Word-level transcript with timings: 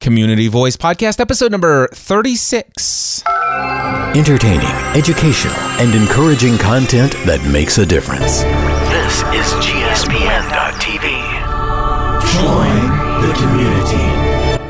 Community 0.00 0.48
Voice 0.48 0.78
Podcast, 0.78 1.20
episode 1.20 1.52
number 1.52 1.86
36. 1.88 3.22
Entertaining, 4.16 4.66
educational, 4.96 5.54
and 5.78 5.94
encouraging 5.94 6.56
content 6.56 7.12
that 7.26 7.46
makes 7.52 7.76
a 7.76 7.84
difference. 7.84 8.40
This 8.88 9.18
is 9.36 9.52
GSPN.TV. 9.60 11.04
Join 12.32 12.80
the 13.20 13.34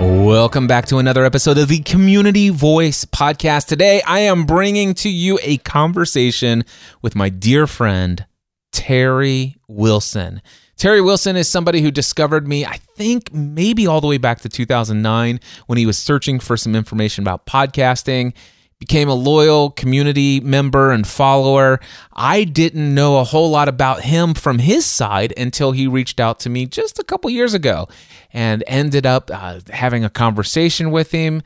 community. 0.00 0.26
Welcome 0.26 0.66
back 0.66 0.86
to 0.86 0.98
another 0.98 1.24
episode 1.24 1.58
of 1.58 1.68
the 1.68 1.78
Community 1.82 2.48
Voice 2.48 3.04
Podcast. 3.04 3.66
Today, 3.66 4.02
I 4.02 4.18
am 4.20 4.46
bringing 4.46 4.94
to 4.94 5.08
you 5.08 5.38
a 5.44 5.58
conversation 5.58 6.64
with 7.02 7.14
my 7.14 7.28
dear 7.28 7.68
friend, 7.68 8.26
Terry 8.72 9.58
Wilson. 9.68 10.42
Terry 10.80 11.02
Wilson 11.02 11.36
is 11.36 11.46
somebody 11.46 11.82
who 11.82 11.90
discovered 11.90 12.48
me, 12.48 12.64
I 12.64 12.78
think 12.96 13.34
maybe 13.34 13.86
all 13.86 14.00
the 14.00 14.06
way 14.06 14.16
back 14.16 14.40
to 14.40 14.48
2009 14.48 15.38
when 15.66 15.76
he 15.76 15.84
was 15.84 15.98
searching 15.98 16.40
for 16.40 16.56
some 16.56 16.74
information 16.74 17.22
about 17.22 17.44
podcasting. 17.44 18.32
Became 18.78 19.10
a 19.10 19.14
loyal 19.14 19.72
community 19.72 20.40
member 20.40 20.90
and 20.90 21.06
follower. 21.06 21.80
I 22.14 22.44
didn't 22.44 22.94
know 22.94 23.18
a 23.18 23.24
whole 23.24 23.50
lot 23.50 23.68
about 23.68 24.04
him 24.04 24.32
from 24.32 24.58
his 24.58 24.86
side 24.86 25.34
until 25.36 25.72
he 25.72 25.86
reached 25.86 26.18
out 26.18 26.40
to 26.40 26.48
me 26.48 26.64
just 26.64 26.98
a 26.98 27.04
couple 27.04 27.28
years 27.28 27.52
ago 27.52 27.86
and 28.32 28.64
ended 28.66 29.04
up 29.04 29.30
uh, 29.30 29.60
having 29.68 30.02
a 30.02 30.08
conversation 30.08 30.90
with 30.90 31.10
him. 31.10 31.42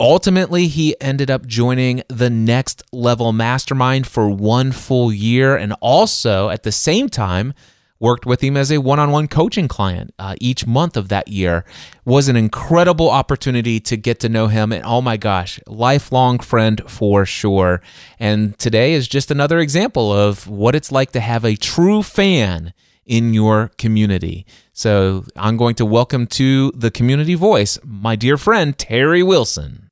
Ultimately, 0.00 0.66
he 0.66 1.00
ended 1.00 1.30
up 1.30 1.46
joining 1.46 2.02
the 2.08 2.30
Next 2.30 2.82
Level 2.90 3.32
Mastermind 3.32 4.08
for 4.08 4.28
one 4.28 4.72
full 4.72 5.12
year 5.12 5.54
and 5.54 5.72
also 5.80 6.48
at 6.48 6.64
the 6.64 6.72
same 6.72 7.08
time 7.08 7.54
worked 7.98 8.26
with 8.26 8.42
him 8.42 8.56
as 8.56 8.70
a 8.70 8.78
one-on-one 8.78 9.28
coaching 9.28 9.68
client 9.68 10.14
uh, 10.18 10.34
each 10.40 10.66
month 10.66 10.96
of 10.96 11.08
that 11.08 11.28
year. 11.28 11.64
Was 12.04 12.28
an 12.28 12.36
incredible 12.36 13.10
opportunity 13.10 13.80
to 13.80 13.96
get 13.96 14.20
to 14.20 14.28
know 14.28 14.48
him 14.48 14.72
and 14.72 14.84
oh 14.84 15.00
my 15.00 15.16
gosh 15.16 15.58
lifelong 15.66 16.38
friend 16.38 16.82
for 16.88 17.26
sure. 17.26 17.80
And 18.18 18.58
today 18.58 18.92
is 18.92 19.08
just 19.08 19.30
another 19.30 19.58
example 19.58 20.12
of 20.12 20.46
what 20.46 20.74
it's 20.74 20.92
like 20.92 21.12
to 21.12 21.20
have 21.20 21.44
a 21.44 21.56
true 21.56 22.02
fan 22.02 22.72
in 23.04 23.32
your 23.34 23.70
community. 23.78 24.44
So 24.72 25.24
i'm 25.36 25.56
going 25.56 25.74
to 25.76 25.86
welcome 25.86 26.26
to 26.26 26.72
the 26.72 26.90
community 26.90 27.34
voice 27.34 27.78
my 27.84 28.16
dear 28.16 28.36
friend 28.36 28.76
terry 28.76 29.22
wilson. 29.22 29.88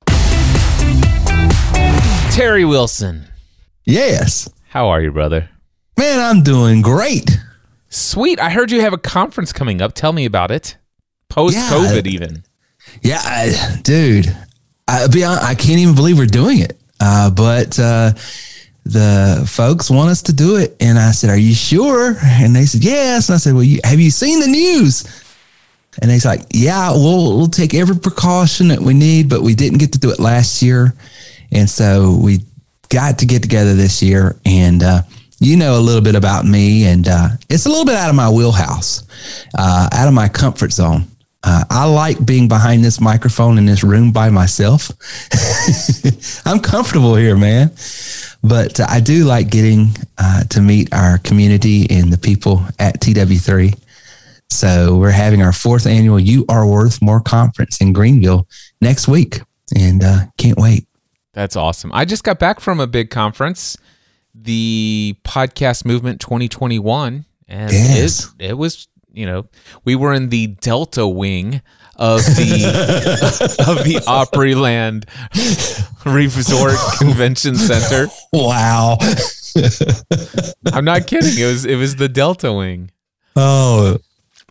Terry 2.31 2.65
wilson. 2.65 3.27
Yes. 3.85 4.49
how 4.71 4.89
are 4.89 5.01
you 5.01 5.13
brother? 5.13 5.49
Man, 5.97 6.19
I'm 6.19 6.43
doing 6.43 6.83
great. 6.83 7.31
Sweet. 7.95 8.41
I 8.41 8.51
heard 8.51 8.71
you 8.71 8.81
have 8.81 8.93
a 8.93 8.99
conference 8.99 9.53
coming 9.53 9.81
up. 9.81 9.95
Tell 9.95 10.13
me 10.13 10.25
about 10.25 10.51
it. 10.51 10.77
Post 11.29 11.57
COVID, 11.57 12.05
Yeah. 12.07 12.11
even. 12.13 12.45
Yeah, 13.03 13.21
I, 13.23 13.79
dude. 13.83 14.35
I 14.89 15.07
be 15.07 15.23
hon- 15.23 15.39
I 15.41 15.55
can't 15.55 15.79
even 15.79 15.95
believe 15.95 16.19
we're 16.19 16.27
doing 16.27 16.59
it. 16.59 16.79
Uh, 17.01 17.31
but 17.31 17.79
uh, 17.79 18.13
the 18.85 19.45
folks 19.49 19.91
want 19.91 20.11
us 20.11 20.23
to 20.23 20.33
do 20.33 20.57
it, 20.57 20.77
and 20.81 20.99
I 20.99 21.13
said, 21.13 21.31
"Are 21.31 21.37
you 21.37 21.55
sure?" 21.55 22.17
And 22.23 22.55
they 22.55 22.67
said, 22.67 22.85
"Yes." 22.85 23.29
And 23.29 23.35
I 23.35 23.39
said, 23.39 23.55
"Well, 23.55 23.63
you, 23.65 23.81
have 23.85 24.01
you 24.01 24.11
seen 24.11 24.41
the 24.41 24.47
news?" 24.47 25.05
And 26.03 26.11
said, 26.21 26.29
like, 26.29 26.47
"Yeah, 26.53 26.91
we'll 26.93 27.37
we'll 27.37 27.47
take 27.49 27.75
every 27.75 27.97
precaution 27.97 28.69
that 28.69 28.81
we 28.81 28.93
need, 28.95 29.29
but 29.29 29.43
we 29.43 29.55
didn't 29.55 29.79
get 29.79 29.93
to 29.95 29.99
do 29.99 30.11
it 30.11 30.19
last 30.19 30.63
year, 30.63 30.95
and 31.53 31.69
so 31.71 32.19
we 32.21 32.41
got 32.91 33.19
to 33.21 33.27
get 33.27 33.41
together 33.43 33.75
this 33.75 34.03
year." 34.03 34.37
And 34.45 34.83
uh, 34.83 35.03
you 35.45 35.57
know 35.57 35.79
a 35.79 35.81
little 35.81 36.01
bit 36.01 36.15
about 36.15 36.45
me, 36.45 36.87
and 36.87 37.07
uh, 37.07 37.29
it's 37.51 37.67
a 37.67 37.69
little 37.69 37.85
bit 37.85 37.95
out 37.95 38.09
of 38.09 38.17
my 38.17 38.31
wheelhouse, 38.31 39.03
uh, 39.59 39.89
out 39.93 40.09
of 40.09 40.15
my 40.15 40.29
comfort 40.29 40.73
zone. 40.73 41.05
Uh, 41.47 41.63
I 41.69 41.85
like 41.85 42.25
being 42.25 42.49
behind 42.49 42.83
this 42.83 43.01
microphone 43.01 43.59
in 43.59 43.67
this 43.67 43.85
room 43.85 44.13
by 44.13 44.31
myself. 44.31 44.91
I'm 46.47 46.59
comfortable 46.59 47.15
here, 47.17 47.37
man. 47.37 47.71
But 48.43 48.81
uh, 48.81 48.87
I 48.89 49.01
do 49.01 49.25
like 49.25 49.51
getting 49.51 49.89
uh, 50.17 50.45
to 50.45 50.63
meet 50.63 50.93
our 50.95 51.19
community 51.19 51.87
and 51.91 52.11
the 52.11 52.17
people 52.17 52.63
at 52.79 53.01
TW3. 53.01 53.79
So 54.49 54.97
we're 54.97 55.11
having 55.11 55.43
our 55.43 55.53
fourth 55.53 55.87
annual 55.87 56.19
You 56.19 56.47
Are 56.49 56.67
Worth 56.67 57.03
More 57.03 57.21
conference 57.21 57.81
in 57.83 57.93
Greenville 57.93 58.49
next 58.81 59.09
week, 59.09 59.41
and 59.77 60.03
uh, 60.03 60.21
can't 60.39 60.59
wait. 60.59 60.87
That's 61.35 61.57
awesome. 61.57 61.91
I 61.93 62.07
just 62.07 62.25
got 62.25 62.39
back 62.39 62.61
from 62.61 62.81
a 62.81 62.87
big 62.87 63.11
conference, 63.11 63.77
the 64.45 65.17
Podcast 65.25 65.85
Movement 65.85 66.21
2021, 66.21 67.25
and 67.49 67.73
Yes. 67.73 68.33
it, 68.39 68.51
it 68.51 68.59
was, 68.59 68.89
you 69.13 69.27
know, 69.27 69.47
we 69.85 69.97
were 69.97 70.13
in 70.15 70.29
the 70.29 70.47
Delta 70.49 71.07
wing 71.07 71.61
of 71.97 72.21
the 72.23 73.57
of 73.69 73.85
the 73.85 73.97
Opryland 74.07 75.05
Resort 76.05 76.77
Convention 76.99 77.55
Center. 77.57 78.09
Wow. 78.33 78.99
I'm 80.73 80.85
not 80.85 81.07
kidding. 81.07 81.39
It 81.39 81.47
was 81.47 81.65
it 81.65 81.77
was 81.77 81.97
the 81.97 82.09
Delta 82.09 82.53
wing. 82.53 82.91
Oh, 83.37 83.99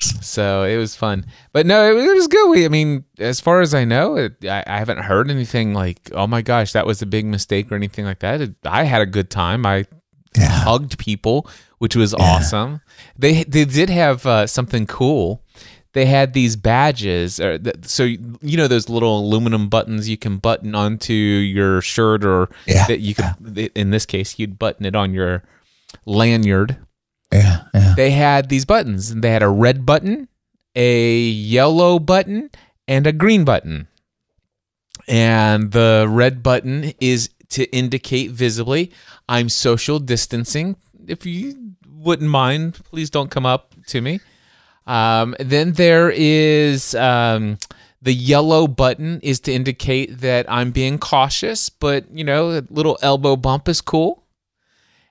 So 0.02 0.64
it 0.64 0.78
was 0.78 0.96
fun, 0.96 1.26
but 1.52 1.66
no, 1.66 1.96
it, 1.96 2.04
it 2.04 2.14
was 2.14 2.28
good. 2.28 2.50
We, 2.50 2.66
I 2.66 2.68
mean, 2.68 3.06
as 3.20 3.40
far 3.40 3.62
as 3.62 3.74
I 3.74 3.86
know, 3.86 4.16
it, 4.16 4.34
I, 4.44 4.64
I 4.66 4.78
haven't 4.80 5.00
heard 5.00 5.30
anything 5.30 5.74
like, 5.74 6.10
"Oh 6.14 6.28
my 6.28 6.42
gosh, 6.42 6.74
that 6.74 6.86
was 6.86 7.02
a 7.02 7.06
big 7.06 7.26
mistake" 7.26 7.72
or 7.72 7.76
anything 7.76 8.06
like 8.06 8.20
that. 8.20 8.42
It, 8.42 8.56
I 8.66 8.84
had 8.84 9.02
a 9.02 9.06
good 9.06 9.30
time. 9.30 9.66
I 9.66 9.86
yeah. 10.36 10.48
hugged 10.48 10.98
people, 10.98 11.48
which 11.78 11.96
was 11.96 12.14
awesome. 12.14 12.82
They 13.18 13.44
they 13.44 13.66
did 13.66 13.90
have 13.90 14.26
uh, 14.26 14.48
something 14.48 14.88
cool. 14.88 15.44
They 15.94 16.08
had 16.08 16.34
these 16.34 16.56
badges, 16.56 17.40
or 17.40 17.60
th- 17.60 17.86
so 17.86 18.04
you 18.04 18.58
know 18.58 18.68
those 18.68 18.90
little 18.90 19.20
aluminum 19.20 19.70
buttons 19.70 20.10
you 20.10 20.18
can 20.18 20.38
button 20.38 20.74
onto 20.74 21.14
your 21.14 21.82
shirt, 21.82 22.26
or 22.26 22.50
Yeah, 22.66 22.88
that 22.88 23.00
you 23.00 23.14
could. 23.16 23.72
In 23.76 23.92
this 23.92 24.06
case, 24.06 24.40
you'd 24.40 24.58
button 24.58 24.86
it 24.86 24.96
on 24.96 25.14
your 25.14 25.44
lanyard 26.06 26.78
Yeah. 27.34 27.64
Yeah. 27.74 27.94
they 27.98 28.12
had 28.12 28.50
these 28.50 28.66
buttons 28.66 29.14
they 29.14 29.32
had 29.32 29.44
a 29.44 29.50
red 29.50 29.86
button 29.86 30.28
a 30.76 31.20
yellow 31.20 32.00
button 32.00 32.50
and 32.88 33.08
a 33.08 33.12
green 33.12 33.44
button 33.44 33.88
and 35.08 35.72
the 35.72 36.06
red 36.08 36.44
button 36.44 36.94
is 37.00 37.30
to 37.50 37.64
indicate 37.76 38.32
visibly 38.32 38.92
i'm 39.28 39.50
social 39.50 40.00
distancing 40.00 40.76
if 41.08 41.26
you 41.26 41.74
wouldn't 41.88 42.30
mind 42.30 42.76
please 42.86 43.10
don't 43.10 43.32
come 43.32 43.46
up 43.46 43.74
to 43.88 44.02
me 44.02 44.20
um, 44.86 45.34
then 45.40 45.74
there 45.74 46.12
is 46.14 46.94
um, 46.96 47.58
the 48.02 48.14
yellow 48.14 48.68
button 48.68 49.22
is 49.22 49.40
to 49.42 49.54
indicate 49.54 50.20
that 50.20 50.46
i'm 50.50 50.72
being 50.72 50.98
cautious 51.00 51.70
but 51.70 52.06
you 52.12 52.24
know 52.24 52.52
a 52.52 52.64
little 52.70 52.98
elbow 53.02 53.36
bump 53.36 53.68
is 53.70 53.82
cool 53.82 54.23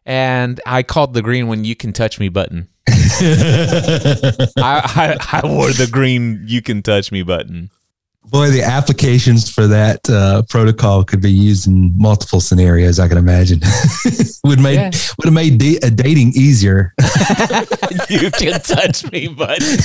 and 0.06 0.60
I 0.66 0.82
called 0.82 1.14
the 1.14 1.22
green 1.22 1.46
one 1.48 1.64
"You 1.64 1.76
can 1.76 1.92
touch 1.92 2.18
me" 2.20 2.28
button. 2.28 2.68
I, 2.88 4.52
I 4.56 5.16
I 5.42 5.46
wore 5.46 5.70
the 5.70 5.88
green 5.90 6.42
"You 6.46 6.62
can 6.62 6.82
touch 6.82 7.12
me" 7.12 7.22
button. 7.22 7.70
Boy, 8.24 8.50
the 8.50 8.62
applications 8.62 9.50
for 9.50 9.66
that 9.66 10.08
uh, 10.08 10.42
protocol 10.48 11.02
could 11.04 11.20
be 11.20 11.30
used 11.30 11.66
in 11.66 11.92
multiple 11.98 12.40
scenarios. 12.40 12.98
I 13.00 13.08
can 13.08 13.18
imagine. 13.18 13.60
would 14.44 14.60
made 14.60 14.74
Yeah. 14.76 14.90
would 15.18 15.24
have 15.26 15.34
made 15.34 15.58
da- 15.58 15.78
uh, 15.82 15.90
dating 15.90 16.32
easier. 16.34 16.94
you 18.08 18.30
can 18.30 18.60
touch 18.60 19.10
me, 19.10 19.28
button. 19.28 19.76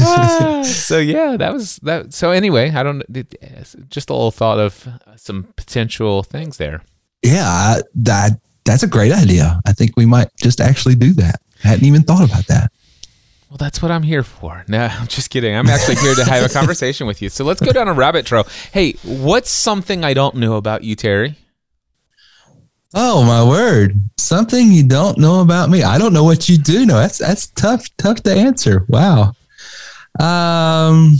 Ah, 0.00 0.62
so 0.64 0.98
yeah, 0.98 1.36
that 1.36 1.52
was 1.52 1.76
that. 1.82 2.12
So 2.14 2.30
anyway, 2.30 2.70
I 2.70 2.82
don't. 2.82 3.02
Just 3.88 4.10
a 4.10 4.14
little 4.14 4.30
thought 4.30 4.58
of 4.58 4.88
some 5.16 5.48
potential 5.56 6.22
things 6.22 6.56
there. 6.56 6.82
Yeah, 7.22 7.46
I- 7.46 7.82
that 7.96 8.32
that's 8.64 8.82
a 8.82 8.86
great 8.86 9.12
idea. 9.12 9.60
I 9.66 9.72
think 9.72 9.92
we 9.96 10.06
might 10.06 10.28
just 10.36 10.60
actually 10.60 10.94
do 10.94 11.12
that. 11.14 11.40
I 11.64 11.68
hadn't 11.68 11.84
even 11.84 12.02
thought 12.02 12.28
about 12.28 12.46
that. 12.46 12.70
Well, 13.50 13.56
that's 13.58 13.82
what 13.82 13.90
I'm 13.90 14.02
here 14.02 14.22
for. 14.22 14.64
No, 14.68 14.84
I'm 15.00 15.08
just 15.08 15.30
kidding. 15.30 15.54
I'm 15.54 15.68
actually 15.68 15.96
here 15.96 16.14
to 16.14 16.24
have 16.24 16.48
a 16.48 16.48
conversation 16.52 17.06
with 17.06 17.20
you. 17.20 17.28
So 17.28 17.44
let's 17.44 17.60
go 17.60 17.72
down 17.72 17.88
a 17.88 17.92
rabbit 17.92 18.24
trail. 18.24 18.46
Hey, 18.72 18.92
what's 19.02 19.50
something 19.50 20.04
I 20.04 20.14
don't 20.14 20.36
know 20.36 20.56
about 20.56 20.84
you, 20.84 20.94
Terry? 20.94 21.36
Oh 22.94 23.24
my 23.24 23.42
word! 23.42 23.98
Something 24.18 24.70
you 24.70 24.82
don't 24.86 25.16
know 25.18 25.40
about 25.40 25.70
me. 25.70 25.82
I 25.82 25.98
don't 25.98 26.12
know 26.12 26.24
what 26.24 26.48
you 26.48 26.58
do 26.58 26.84
know. 26.86 26.96
That's 26.98 27.18
that's 27.18 27.46
tough 27.48 27.86
tough 27.96 28.22
to 28.24 28.32
answer. 28.32 28.84
Wow. 28.88 29.32
Um, 30.20 31.16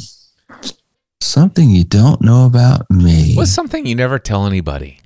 something 1.21 1.71
you 1.71 1.85
don't 1.85 2.21
know 2.21 2.44
about 2.47 2.91
me. 2.91 3.35
What's 3.35 3.53
something 3.53 3.87
you 3.87 3.94
never 3.94 4.19
tell 4.19 4.47
anybody? 4.47 4.99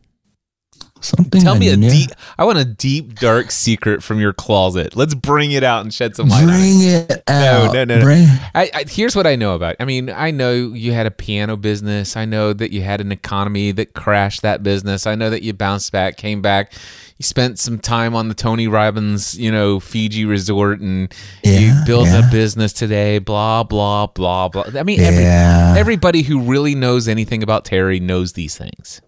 Something. 1.01 1.41
Tell 1.43 1.55
me 1.57 1.69
a 1.69 1.77
ne- 1.77 1.89
deep. 1.89 2.11
I 2.39 2.45
want 2.45 2.59
a 2.59 2.65
deep, 2.65 3.19
dark 3.21 3.51
secret 3.51 4.03
from 4.03 4.19
your 4.19 4.33
closet. 4.33 4.97
Let's 4.97 5.15
bring 5.15 5.53
it 5.53 5.63
out 5.63 5.83
and 5.83 5.93
shed 5.93 6.17
some 6.17 6.29
light. 6.29 6.43
on 6.45 6.49
it. 6.49 6.53
Bring 6.53 6.81
it 6.83 7.23
out. 7.29 7.73
no, 7.75 7.85
no, 7.85 7.97
no. 7.97 8.03
Bring- 8.03 8.27
I, 8.55 8.71
I, 8.75 8.85
here's 8.89 9.15
what 9.15 9.27
I 9.27 9.37
know 9.37 9.55
about. 9.55 9.77
I 9.79 9.85
mean, 9.85 10.11
I 10.11 10.31
know 10.31 10.53
you 10.53 10.93
had 10.93 11.07
a 11.07 11.11
piano 11.11 11.57
business. 11.57 12.17
I 12.17 12.25
know 12.25 12.53
that 12.53 12.73
you 12.73 12.83
had 12.83 13.01
an 13.01 13.13
economy 13.13 13.73
that 13.73 13.95
crashed 13.95 14.43
that 14.43 14.63
business. 14.63 15.07
I 15.07 15.15
know 15.15 15.31
that 15.31 15.43
you 15.43 15.53
bounced 15.53 15.93
back, 15.93 16.17
came 16.17 16.41
back. 16.43 16.73
You 17.19 17.23
spent 17.23 17.59
some 17.59 17.79
time 17.79 18.15
on 18.15 18.29
the 18.29 18.35
Tony 18.35 18.67
Robbins, 18.69 19.39
you 19.39 19.51
know, 19.51 19.81
Fiji 19.81 20.25
resort, 20.27 20.81
and 20.81 21.15
you 21.43 21.73
built 21.87 22.09
yeah. 22.09 22.29
a 22.29 22.31
business 22.31 22.75
today. 22.75 23.19
Blah 23.21 23.63
blah 23.63 24.07
blah 24.09 24.49
blah. 24.49 24.65
I 24.75 24.83
mean, 24.83 25.01
every, 25.01 25.23
Yeah. 25.23 25.75
everybody 25.79 26.23
who 26.23 26.41
really 26.41 26.75
knows 26.75 27.09
anything 27.09 27.43
about 27.43 27.65
Terry 27.65 28.01
knows 28.01 28.35
these 28.35 28.59
things. 28.59 29.01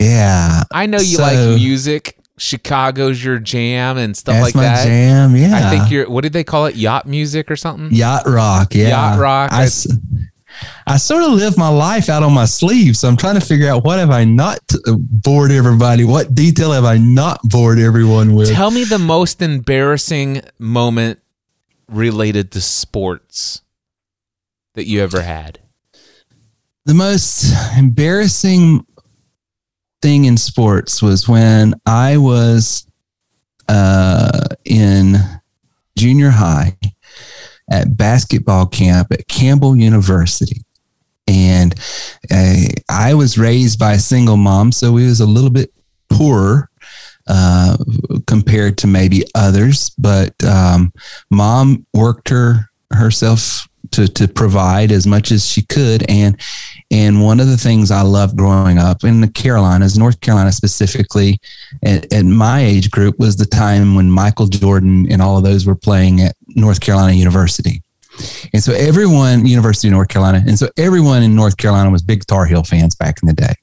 Yeah. 0.00 0.62
I 0.72 0.86
know 0.86 0.98
you 0.98 1.16
So- 1.16 1.22
like 1.22 1.38
music. 1.60 2.14
Chicago's 2.40 3.22
your 3.24 3.40
jam 3.40 3.98
and 3.98 4.16
stuff 4.16 4.34
That's 4.34 4.44
like 4.44 4.54
my 4.54 4.62
that. 4.62 4.84
jam. 4.86 5.34
Yeah. 5.34 5.56
I 5.56 5.70
think 5.70 5.90
you're. 5.90 6.08
What 6.08 6.22
did 6.22 6.32
they 6.32 6.44
call 6.44 6.66
it? 6.66 6.76
Yacht 6.76 7.04
music 7.04 7.50
or 7.50 7.56
something? 7.56 7.92
yacht 7.92 8.28
rock. 8.28 8.76
Yeah. 8.76 8.90
Yacht 8.90 9.18
rock. 9.18 9.50
I 10.86 10.96
sort 10.98 11.22
of 11.24 11.32
live 11.32 11.58
my 11.58 11.68
life 11.68 12.08
out 12.08 12.22
on 12.22 12.32
my 12.32 12.44
sleeve, 12.44 12.96
so 12.96 13.08
I'm 13.08 13.16
trying 13.16 13.34
to 13.34 13.44
figure 13.44 13.68
out 13.68 13.84
what 13.84 13.98
have 13.98 14.10
I 14.10 14.24
not 14.24 14.60
bored 14.86 15.50
everybody? 15.50 16.04
What 16.04 16.32
detail 16.34 16.70
have 16.72 16.84
I 16.84 16.96
not 16.96 17.40
bored 17.42 17.78
everyone 17.80 18.34
with? 18.34 18.50
Tell 18.52 18.70
me 18.70 18.84
the 18.84 18.98
most 19.00 19.42
embarrassing 19.42 20.42
moment 20.60 21.20
related 21.88 22.52
to 22.52 22.60
sports 22.60 23.62
that 24.74 24.86
you 24.86 25.00
ever 25.02 25.22
had. 25.22 25.58
the 26.86 26.94
most 26.94 27.52
embarrassing 27.76 28.86
thing 30.02 30.24
in 30.26 30.36
sports 30.36 31.02
was 31.02 31.28
when 31.28 31.74
I 31.86 32.16
was 32.16 32.86
uh, 33.68 34.46
in 34.64 35.16
junior 35.96 36.30
high 36.30 36.76
at 37.70 37.96
basketball 37.96 38.66
camp 38.66 39.12
at 39.12 39.28
Campbell 39.28 39.76
University. 39.76 40.62
And 41.26 41.74
uh, 42.30 42.54
I 42.88 43.14
was 43.14 43.36
raised 43.36 43.78
by 43.78 43.94
a 43.94 43.98
single 43.98 44.38
mom, 44.38 44.72
so 44.72 44.92
we 44.92 45.06
was 45.06 45.20
a 45.20 45.26
little 45.26 45.50
bit 45.50 45.70
poorer 46.08 46.70
uh, 47.26 47.76
compared 48.26 48.78
to 48.78 48.86
maybe 48.86 49.24
others. 49.34 49.90
But 49.98 50.32
um, 50.42 50.92
mom 51.30 51.86
worked 51.92 52.30
her 52.30 52.70
herself 52.90 53.68
to 53.92 54.08
to 54.08 54.28
provide 54.28 54.92
as 54.92 55.06
much 55.06 55.30
as 55.30 55.46
she 55.46 55.62
could, 55.62 56.08
and 56.08 56.40
and 56.90 57.22
one 57.22 57.40
of 57.40 57.48
the 57.48 57.56
things 57.56 57.90
I 57.90 58.02
loved 58.02 58.36
growing 58.36 58.78
up 58.78 59.04
in 59.04 59.20
the 59.20 59.28
Carolinas, 59.28 59.98
North 59.98 60.20
Carolina 60.20 60.52
specifically, 60.52 61.38
at, 61.82 62.12
at 62.12 62.24
my 62.24 62.60
age 62.60 62.90
group 62.90 63.18
was 63.18 63.36
the 63.36 63.46
time 63.46 63.94
when 63.94 64.10
Michael 64.10 64.46
Jordan 64.46 65.10
and 65.10 65.20
all 65.20 65.36
of 65.36 65.44
those 65.44 65.66
were 65.66 65.74
playing 65.74 66.20
at 66.22 66.34
North 66.48 66.80
Carolina 66.80 67.12
University. 67.12 67.82
And 68.52 68.62
so 68.62 68.72
everyone, 68.72 69.46
University 69.46 69.88
of 69.88 69.92
North 69.92 70.08
Carolina, 70.08 70.42
and 70.46 70.58
so 70.58 70.68
everyone 70.76 71.22
in 71.22 71.36
North 71.36 71.56
Carolina 71.56 71.90
was 71.90 72.02
big 72.02 72.26
Tar 72.26 72.46
Heel 72.46 72.64
fans 72.64 72.94
back 72.94 73.16
in 73.22 73.28
the 73.28 73.34
day. 73.34 73.54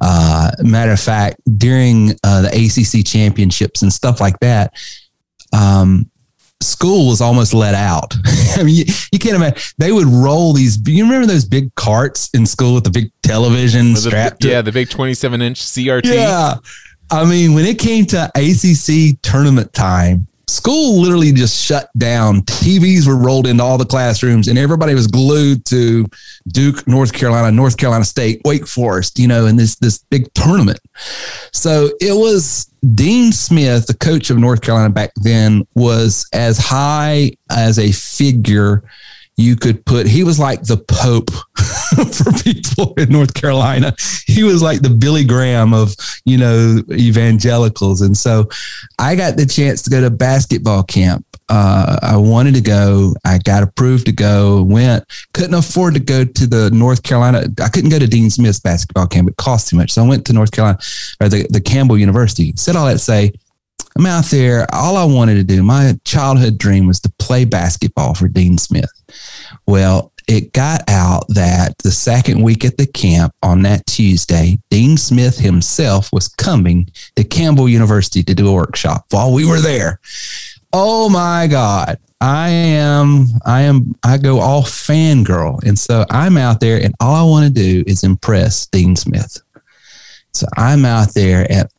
Uh, 0.00 0.52
matter 0.62 0.92
of 0.92 1.00
fact, 1.00 1.40
during 1.58 2.12
uh, 2.22 2.42
the 2.42 2.48
ACC 2.48 3.04
championships 3.04 3.82
and 3.82 3.92
stuff 3.92 4.20
like 4.20 4.38
that, 4.40 4.72
um, 5.52 6.10
school 6.60 7.08
was 7.08 7.20
almost 7.20 7.54
let 7.54 7.74
out. 7.74 8.14
I 8.56 8.62
mean, 8.62 8.74
you, 8.74 8.84
you 9.12 9.18
can't 9.18 9.36
imagine. 9.36 9.58
They 9.78 9.92
would 9.92 10.06
roll 10.06 10.52
these. 10.52 10.78
You 10.88 11.04
remember 11.04 11.26
those 11.26 11.44
big 11.44 11.74
carts 11.74 12.30
in 12.34 12.46
school 12.46 12.74
with 12.74 12.84
the 12.84 12.90
big 12.90 13.10
television 13.22 13.92
it- 13.92 13.96
strapped 13.98 14.40
to 14.42 14.48
yeah, 14.48 14.62
the 14.62 14.72
big 14.72 14.90
27 14.90 15.42
inch 15.42 15.60
CRT. 15.60 16.04
yeah. 16.14 16.54
I 17.10 17.24
mean, 17.24 17.54
when 17.54 17.64
it 17.64 17.78
came 17.78 18.04
to 18.06 18.30
ACC 18.34 19.18
tournament 19.22 19.72
time, 19.72 20.26
school 20.46 21.00
literally 21.00 21.32
just 21.32 21.58
shut 21.58 21.88
down. 21.96 22.42
TVs 22.42 23.06
were 23.06 23.16
rolled 23.16 23.46
into 23.46 23.62
all 23.62 23.78
the 23.78 23.86
classrooms, 23.86 24.48
and 24.48 24.58
everybody 24.58 24.94
was 24.94 25.06
glued 25.06 25.64
to 25.66 26.06
Duke, 26.48 26.86
North 26.86 27.14
Carolina, 27.14 27.50
North 27.50 27.78
Carolina 27.78 28.04
State, 28.04 28.42
Wake 28.44 28.66
Forest, 28.66 29.18
you 29.18 29.26
know, 29.26 29.46
in 29.46 29.56
this 29.56 29.76
this 29.76 29.98
big 30.10 30.30
tournament. 30.34 30.80
So 31.52 31.90
it 32.00 32.12
was 32.12 32.67
Dean 32.94 33.32
Smith, 33.32 33.86
the 33.86 33.94
coach 33.94 34.30
of 34.30 34.38
North 34.38 34.60
Carolina 34.60 34.90
back 34.90 35.12
then, 35.16 35.66
was 35.74 36.28
as 36.32 36.58
high 36.58 37.32
as 37.50 37.78
a 37.78 37.92
figure 37.92 38.82
you 39.38 39.54
could 39.54 39.84
put. 39.86 40.06
He 40.06 40.24
was 40.24 40.38
like 40.38 40.64
the 40.64 40.76
Pope 40.76 41.30
for 42.12 42.32
people 42.42 42.92
in 42.98 43.08
North 43.10 43.34
Carolina. 43.34 43.94
He 44.26 44.42
was 44.42 44.60
like 44.62 44.82
the 44.82 44.90
Billy 44.90 45.24
Graham 45.24 45.72
of, 45.72 45.94
you 46.24 46.36
know, 46.36 46.82
evangelicals. 46.90 48.02
And 48.02 48.16
so 48.16 48.48
I 48.98 49.14
got 49.14 49.36
the 49.36 49.46
chance 49.46 49.80
to 49.82 49.90
go 49.90 50.00
to 50.00 50.10
basketball 50.10 50.82
camp. 50.82 51.24
Uh, 51.48 51.98
I 52.02 52.16
wanted 52.16 52.54
to 52.54 52.60
go. 52.60 53.14
I 53.24 53.38
got 53.38 53.62
approved 53.62 54.06
to 54.06 54.12
go, 54.12 54.62
went, 54.64 55.04
couldn't 55.32 55.54
afford 55.54 55.94
to 55.94 56.00
go 56.00 56.24
to 56.24 56.46
the 56.46 56.70
North 56.72 57.04
Carolina. 57.04 57.44
I 57.62 57.68
couldn't 57.68 57.90
go 57.90 57.98
to 58.00 58.08
Dean 58.08 58.30
Smith's 58.30 58.60
basketball 58.60 59.06
camp. 59.06 59.30
It 59.30 59.36
cost 59.36 59.68
too 59.68 59.76
much. 59.76 59.92
So 59.92 60.04
I 60.04 60.08
went 60.08 60.26
to 60.26 60.32
North 60.32 60.50
Carolina 60.50 60.78
or 61.22 61.28
the, 61.28 61.46
the 61.48 61.60
Campbell 61.60 61.96
University. 61.96 62.52
Said 62.56 62.74
all 62.74 62.86
that 62.86 62.98
say, 62.98 63.32
I'm 63.98 64.06
out 64.06 64.26
there. 64.26 64.64
All 64.72 64.96
I 64.96 65.04
wanted 65.04 65.34
to 65.34 65.44
do, 65.44 65.62
my 65.64 65.98
childhood 66.04 66.56
dream 66.56 66.86
was 66.86 67.00
to 67.00 67.12
play 67.18 67.44
basketball 67.44 68.14
for 68.14 68.28
Dean 68.28 68.56
Smith. 68.56 68.90
Well, 69.66 70.12
it 70.28 70.52
got 70.52 70.88
out 70.88 71.24
that 71.28 71.76
the 71.78 71.90
second 71.90 72.42
week 72.42 72.64
at 72.64 72.76
the 72.76 72.86
camp 72.86 73.34
on 73.42 73.62
that 73.62 73.84
Tuesday, 73.86 74.58
Dean 74.70 74.96
Smith 74.96 75.38
himself 75.38 76.12
was 76.12 76.28
coming 76.28 76.88
to 77.16 77.24
Campbell 77.24 77.68
University 77.68 78.22
to 78.22 78.34
do 78.34 78.48
a 78.48 78.52
workshop 78.52 79.06
while 79.10 79.32
we 79.32 79.44
were 79.44 79.60
there. 79.60 79.98
Oh 80.72 81.08
my 81.08 81.48
God. 81.48 81.98
I 82.20 82.50
am, 82.50 83.26
I 83.46 83.62
am, 83.62 83.94
I 84.04 84.18
go 84.18 84.38
all 84.38 84.62
fangirl. 84.62 85.62
And 85.64 85.78
so 85.78 86.04
I'm 86.10 86.36
out 86.36 86.60
there 86.60 86.80
and 86.80 86.94
all 87.00 87.14
I 87.14 87.22
want 87.22 87.46
to 87.46 87.52
do 87.52 87.82
is 87.86 88.04
impress 88.04 88.66
Dean 88.66 88.94
Smith. 88.94 89.40
So 90.34 90.46
I'm 90.56 90.84
out 90.84 91.14
there 91.14 91.50
at 91.50 91.72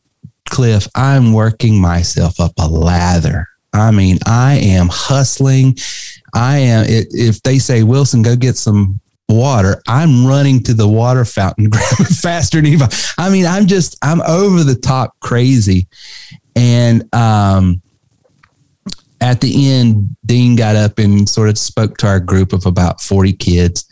Cliff, 0.50 0.86
I'm 0.94 1.32
working 1.32 1.80
myself 1.80 2.40
up 2.40 2.52
a 2.58 2.66
lather. 2.66 3.46
I 3.72 3.90
mean, 3.90 4.18
I 4.26 4.54
am 4.56 4.88
hustling. 4.90 5.76
I 6.34 6.58
am. 6.58 6.84
If 6.88 7.42
they 7.42 7.58
say 7.58 7.82
Wilson, 7.82 8.22
go 8.22 8.36
get 8.36 8.56
some 8.56 9.00
water, 9.30 9.80
I'm 9.88 10.26
running 10.26 10.62
to 10.64 10.74
the 10.74 10.88
water 10.88 11.24
fountain, 11.24 11.70
faster 12.20 12.58
than 12.58 12.66
anybody. 12.66 12.94
I 13.16 13.30
mean, 13.30 13.46
I'm 13.46 13.66
just, 13.66 13.96
I'm 14.02 14.20
over 14.22 14.64
the 14.64 14.74
top 14.74 15.18
crazy. 15.20 15.86
And 16.56 17.12
um, 17.14 17.80
at 19.20 19.40
the 19.40 19.70
end, 19.70 20.16
Dean 20.26 20.56
got 20.56 20.76
up 20.76 20.98
and 20.98 21.28
sort 21.28 21.48
of 21.48 21.58
spoke 21.58 21.96
to 21.98 22.06
our 22.06 22.20
group 22.20 22.52
of 22.52 22.66
about 22.66 23.00
40 23.00 23.32
kids. 23.34 23.86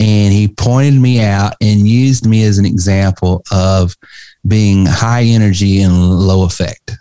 And 0.00 0.32
he 0.32 0.48
pointed 0.48 1.00
me 1.00 1.20
out 1.22 1.54
and 1.60 1.88
used 1.88 2.26
me 2.26 2.44
as 2.44 2.58
an 2.58 2.66
example 2.66 3.42
of 3.50 3.96
being 4.46 4.86
high 4.86 5.22
energy 5.22 5.82
and 5.82 6.18
low 6.18 6.44
effect. 6.44 6.92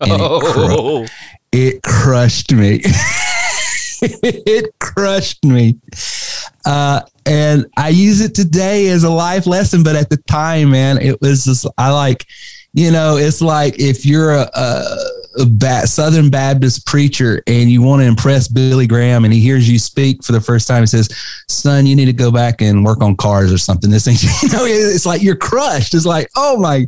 And 0.00 0.12
it, 0.12 0.18
cru- 0.18 0.66
Oh, 0.70 1.06
it 1.52 1.82
crushed 1.82 2.52
me. 2.52 2.80
it 4.02 4.78
crushed 4.78 5.44
me. 5.44 5.78
Uh, 6.64 7.00
and 7.24 7.66
I 7.76 7.88
use 7.88 8.20
it 8.20 8.34
today 8.34 8.88
as 8.88 9.04
a 9.04 9.10
life 9.10 9.46
lesson, 9.46 9.82
but 9.82 9.96
at 9.96 10.10
the 10.10 10.18
time, 10.28 10.70
man, 10.70 10.98
it 10.98 11.20
was 11.20 11.44
just, 11.44 11.66
I 11.78 11.90
like, 11.90 12.26
you 12.74 12.90
know, 12.90 13.16
it's 13.16 13.40
like 13.40 13.78
if 13.78 14.04
you're 14.04 14.32
a, 14.32 14.50
a, 14.54 15.08
a 15.36 15.86
Southern 15.86 16.30
Baptist 16.30 16.86
preacher 16.86 17.42
and 17.46 17.70
you 17.70 17.82
want 17.82 18.02
to 18.02 18.06
impress 18.06 18.48
Billy 18.48 18.86
Graham 18.86 19.24
and 19.24 19.32
he 19.32 19.40
hears 19.40 19.68
you 19.68 19.78
speak 19.78 20.24
for 20.24 20.32
the 20.32 20.40
first 20.40 20.66
time, 20.66 20.82
he 20.82 20.86
says, 20.86 21.08
son, 21.48 21.86
you 21.86 21.94
need 21.94 22.06
to 22.06 22.12
go 22.12 22.30
back 22.30 22.62
and 22.62 22.84
work 22.84 23.02
on 23.02 23.16
cars 23.16 23.52
or 23.52 23.58
something. 23.58 23.90
This 23.90 24.04
thing, 24.04 24.16
you 24.42 24.56
know, 24.56 24.64
it's 24.64 25.06
like 25.06 25.22
you're 25.22 25.36
crushed. 25.36 25.94
It's 25.94 26.06
like, 26.06 26.28
oh 26.36 26.58
my, 26.58 26.86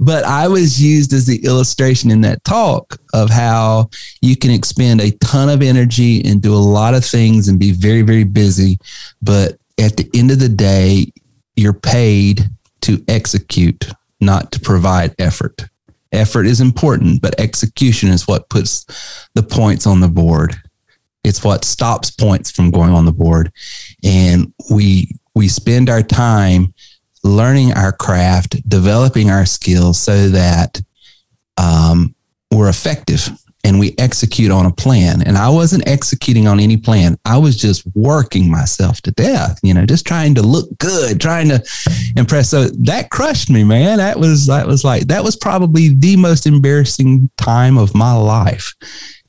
but 0.00 0.24
I 0.24 0.48
was 0.48 0.82
used 0.82 1.12
as 1.12 1.26
the 1.26 1.44
illustration 1.44 2.10
in 2.10 2.20
that 2.22 2.42
talk 2.44 2.98
of 3.12 3.30
how 3.30 3.90
you 4.20 4.36
can 4.36 4.50
expend 4.50 5.00
a 5.00 5.12
ton 5.18 5.48
of 5.48 5.62
energy 5.62 6.22
and 6.24 6.42
do 6.42 6.54
a 6.54 6.56
lot 6.56 6.94
of 6.94 7.04
things 7.04 7.48
and 7.48 7.60
be 7.60 7.72
very, 7.72 8.02
very 8.02 8.24
busy. 8.24 8.78
But 9.22 9.58
at 9.78 9.96
the 9.96 10.08
end 10.14 10.30
of 10.30 10.40
the 10.40 10.48
day, 10.48 11.12
you're 11.56 11.72
paid 11.72 12.48
to 12.82 13.02
execute, 13.08 13.88
not 14.20 14.52
to 14.52 14.60
provide 14.60 15.14
effort. 15.18 15.64
Effort 16.14 16.46
is 16.46 16.60
important, 16.60 17.20
but 17.20 17.38
execution 17.40 18.08
is 18.08 18.28
what 18.28 18.48
puts 18.48 18.86
the 19.34 19.42
points 19.42 19.86
on 19.86 20.00
the 20.00 20.08
board. 20.08 20.54
It's 21.24 21.42
what 21.42 21.64
stops 21.64 22.10
points 22.10 22.50
from 22.50 22.70
going 22.70 22.92
on 22.92 23.04
the 23.04 23.12
board. 23.12 23.52
And 24.02 24.52
we 24.70 25.16
we 25.34 25.48
spend 25.48 25.90
our 25.90 26.02
time 26.02 26.72
learning 27.24 27.72
our 27.72 27.92
craft, 27.92 28.68
developing 28.68 29.30
our 29.30 29.46
skills 29.46 30.00
so 30.00 30.28
that 30.28 30.80
um, 31.56 32.14
we're 32.50 32.68
effective 32.68 33.28
and 33.64 33.80
we 33.80 33.94
execute 33.98 34.50
on 34.50 34.66
a 34.66 34.72
plan. 34.72 35.22
And 35.22 35.38
I 35.38 35.48
wasn't 35.48 35.88
executing 35.88 36.46
on 36.46 36.60
any 36.60 36.76
plan. 36.76 37.16
I 37.24 37.38
was 37.38 37.56
just 37.56 37.84
working 37.94 38.50
myself 38.50 39.00
to 39.02 39.10
death, 39.10 39.58
you 39.62 39.72
know, 39.72 39.86
just 39.86 40.06
trying 40.06 40.34
to 40.34 40.42
look 40.42 40.68
good, 40.78 41.20
trying 41.20 41.48
to 41.48 41.64
impress. 42.16 42.50
So 42.50 42.64
that 42.64 43.10
crushed 43.10 43.48
me, 43.50 43.64
man. 43.64 43.98
That 43.98 44.20
was, 44.20 44.46
that 44.46 44.66
was 44.66 44.84
like, 44.84 45.08
that 45.08 45.24
was 45.24 45.34
probably 45.34 45.88
the 45.88 46.16
most 46.16 46.46
embarrassing 46.46 47.30
time 47.38 47.78
of 47.78 47.94
my 47.94 48.12
life. 48.12 48.74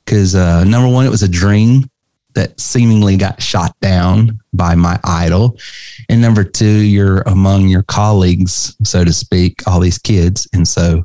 Cause, 0.04 0.34
uh, 0.34 0.62
number 0.64 0.88
one, 0.88 1.06
it 1.06 1.10
was 1.10 1.22
a 1.22 1.28
dream 1.28 1.90
that 2.34 2.60
seemingly 2.60 3.16
got 3.16 3.42
shot 3.42 3.74
down 3.80 4.38
by 4.52 4.74
my 4.74 5.00
idol. 5.04 5.58
And 6.10 6.20
number 6.20 6.44
two, 6.44 6.66
you're 6.66 7.22
among 7.22 7.68
your 7.68 7.82
colleagues, 7.84 8.76
so 8.84 9.02
to 9.04 9.12
speak, 9.12 9.66
all 9.66 9.80
these 9.80 9.98
kids. 9.98 10.46
And 10.52 10.68
so, 10.68 11.02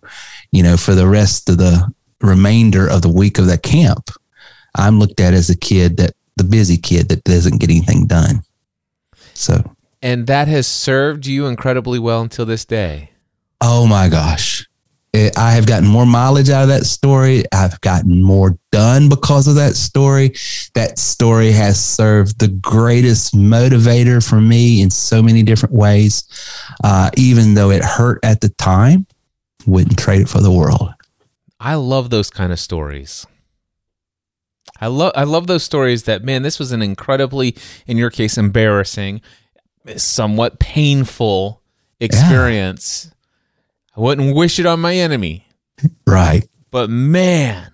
you 0.52 0.62
know, 0.62 0.76
for 0.76 0.94
the 0.94 1.08
rest 1.08 1.50
of 1.50 1.58
the 1.58 1.90
remainder 2.22 2.88
of 2.88 3.02
the 3.02 3.10
week 3.10 3.38
of 3.38 3.48
that 3.48 3.64
camp, 3.64 4.10
I'm 4.76 5.00
looked 5.00 5.20
at 5.20 5.34
as 5.34 5.50
a 5.50 5.58
kid 5.58 5.98
that 5.98 6.14
the 6.38 6.44
busy 6.44 6.78
kid 6.78 7.10
that 7.10 7.24
doesn't 7.24 7.60
get 7.60 7.70
anything 7.70 8.08
done. 8.08 8.44
So, 9.34 9.76
And 10.02 10.28
that 10.28 10.48
has 10.48 10.68
served 10.68 11.26
you 11.26 11.48
incredibly 11.48 12.00
well 12.00 12.22
until 12.22 12.46
this 12.46 12.66
day. 12.66 13.12
oh 13.62 13.86
my 13.88 14.10
gosh. 14.10 14.68
It, 15.14 15.38
I 15.38 15.52
have 15.52 15.68
gotten 15.68 15.90
more 15.90 16.06
mileage 16.06 16.50
out 16.50 16.64
of 16.64 16.70
that 16.70 16.86
story. 16.86 17.44
I've 17.52 17.80
gotten 17.82 18.24
more 18.24 18.58
done 18.72 19.10
because 19.10 19.46
of 19.46 19.56
that 19.56 19.76
story. 19.76 20.34
That 20.74 20.98
story 20.98 21.52
has 21.52 21.84
served 21.84 22.40
the 22.40 22.48
greatest 22.48 23.36
motivator 23.36 24.26
for 24.26 24.40
me 24.40 24.82
in 24.82 24.90
so 24.90 25.22
many 25.22 25.44
different 25.44 25.76
ways. 25.76 26.24
Uh, 26.82 27.10
even 27.18 27.56
though 27.56 27.72
it 27.72 27.84
hurt 27.84 28.22
at 28.24 28.40
the 28.40 28.50
time, 28.50 29.06
wouldn't 29.68 30.00
trade 30.00 30.22
it 30.22 30.30
for 30.30 30.40
the 30.40 30.52
world. 30.52 30.90
I 31.64 31.76
love 31.76 32.10
those 32.10 32.32
kind 32.32 32.52
of 32.52 32.60
stories. 32.60 33.28
I 34.80 34.88
love 34.88 35.12
I 35.16 35.24
love 35.26 35.46
those 35.46 35.64
stories 35.64 36.04
that 36.04 36.24
man, 36.24 36.42
this 36.42 36.58
was 36.58 36.72
an 36.72 36.82
incredibly, 36.82 37.56
in 37.86 37.98
your 37.98 38.10
case, 38.10 38.36
embarrassing, 38.38 39.22
somewhat 39.96 40.60
painful 40.60 41.62
experience. 42.00 43.12
I 43.96 44.00
wouldn't 44.00 44.36
wish 44.36 44.58
it 44.58 44.66
on 44.66 44.80
my 44.80 44.96
enemy, 44.96 45.46
Right. 46.08 46.48
but 46.72 46.90
man, 46.90 47.72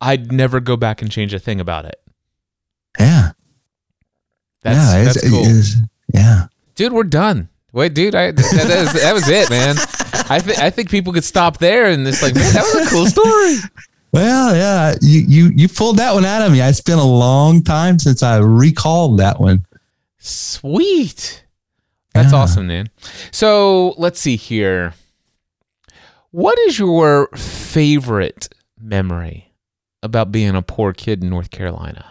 I'd 0.00 0.30
never 0.30 0.60
go 0.60 0.76
back 0.76 1.00
and 1.00 1.10
change 1.10 1.32
a 1.32 1.38
thing 1.38 1.60
about 1.60 1.86
it. 1.86 2.00
Yeah. 2.98 3.30
That's, 4.60 4.94
yeah. 4.94 5.04
that's 5.04 5.30
cool. 5.30 5.86
yeah. 6.12 6.46
dude. 6.74 6.92
We're 6.92 7.04
done. 7.04 7.48
Wait, 7.72 7.94
dude, 7.94 8.14
I, 8.14 8.32
that, 8.32 8.36
that, 8.36 8.80
was, 8.82 8.92
that 9.02 9.14
was 9.14 9.28
it, 9.28 9.48
man. 9.50 9.76
I 10.30 10.40
think 10.40 10.58
I 10.58 10.70
think 10.70 10.90
people 10.90 11.12
could 11.12 11.24
stop 11.24 11.58
there 11.58 11.86
and 11.86 12.06
it's 12.06 12.22
like, 12.22 12.34
man, 12.34 12.52
that 12.54 12.62
was 12.62 12.86
a 12.86 12.90
cool 12.90 13.06
story. 13.06 13.56
Well, 14.10 14.56
yeah, 14.56 14.94
you, 15.02 15.20
you 15.20 15.52
you 15.54 15.68
pulled 15.68 15.98
that 15.98 16.14
one 16.14 16.24
out 16.24 16.40
of 16.40 16.50
me. 16.50 16.62
It's 16.62 16.80
been 16.80 16.98
a 16.98 17.04
long 17.04 17.62
time 17.62 17.98
since 17.98 18.22
I 18.22 18.38
recalled 18.38 19.18
that 19.18 19.38
one. 19.38 19.66
Sweet. 20.18 21.44
That's 22.14 22.32
Yeah. 22.32 22.38
awesome, 22.38 22.68
man. 22.68 22.88
So 23.32 23.90
let's 23.98 24.18
see 24.18 24.36
here. 24.36 24.94
What 26.30 26.58
is 26.60 26.78
your 26.78 27.28
favorite 27.36 28.48
memory 28.80 29.52
about 30.02 30.32
being 30.32 30.56
a 30.56 30.62
poor 30.62 30.94
kid 30.94 31.22
in 31.22 31.28
North 31.28 31.50
Carolina? 31.50 32.06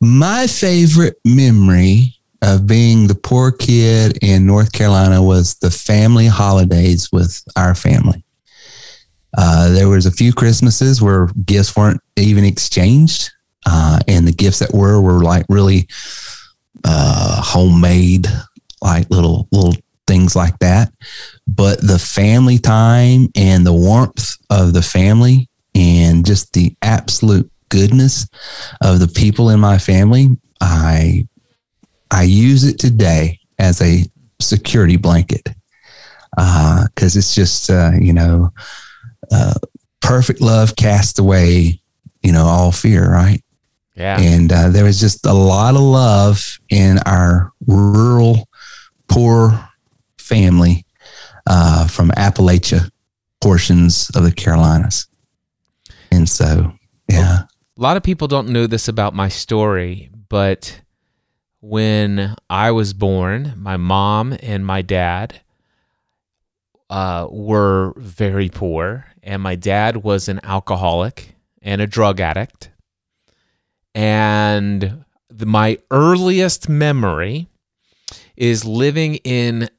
My 0.00 0.46
favorite 0.46 1.16
memory 1.24 2.14
of 2.42 2.66
being 2.66 3.06
the 3.06 3.14
poor 3.14 3.52
kid 3.52 4.18
in 4.20 4.44
North 4.44 4.72
Carolina 4.72 5.22
was 5.22 5.54
the 5.54 5.70
family 5.70 6.26
holidays 6.26 7.10
with 7.12 7.42
our 7.56 7.74
family. 7.74 8.24
Uh, 9.38 9.70
there 9.70 9.88
was 9.88 10.04
a 10.04 10.10
few 10.10 10.32
Christmases 10.32 11.00
where 11.00 11.28
gifts 11.46 11.74
weren't 11.76 12.00
even 12.16 12.44
exchanged, 12.44 13.30
uh, 13.64 14.00
and 14.08 14.26
the 14.26 14.32
gifts 14.32 14.58
that 14.58 14.74
were 14.74 15.00
were 15.00 15.22
like 15.22 15.46
really 15.48 15.88
uh, 16.84 17.40
homemade, 17.42 18.26
like 18.82 19.08
little 19.08 19.48
little 19.52 19.74
things 20.06 20.36
like 20.36 20.58
that. 20.58 20.92
But 21.46 21.80
the 21.80 21.98
family 21.98 22.58
time 22.58 23.28
and 23.36 23.64
the 23.64 23.72
warmth 23.72 24.36
of 24.50 24.74
the 24.74 24.82
family 24.82 25.48
and 25.74 26.26
just 26.26 26.52
the 26.52 26.76
absolute 26.82 27.50
goodness 27.68 28.26
of 28.82 28.98
the 28.98 29.08
people 29.08 29.48
in 29.48 29.60
my 29.60 29.78
family, 29.78 30.36
I 30.60 31.26
I 32.12 32.22
use 32.22 32.64
it 32.64 32.78
today 32.78 33.40
as 33.58 33.80
a 33.80 34.04
security 34.40 34.96
blanket 34.96 35.48
because 36.36 37.16
it's 37.16 37.34
just 37.34 37.70
uh, 37.70 37.92
you 37.98 38.12
know 38.12 38.52
uh, 39.30 39.54
perfect 40.00 40.40
love 40.40 40.76
cast 40.76 41.18
away 41.18 41.80
you 42.22 42.32
know 42.32 42.44
all 42.44 42.72
fear, 42.72 43.10
right? 43.10 43.42
Yeah. 43.94 44.18
And 44.20 44.50
uh, 44.52 44.70
there 44.70 44.84
was 44.84 44.98
just 44.98 45.26
a 45.26 45.32
lot 45.32 45.74
of 45.74 45.82
love 45.82 46.58
in 46.70 46.98
our 47.04 47.52
rural, 47.66 48.48
poor 49.08 49.68
family 50.18 50.86
uh, 51.46 51.86
from 51.88 52.10
Appalachia 52.10 52.90
portions 53.42 54.10
of 54.14 54.22
the 54.22 54.32
Carolinas. 54.32 55.06
And 56.10 56.28
so, 56.28 56.72
yeah. 57.08 57.42
A 57.76 57.80
lot 57.82 57.96
of 57.96 58.02
people 58.02 58.28
don't 58.28 58.48
know 58.48 58.66
this 58.66 58.88
about 58.88 59.14
my 59.14 59.28
story, 59.28 60.10
but 60.28 60.80
when 61.62 62.34
I 62.50 62.72
was 62.72 62.92
born, 62.92 63.54
my 63.56 63.76
mom 63.76 64.36
and 64.42 64.66
my 64.66 64.82
dad 64.82 65.40
uh, 66.90 67.28
were 67.30 67.94
very 67.96 68.48
poor, 68.48 69.06
and 69.22 69.40
my 69.40 69.54
dad 69.54 69.98
was 69.98 70.28
an 70.28 70.40
alcoholic 70.42 71.36
and 71.62 71.80
a 71.80 71.86
drug 71.86 72.20
addict. 72.20 72.70
And 73.94 75.04
the, 75.30 75.46
my 75.46 75.78
earliest 75.92 76.68
memory 76.68 77.48
is 78.36 78.64
living 78.64 79.16
in, 79.16 79.70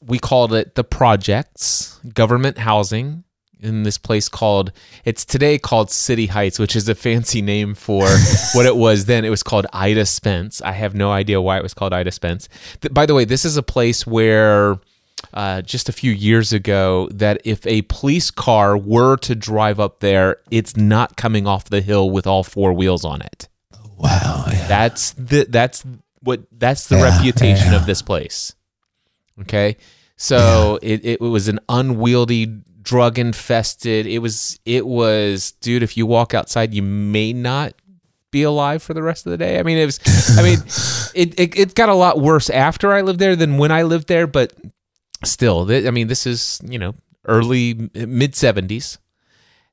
we 0.00 0.18
called 0.18 0.52
it 0.52 0.74
the 0.74 0.84
projects, 0.84 2.00
government 2.12 2.58
housing 2.58 3.22
in 3.62 3.82
this 3.82 3.98
place 3.98 4.28
called 4.28 4.72
it's 5.04 5.24
today 5.24 5.58
called 5.58 5.90
City 5.90 6.26
Heights, 6.26 6.58
which 6.58 6.74
is 6.76 6.88
a 6.88 6.94
fancy 6.94 7.42
name 7.42 7.74
for 7.74 8.06
what 8.54 8.66
it 8.66 8.76
was 8.76 9.04
then. 9.06 9.24
It 9.24 9.30
was 9.30 9.42
called 9.42 9.66
Ida 9.72 10.06
Spence. 10.06 10.60
I 10.62 10.72
have 10.72 10.94
no 10.94 11.10
idea 11.12 11.40
why 11.40 11.56
it 11.58 11.62
was 11.62 11.74
called 11.74 11.92
Ida 11.92 12.10
Spence. 12.12 12.48
Th- 12.80 12.92
By 12.92 13.06
the 13.06 13.14
way, 13.14 13.24
this 13.24 13.44
is 13.44 13.56
a 13.56 13.62
place 13.62 14.06
where 14.06 14.78
uh, 15.34 15.60
just 15.62 15.88
a 15.88 15.92
few 15.92 16.12
years 16.12 16.52
ago 16.52 17.08
that 17.12 17.40
if 17.44 17.66
a 17.66 17.82
police 17.82 18.30
car 18.30 18.76
were 18.76 19.16
to 19.18 19.34
drive 19.34 19.78
up 19.78 20.00
there, 20.00 20.36
it's 20.50 20.76
not 20.76 21.16
coming 21.16 21.46
off 21.46 21.64
the 21.66 21.82
hill 21.82 22.10
with 22.10 22.26
all 22.26 22.42
four 22.42 22.72
wheels 22.72 23.04
on 23.04 23.20
it. 23.22 23.46
Wow. 23.98 24.44
Yeah. 24.48 24.66
That's 24.66 25.12
the 25.12 25.44
that's 25.48 25.84
what 26.22 26.40
that's 26.50 26.88
the 26.88 26.96
Yeah, 26.96 27.16
reputation 27.18 27.72
yeah. 27.72 27.76
of 27.76 27.84
this 27.86 28.00
place. 28.02 28.54
Okay, 29.42 29.76
so 30.16 30.78
it, 30.82 31.04
it 31.04 31.20
was 31.22 31.48
an 31.48 31.60
unwieldy, 31.68 32.60
drug 32.82 33.18
infested. 33.18 34.06
It 34.06 34.18
was 34.18 34.58
it 34.64 34.86
was, 34.86 35.52
dude. 35.60 35.82
If 35.82 35.96
you 35.96 36.06
walk 36.06 36.34
outside, 36.34 36.74
you 36.74 36.82
may 36.82 37.32
not 37.32 37.74
be 38.30 38.42
alive 38.42 38.82
for 38.82 38.94
the 38.94 39.02
rest 39.02 39.26
of 39.26 39.30
the 39.30 39.38
day. 39.38 39.58
I 39.58 39.62
mean, 39.62 39.78
it 39.78 39.86
was. 39.86 40.00
I 40.38 40.42
mean, 40.42 40.58
it 41.14 41.38
it, 41.38 41.58
it 41.58 41.74
got 41.74 41.88
a 41.88 41.94
lot 41.94 42.20
worse 42.20 42.50
after 42.50 42.92
I 42.92 43.00
lived 43.00 43.18
there 43.18 43.36
than 43.36 43.58
when 43.58 43.72
I 43.72 43.82
lived 43.82 44.08
there, 44.08 44.26
but 44.26 44.52
still, 45.24 45.66
th- 45.66 45.86
I 45.86 45.90
mean, 45.90 46.08
this 46.08 46.26
is 46.26 46.60
you 46.64 46.78
know 46.78 46.94
early 47.26 47.90
mid 47.94 48.34
seventies 48.34 48.98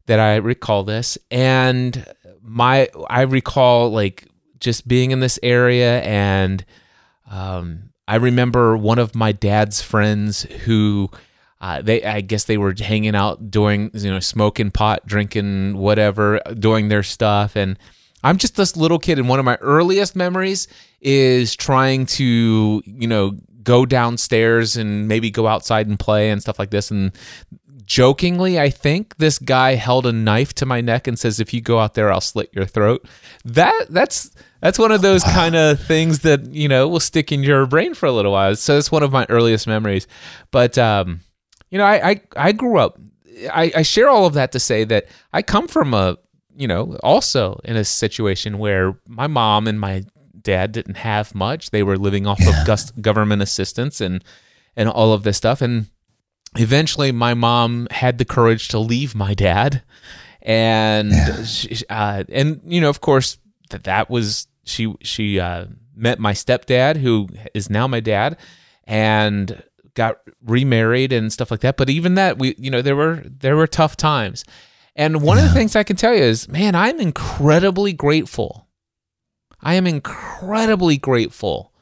that 0.08 0.20
I 0.20 0.38
recall 0.38 0.84
this, 0.84 1.18
and 1.30 2.06
my 2.42 2.90
I 3.10 3.22
recall 3.22 3.92
like 3.92 4.28
just 4.60 4.88
being 4.88 5.12
in 5.12 5.20
this 5.20 5.40
area, 5.44 6.02
and 6.02 6.66
um, 7.30 7.92
I 8.08 8.16
remember 8.16 8.76
one 8.76 9.00
of 9.00 9.16
my 9.16 9.32
dad's 9.32 9.82
friends 9.82 10.44
who. 10.66 11.10
Uh, 11.60 11.82
they, 11.82 12.04
I 12.04 12.22
guess 12.22 12.44
they 12.44 12.58
were 12.58 12.76
hanging 12.78 13.16
out 13.16 13.50
doing, 13.50 13.90
you 13.94 14.12
know, 14.12 14.20
smoking 14.20 14.70
pot, 14.70 15.06
drinking 15.08 15.78
whatever, 15.78 16.40
doing 16.60 16.90
their 16.90 17.04
stuff, 17.04 17.56
and 17.56 17.78
I'm 18.24 18.38
just 18.38 18.56
this 18.56 18.76
little 18.76 19.00
kid. 19.00 19.20
And 19.20 19.30
one 19.30 19.40
of 19.40 19.46
my 19.46 19.56
earliest 19.56 20.16
memories 20.16 20.68
is 21.02 21.56
trying 21.56 22.06
to, 22.08 22.82
you 22.86 23.08
know, 23.08 23.38
go 23.64 23.86
downstairs 23.86 24.78
and 24.78 25.08
maybe 25.08 25.30
go 25.30 25.48
outside 25.48 25.88
and 25.88 26.00
play 26.00 26.30
and 26.30 26.42
stuff 26.42 26.60
like 26.60 26.70
this. 26.70 26.92
And 26.92 27.12
jokingly, 27.86 28.60
I 28.60 28.70
think 28.70 29.18
this 29.18 29.40
guy 29.40 29.76
held 29.76 30.06
a 30.06 30.12
knife 30.12 30.54
to 30.56 30.66
my 30.66 30.82
neck 30.82 31.08
and 31.08 31.18
says, 31.18 31.40
"If 31.40 31.54
you 31.54 31.62
go 31.62 31.80
out 31.80 31.94
there, 31.94 32.12
I'll 32.12 32.22
slit 32.22 32.50
your 32.54 32.66
throat." 32.66 33.06
That 33.46 33.88
that's 33.90 34.32
that's 34.62 34.80
one 34.80 34.92
of 34.92 35.02
those 35.02 35.24
kind 35.24 35.56
of 35.56 35.80
things 35.80 36.20
that 36.20 36.46
you 36.54 36.68
know 36.68 36.88
will 36.88 37.00
stick 37.00 37.32
in 37.32 37.44
your 37.44 37.66
brain 37.66 37.94
for 37.94 38.06
a 38.06 38.12
little 38.12 38.32
while. 38.32 38.56
So 38.56 38.78
it's 38.78 38.92
one 38.92 39.04
of 39.04 39.12
my 39.12 39.26
earliest 39.30 39.68
memories. 39.68 40.08
But 40.52 40.78
um, 40.78 41.22
you 41.70 41.78
know, 41.78 41.86
I 41.86 42.10
I, 42.10 42.22
I 42.36 42.52
grew 42.52 42.78
up. 42.80 43.00
I, 43.54 43.72
I 43.76 43.82
share 43.84 44.10
all 44.10 44.26
of 44.26 44.34
that 44.34 44.52
to 44.54 44.60
say 44.60 44.84
that 44.86 45.06
I 45.34 45.42
come 45.42 45.68
from 45.68 45.94
a 45.94 46.18
you 46.56 46.68
know 46.68 46.98
also 47.04 47.60
in 47.64 47.76
a 47.76 47.84
situation 47.84 48.58
where 48.58 48.98
my 49.08 49.28
mom 49.28 49.68
and 49.68 49.80
my 49.80 50.04
dad 50.42 50.72
didn't 50.72 50.98
have 50.98 51.36
much. 51.36 51.70
They 51.72 51.84
were 51.84 51.98
living 51.98 52.26
off 52.26 52.40
of 52.40 52.66
gus- 52.66 52.92
government 52.92 53.42
assistance 53.42 54.02
and 54.02 54.24
and 54.76 54.90
all 54.90 55.14
of 55.14 55.24
this 55.24 55.38
stuff 55.38 55.62
and 55.62 55.88
eventually 56.56 57.12
my 57.12 57.34
mom 57.34 57.88
had 57.92 58.18
the 58.18 58.26
courage 58.26 58.68
to 58.70 58.80
leave 58.80 59.14
my 59.14 59.34
dad 59.34 59.84
and 60.42 61.12
Yeah. 61.12 61.44
she, 61.44 61.76
uh, 61.90 62.24
and 62.30 62.62
you 62.66 62.80
know 62.82 62.90
of 62.90 63.02
course 63.02 63.38
that 63.70 63.84
that 63.84 64.10
was 64.10 64.48
she 64.64 64.94
she 65.02 65.40
uh, 65.40 65.66
met 65.96 66.20
my 66.20 66.34
stepdad 66.34 66.98
who 66.98 67.28
is 67.54 67.70
now 67.70 67.88
my 67.88 68.00
dad 68.00 68.38
and 68.86 69.62
got 69.98 70.20
remarried 70.46 71.12
and 71.12 71.34
stuff 71.34 71.52
like 71.52 71.60
that. 71.62 71.76
But 71.76 71.90
even 71.90 72.14
that 72.16 72.38
we 72.38 72.56
you 72.58 72.72
know 72.72 72.82
there 72.82 72.96
were 72.96 73.24
there 73.26 73.58
were 73.58 73.68
tough 73.68 73.98
times. 73.98 74.46
And 74.96 75.22
one 75.22 75.38
of 75.38 75.44
the 75.44 75.52
things 75.52 75.76
i 75.76 75.84
can 75.84 75.96
tell 75.96 76.14
you 76.14 76.24
is 76.24 76.48
man 76.48 76.74
i'm 76.74 77.00
incredibly 77.00 77.92
grateful. 77.92 78.68
I 79.60 79.74
am 79.74 79.88
incredibly 79.88 80.98
grateful 80.98 81.74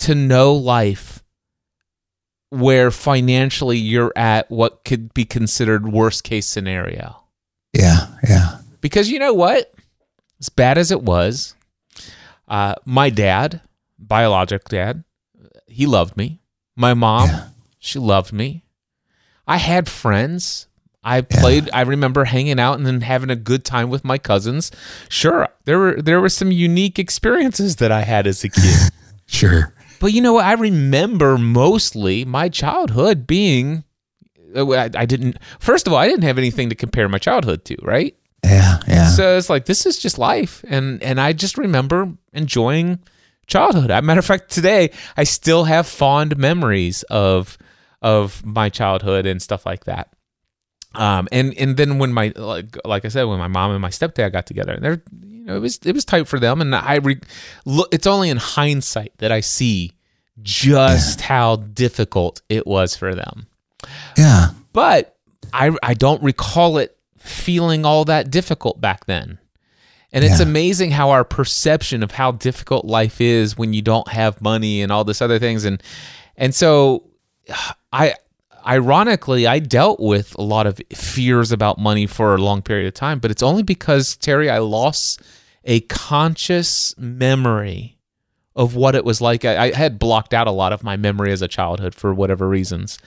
to 0.00 0.14
know 0.14 0.54
life 0.54 1.24
where 2.50 2.90
financially 2.90 3.78
you're 3.78 4.12
at 4.14 4.50
what 4.50 4.84
could 4.84 5.14
be 5.14 5.24
considered 5.24 5.90
worst 5.90 6.22
case 6.22 6.46
scenario. 6.46 7.24
Yeah. 7.72 8.08
Yeah. 8.28 8.58
because 8.82 9.10
you 9.10 9.18
know 9.18 9.32
what? 9.32 9.72
As 10.38 10.50
bad 10.50 10.76
as 10.76 10.90
it 10.90 11.02
was 11.02 11.54
uh, 12.48 12.74
my 12.84 13.08
dad 13.08 13.62
biologic 13.98 14.68
dad 14.68 15.04
he 15.66 15.86
loved 15.86 16.16
me 16.16 16.41
my 16.76 16.94
mom 16.94 17.28
Yeah. 17.28 17.48
she 17.78 17.98
loved 17.98 18.32
me 18.32 18.64
i 19.46 19.56
had 19.58 19.88
friends 19.88 20.66
i 21.04 21.20
played 21.20 21.68
i 21.72 21.80
remember 21.82 22.24
hanging 22.24 22.58
out 22.60 22.78
and 22.78 22.86
then 22.86 23.00
having 23.02 23.30
a 23.30 23.36
good 23.36 23.64
time 23.64 23.90
with 23.90 24.04
my 24.04 24.18
cousins 24.18 24.70
sure 25.08 25.48
there 25.64 25.78
were 25.78 26.00
there 26.00 26.20
were 26.20 26.28
some 26.28 26.50
unique 26.52 26.98
experiences 26.98 27.76
that 27.76 27.90
i 27.92 28.02
had 28.02 28.26
as 28.26 28.44
a 28.44 28.48
kid 28.48 28.90
Sure. 29.26 29.72
but 30.00 30.12
you 30.12 30.20
know 30.20 30.34
what? 30.34 30.44
I 30.44 30.52
remember 30.52 31.38
mostly 31.38 32.24
my 32.26 32.50
childhood 32.50 33.26
being. 33.26 33.84
uh, 34.54 34.68
I, 34.70 34.90
I 34.94 35.06
didn't. 35.06 35.38
First 35.58 35.86
of 35.86 35.92
all, 35.94 35.98
I 35.98 36.06
didn't 36.06 36.24
have 36.24 36.36
anything 36.36 36.68
to 36.68 36.74
compare 36.74 37.08
my 37.08 37.16
childhood 37.16 37.64
to, 37.66 37.76
right? 37.82 38.14
Yeah. 38.44 38.80
Yeah. 38.86 39.08
So 39.08 39.38
it's 39.38 39.48
like 39.48 39.64
this 39.64 39.86
is 39.86 39.96
just 39.98 40.18
life, 40.18 40.62
and 40.68 41.02
and 41.02 41.18
I 41.18 41.32
just 41.32 41.56
remember 41.56 42.12
enjoying 42.34 42.98
childhood. 43.52 43.90
As 43.90 43.98
a 43.98 44.02
matter 44.02 44.18
of 44.18 44.24
fact, 44.24 44.50
today 44.50 44.90
I 45.16 45.24
still 45.24 45.64
have 45.64 45.86
fond 45.86 46.36
memories 46.36 47.02
of 47.04 47.58
of 48.00 48.44
my 48.44 48.68
childhood 48.68 49.26
and 49.26 49.40
stuff 49.40 49.64
like 49.66 49.84
that. 49.84 50.12
Um, 50.94 51.28
and 51.32 51.54
and 51.56 51.76
then 51.76 51.98
when 51.98 52.12
my 52.12 52.32
like 52.36 52.76
like 52.84 53.04
I 53.04 53.08
said, 53.08 53.24
when 53.24 53.38
my 53.38 53.48
mom 53.48 53.70
and 53.70 53.80
my 53.80 53.90
stepdad 53.90 54.32
got 54.32 54.46
together, 54.46 54.78
they're 54.80 55.02
you 55.22 55.44
know 55.44 55.56
it 55.56 55.60
was 55.60 55.78
it 55.84 55.92
was 55.92 56.04
tight 56.04 56.28
for 56.28 56.38
them, 56.38 56.60
and 56.60 56.74
I 56.74 56.96
re, 56.96 57.18
look. 57.64 57.88
It's 57.92 58.06
only 58.06 58.30
in 58.30 58.36
hindsight 58.36 59.16
that 59.18 59.32
I 59.32 59.40
see 59.40 59.92
just 60.40 61.20
how 61.20 61.56
difficult 61.56 62.40
it 62.48 62.66
was 62.66 62.96
for 62.96 63.14
them 63.14 63.46
yeah. 64.16 64.50
but 64.72 65.16
I 65.52 65.74
I 65.82 65.94
don't 65.94 66.22
recall 66.22 66.78
it 66.78 66.96
feeling 67.18 67.84
all 67.84 68.04
that 68.06 68.30
difficult 68.30 68.80
back 68.80 69.06
then. 69.06 69.38
And 70.12 70.24
it's 70.24 70.40
Yeah. 70.40 70.46
amazing 70.46 70.90
how 70.90 71.10
our 71.10 71.24
perception 71.24 72.02
of 72.02 72.10
how 72.12 72.32
difficult 72.32 72.84
life 72.84 73.20
is 73.20 73.56
when 73.56 73.72
you 73.72 73.80
don't 73.82 74.08
have 74.08 74.40
money 74.42 74.82
and 74.82 74.92
all 74.92 75.04
this 75.04 75.22
other 75.22 75.38
things 75.38 75.64
and 75.64 75.82
and 76.36 76.54
so 76.54 77.04
I 77.92 78.14
ironically 78.66 79.46
I 79.46 79.58
dealt 79.58 80.00
with 80.00 80.34
a 80.38 80.42
lot 80.42 80.66
of 80.66 80.80
fears 80.94 81.50
about 81.52 81.78
money 81.78 82.06
for 82.06 82.34
a 82.34 82.38
long 82.38 82.62
period 82.62 82.86
of 82.86 82.94
time, 82.94 83.18
but 83.18 83.30
it's 83.30 83.42
only 83.42 83.62
because 83.62 84.16
Terry 84.16 84.48
I 84.50 84.58
lost 84.58 85.20
a 85.64 85.80
conscious 85.80 86.94
memory 86.98 87.98
of 88.54 88.76
what 88.76 88.94
it 88.94 89.04
was 89.04 89.20
like. 89.20 89.44
I, 89.44 89.66
I 89.68 89.72
had 89.74 89.98
blocked 89.98 90.34
out 90.34 90.46
a 90.46 90.50
lot 90.52 90.72
of 90.72 90.82
my 90.84 90.96
memory 90.96 91.32
as 91.32 91.40
a 91.42 91.48
childhood 91.48 91.94
for 91.94 92.12
whatever 92.12 92.48
reasons. 92.48 92.98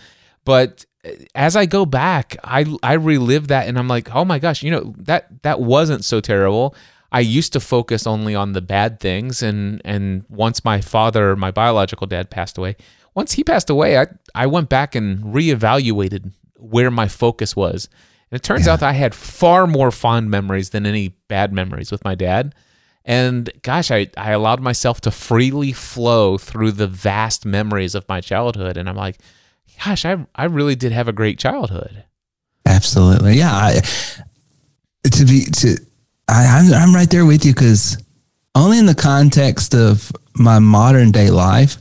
But 0.44 0.86
eh, 1.04 1.16
as 1.36 1.56
I 1.56 1.66
go 1.66 1.86
back, 1.86 2.36
I 2.44 2.66
I 2.84 2.94
relive 2.94 3.48
that 3.50 3.68
and 3.68 3.78
I'm 3.78 3.88
like, 3.88 4.14
"Oh 4.16 4.26
my 4.26 4.40
gosh, 4.40 4.64
you 4.64 4.72
know, 4.72 4.94
that 4.98 5.42
that 5.44 5.60
wasn't 5.62 6.04
so 6.04 6.20
terrible." 6.20 6.76
I 7.16 7.22
used 7.22 7.54
to 7.54 7.62
focus 7.62 8.06
only 8.06 8.36
on 8.36 8.52
the 8.52 8.62
bad 8.62 9.00
things 9.00 9.42
and 9.42 9.82
and 9.86 10.26
once 10.28 10.66
my 10.66 10.82
father, 10.82 11.38
my 11.38 11.50
biological 11.50 12.08
dad 12.08 12.30
passed 12.30 12.58
away, 12.58 12.76
once 13.14 13.32
he 13.32 13.44
passed 13.44 13.70
away, 13.70 13.98
I 13.98 14.08
I 14.36 14.48
went 14.48 14.68
back 14.68 14.96
and 14.96 15.24
reevaluated 15.24 16.34
where 16.58 16.92
my 16.92 17.08
focus 17.08 17.56
was. 17.56 17.88
And 18.30 18.38
it 18.38 18.44
turns 18.44 18.68
out 18.68 18.82
that 18.82 18.90
I 18.90 18.94
had 18.94 19.16
far 19.16 19.66
more 19.66 19.92
fond 19.92 20.30
memories 20.30 20.72
than 20.72 20.86
any 20.86 21.16
bad 21.30 21.54
memories 21.54 21.90
with 21.90 22.04
my 22.04 22.16
dad. 22.16 22.54
And 23.06 23.50
gosh, 23.62 23.92
I, 23.92 24.10
I 24.18 24.32
allowed 24.32 24.60
myself 24.60 25.00
to 25.02 25.12
freely 25.12 25.72
flow 25.72 26.38
through 26.38 26.74
the 26.74 26.88
vast 26.88 27.46
memories 27.46 27.96
of 27.96 28.10
my 28.10 28.20
childhood. 28.20 28.76
And 28.76 28.90
I'm 28.90 28.98
like, 28.98 29.20
gosh, 29.86 30.04
I, 30.04 30.26
I 30.36 30.46
really 30.46 30.76
did 30.76 30.92
have 30.92 31.08
a 31.08 31.14
great 31.14 31.40
childhood. 31.40 32.04
Absolutely. 32.66 33.38
Yeah. 33.38 33.54
I, 33.54 33.82
to 35.12 35.26
be, 35.26 35.46
to, 35.46 35.78
I, 36.28 36.46
I'm, 36.46 36.74
I'm 36.74 36.96
right 36.96 37.10
there 37.10 37.26
with 37.26 37.46
you 37.46 37.54
because 37.54 37.98
only 38.56 38.80
in 38.80 38.86
the 38.86 38.96
context 38.96 39.76
of 39.76 40.12
my 40.36 40.60
modern 40.60 41.12
day 41.12 41.30
life 41.30 41.78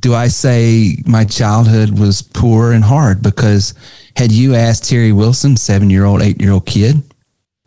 do 0.00 0.14
I 0.14 0.28
say 0.28 0.96
my 1.06 1.24
childhood 1.24 1.98
was 1.98 2.22
poor 2.22 2.72
and 2.72 2.84
hard 2.84 3.22
because 3.22 3.74
had 4.16 4.32
you 4.32 4.54
asked 4.54 4.88
Terry 4.88 5.12
Wilson, 5.12 5.56
seven 5.56 5.90
year 5.90 6.04
old, 6.04 6.22
eight 6.22 6.40
year 6.40 6.52
old 6.52 6.66
kid, 6.66 7.02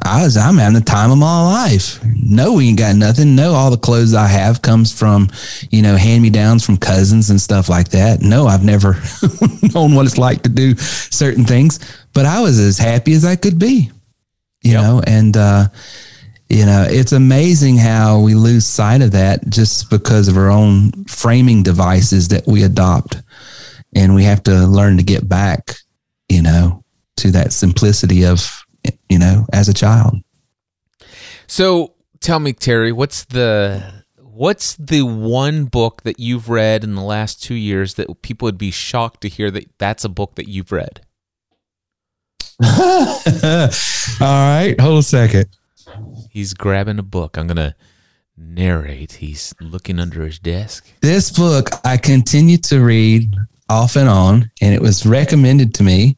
I 0.03 0.23
was, 0.23 0.35
I'm 0.35 0.57
having 0.57 0.79
the 0.79 0.81
time 0.81 1.11
of 1.11 1.17
my 1.19 1.43
life. 1.43 1.99
No, 2.03 2.53
we 2.53 2.69
ain't 2.69 2.79
got 2.79 2.95
nothing. 2.95 3.35
No, 3.35 3.53
all 3.53 3.69
the 3.69 3.77
clothes 3.77 4.15
I 4.15 4.27
have 4.27 4.61
comes 4.61 4.97
from, 4.97 5.29
you 5.69 5.83
know, 5.83 5.95
hand 5.95 6.23
me 6.23 6.29
downs 6.31 6.65
from 6.65 6.77
cousins 6.77 7.29
and 7.29 7.39
stuff 7.39 7.69
like 7.69 7.89
that. 7.89 8.21
No, 8.21 8.47
I've 8.47 8.63
never 8.63 8.93
known 9.73 9.93
what 9.93 10.07
it's 10.07 10.17
like 10.17 10.41
to 10.43 10.49
do 10.49 10.75
certain 10.75 11.45
things, 11.45 11.79
but 12.13 12.25
I 12.25 12.41
was 12.41 12.59
as 12.59 12.79
happy 12.79 13.13
as 13.13 13.25
I 13.25 13.35
could 13.35 13.59
be, 13.59 13.91
you 14.61 14.73
Yep. 14.73 14.81
know, 14.81 15.01
and, 15.05 15.37
uh, 15.37 15.67
you 16.49 16.65
know, 16.65 16.85
it's 16.89 17.11
amazing 17.13 17.77
how 17.77 18.19
we 18.19 18.35
lose 18.35 18.65
sight 18.65 19.01
of 19.01 19.11
that 19.11 19.49
just 19.49 19.89
because 19.89 20.27
of 20.27 20.37
our 20.37 20.49
own 20.49 20.91
framing 21.05 21.63
devices 21.63 22.27
that 22.27 22.45
we 22.47 22.63
adopt. 22.63 23.21
And 23.95 24.15
we 24.15 24.23
have 24.23 24.43
to 24.43 24.67
learn 24.67 24.97
to 24.97 25.03
get 25.03 25.27
back, 25.27 25.75
you 26.29 26.41
know, 26.41 26.83
to 27.17 27.31
that 27.31 27.53
simplicity 27.53 28.25
of, 28.25 28.63
you 29.09 29.19
know, 29.19 29.45
as 29.53 29.69
a 29.69 29.73
child. 29.73 30.15
So 31.47 31.93
tell 32.19 32.39
me, 32.39 32.53
Terry, 32.53 32.91
what's 32.91 33.25
the 33.25 33.83
what's 34.17 34.75
the 34.75 35.01
one 35.03 35.65
book 35.65 36.03
that 36.03 36.19
you've 36.19 36.49
read 36.49 36.83
in 36.83 36.95
the 36.95 37.01
last 37.03 37.43
two 37.43 37.53
years 37.53 37.95
that 37.95 38.21
people 38.21 38.45
would 38.45 38.57
be 38.57 38.71
shocked 38.71 39.21
to 39.21 39.29
hear 39.29 39.51
that 39.51 39.69
that's 39.77 40.03
a 40.03 40.09
book 40.09 40.35
that 40.35 40.47
you've 40.47 40.71
read? 40.71 41.01
All 42.63 43.67
right. 44.19 44.75
Hold 44.79 44.99
a 44.99 45.03
second. 45.03 45.45
He's 46.29 46.53
grabbing 46.53 46.99
a 46.99 47.03
book. 47.03 47.37
I'm 47.37 47.47
gonna 47.47 47.75
narrate. 48.37 49.13
He's 49.13 49.53
looking 49.59 49.99
under 49.99 50.25
his 50.25 50.37
desk. 50.37 50.85
This 51.01 51.31
book 51.31 51.69
I 51.83 51.97
continue 51.97 52.57
to 52.57 52.81
read 52.81 53.35
off 53.67 53.95
and 53.95 54.07
on, 54.07 54.51
and 54.61 54.75
it 54.75 54.81
was 54.81 55.05
recommended 55.05 55.73
to 55.75 55.83
me 55.83 56.17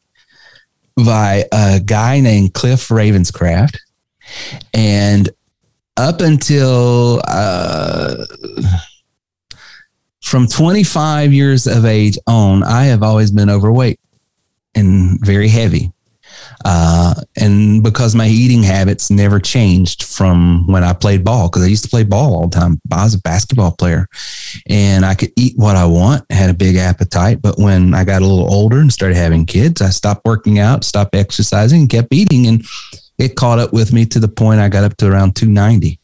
by 0.98 1.46
a 1.54 1.80
guy 1.80 2.20
named 2.20 2.54
Cliff 2.54 2.90
Ravenscraft. 2.90 3.78
And 4.74 5.30
up 5.96 6.20
until 6.20 7.22
uh, 7.28 8.26
from 10.22 10.48
25 10.48 11.32
years 11.32 11.68
of 11.68 11.86
age 11.86 12.18
on, 12.28 12.64
I 12.64 12.86
have 12.86 13.02
always 13.02 13.32
been 13.32 13.50
overweight 13.50 14.00
and 14.76 15.24
very 15.26 15.48
heavy. 15.48 15.93
Uh, 16.66 17.14
and 17.36 17.84
because 17.84 18.16
my 18.16 18.28
eating 18.28 18.64
habits 18.64 19.10
never 19.10 19.40
changed 19.40 20.04
from 20.04 20.66
when 20.68 20.84
I 20.84 20.94
played 20.94 21.24
ball, 21.24 21.50
because 21.50 21.64
I 21.64 21.68
used 21.68 21.84
to 21.84 21.90
play 21.90 22.04
ball 22.04 22.36
all 22.36 22.48
the 22.48 22.58
time. 22.58 22.80
I 22.92 23.04
was 23.04 23.16
a 23.16 23.22
basketball 23.22 23.72
player 23.72 24.08
and 24.70 25.06
I 25.06 25.16
could 25.16 25.32
eat 25.36 25.54
what 25.58 25.76
I 25.76 25.86
want, 25.86 26.24
had 26.32 26.50
a 26.50 26.54
big 26.54 26.76
appetite. 26.76 27.42
But 27.42 27.58
when 27.58 27.94
I 27.94 28.04
got 28.04 28.22
a 28.22 28.26
little 28.26 28.52
older 28.54 28.80
and 28.80 28.92
started 28.92 29.16
having 29.16 29.46
kids, 29.46 29.82
I 29.82 29.90
stopped 29.90 30.26
working 30.26 30.60
out, 30.60 30.84
stopped 30.84 31.16
exercising, 31.16 31.82
and 31.82 31.90
kept 31.90 32.14
eating. 32.14 32.48
And 32.48 32.66
it 33.18 33.36
caught 33.36 33.60
up 33.60 33.74
with 33.74 33.94
me 33.94 34.06
to 34.08 34.20
the 34.20 34.28
point 34.28 34.60
I 34.60 34.70
got 34.70 34.84
up 34.84 34.98
to 34.98 35.12
around 35.12 35.36
290. 35.36 36.00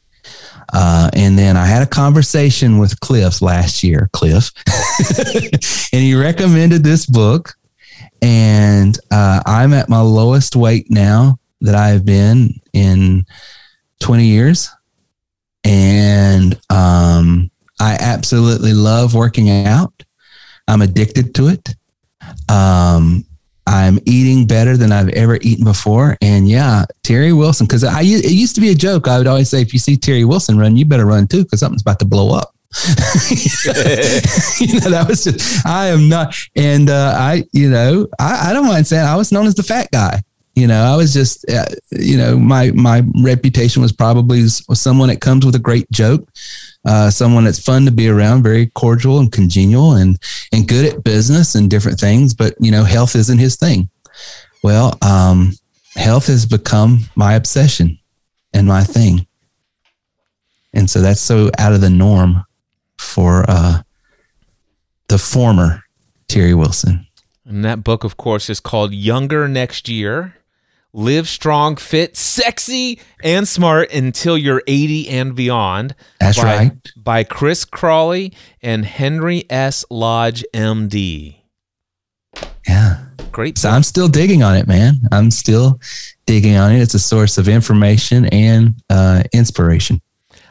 Uh, 0.71 1.09
and 1.13 1.37
then 1.37 1.57
I 1.57 1.65
had 1.65 1.81
a 1.81 1.87
conversation 1.87 2.77
with 2.77 2.99
Cliff 2.99 3.41
last 3.41 3.83
year, 3.83 4.09
Cliff, 4.13 4.51
and 5.93 6.01
he 6.01 6.13
recommended 6.13 6.83
this 6.83 7.05
book. 7.05 7.55
And 8.21 8.97
uh, 9.11 9.41
I'm 9.45 9.73
at 9.73 9.89
my 9.89 10.01
lowest 10.01 10.55
weight 10.55 10.89
now 10.89 11.39
that 11.61 11.75
I've 11.75 12.05
been 12.05 12.59
in 12.73 13.25
20 14.01 14.25
years. 14.25 14.69
And 15.63 16.59
um, 16.69 17.51
I 17.79 17.97
absolutely 17.99 18.73
love 18.73 19.13
working 19.13 19.49
out. 19.65 19.93
I'm 20.67 20.81
addicted 20.81 21.33
to 21.35 21.47
it. 21.47 21.75
Um, 22.49 23.25
I'm 23.65 23.99
eating 24.05 24.47
better 24.47 24.77
than 24.77 24.91
I've 24.91 25.09
ever 25.09 25.37
eaten 25.41 25.63
before. 25.63 26.17
And 26.21 26.49
yeah, 26.49 26.85
Terry 27.03 27.33
Wilson, 27.33 27.67
because 27.67 27.83
I 27.83 28.01
it 28.01 28.31
used 28.31 28.55
to 28.55 28.61
be 28.61 28.71
a 28.71 28.75
joke. 28.75 29.07
I 29.07 29.17
would 29.17 29.27
always 29.27 29.49
say, 29.49 29.61
if 29.61 29.73
you 29.73 29.79
see 29.79 29.95
Terry 29.95 30.25
Wilson 30.25 30.57
run, 30.57 30.75
you 30.75 30.85
better 30.85 31.05
run 31.05 31.27
too, 31.27 31.43
because 31.43 31.59
something's 31.59 31.83
about 31.83 31.99
to 31.99 32.05
blow 32.05 32.33
up. 32.33 32.55
you 34.59 34.79
know, 34.79 34.91
that 34.91 35.05
was 35.07 35.23
just, 35.23 35.65
I 35.65 35.87
am 35.87 36.07
not, 36.07 36.35
and 36.55 36.89
uh, 36.89 37.15
I, 37.17 37.43
you 37.51 37.69
know, 37.69 38.07
I, 38.19 38.49
I 38.49 38.53
don't 38.53 38.67
mind 38.67 38.85
saying 38.85 39.05
I 39.05 39.15
was 39.15 39.31
known 39.31 39.47
as 39.47 39.55
the 39.55 39.63
fat 39.63 39.89
guy. 39.91 40.21
You 40.55 40.67
know, 40.67 40.83
I 40.83 40.95
was 40.95 41.11
just, 41.13 41.49
uh, 41.49 41.65
you 41.91 42.17
know, 42.17 42.37
my 42.37 42.71
my 42.71 43.01
reputation 43.23 43.81
was 43.81 43.93
probably 43.93 44.45
someone 44.47 45.07
that 45.07 45.21
comes 45.21 45.45
with 45.45 45.55
a 45.55 45.59
great 45.59 45.89
joke, 45.89 46.29
uh, 46.85 47.09
someone 47.09 47.45
that's 47.45 47.63
fun 47.63 47.85
to 47.85 47.91
be 47.91 48.09
around, 48.09 48.43
very 48.43 48.67
cordial 48.67 49.19
and 49.19 49.31
congenial, 49.31 49.93
and 49.93 50.17
and 50.51 50.67
good 50.67 50.93
at 50.93 51.03
business 51.03 51.55
and 51.55 51.69
different 51.69 51.99
things. 51.99 52.33
But 52.33 52.55
you 52.59 52.71
know, 52.71 52.83
health 52.83 53.15
isn't 53.15 53.37
his 53.37 53.55
thing. 53.55 53.89
Well, 54.61 54.97
um, 55.01 55.53
health 55.95 56.27
has 56.27 56.45
become 56.45 57.05
my 57.15 57.35
obsession 57.35 57.97
and 58.53 58.67
my 58.67 58.83
thing, 58.83 59.25
and 60.73 60.89
so 60.89 61.01
that's 61.01 61.21
so 61.21 61.51
out 61.57 61.73
of 61.73 61.79
the 61.79 61.89
norm 61.89 62.43
for 62.99 63.45
uh, 63.47 63.81
the 65.07 65.17
former 65.17 65.83
Terry 66.27 66.53
Wilson. 66.53 67.07
And 67.45 67.65
that 67.65 67.83
book, 67.83 68.03
of 68.03 68.17
course, 68.17 68.49
is 68.49 68.59
called 68.59 68.93
Younger 68.93 69.47
Next 69.47 69.87
Year. 69.89 70.35
Live 70.91 71.27
strong, 71.27 71.75
fit, 71.75 72.17
sexy, 72.17 72.99
and 73.23 73.47
smart 73.47 73.91
until 73.93 74.37
you're 74.37 74.63
80 74.67 75.09
and 75.09 75.35
beyond. 75.35 75.95
That's 76.19 76.37
by, 76.37 76.43
right. 76.43 76.71
By 76.97 77.23
Chris 77.23 77.63
Crowley 77.63 78.33
and 78.61 78.85
Henry 78.85 79.45
S. 79.49 79.85
Lodge, 79.89 80.43
MD. 80.53 81.35
Yeah. 82.67 83.05
Great. 83.31 83.57
So 83.57 83.69
book. 83.69 83.75
I'm 83.75 83.83
still 83.83 84.07
digging 84.07 84.43
on 84.43 84.55
it, 84.55 84.67
man. 84.67 84.95
I'm 85.11 85.31
still 85.31 85.79
digging 86.25 86.57
on 86.57 86.71
it. 86.71 86.81
It's 86.81 86.95
a 86.95 86.99
source 86.99 87.37
of 87.37 87.47
information 87.47 88.25
and 88.25 88.75
uh, 88.89 89.23
inspiration. 89.31 90.01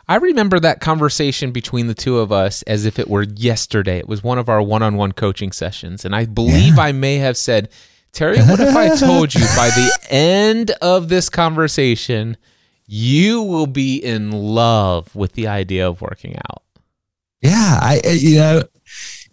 I 0.09 0.17
remember 0.17 0.59
that 0.61 0.81
conversation 0.81 1.51
between 1.53 1.87
the 1.87 1.95
two 1.95 2.19
of 2.19 2.33
us 2.33 2.63
as 2.63 2.87
if 2.87 2.99
it 2.99 3.09
were 3.09 3.25
yesterday. 3.25 3.99
It 3.99 4.09
was 4.09 4.23
one 4.23 4.39
of 4.39 4.49
our 4.49 4.63
one 4.63 4.83
on 4.83 4.97
one 4.97 5.13
coaching 5.13 5.53
sessions. 5.53 6.05
And 6.05 6.17
I 6.17 6.25
believe 6.25 6.79
I 6.79 6.93
may 6.93 7.17
have 7.19 7.37
said, 7.37 7.69
Terry, 8.13 8.39
what 8.39 8.59
if 8.59 8.75
I 8.75 8.97
told 8.97 9.35
you 9.35 9.43
by 9.55 9.69
the 9.69 9.99
end 10.09 10.71
of 10.81 11.11
this 11.11 11.29
conversation, 11.29 12.39
you 12.87 13.43
will 13.43 13.67
be 13.67 13.97
in 13.99 14.33
love 14.33 15.15
with 15.15 15.35
the 15.35 15.47
idea 15.47 15.87
of 15.87 16.01
working 16.01 16.37
out? 16.37 16.63
Yeah, 17.43 17.79
I 17.81 18.01
uh, 18.05 18.11
you 18.11 18.39
know, 18.39 18.63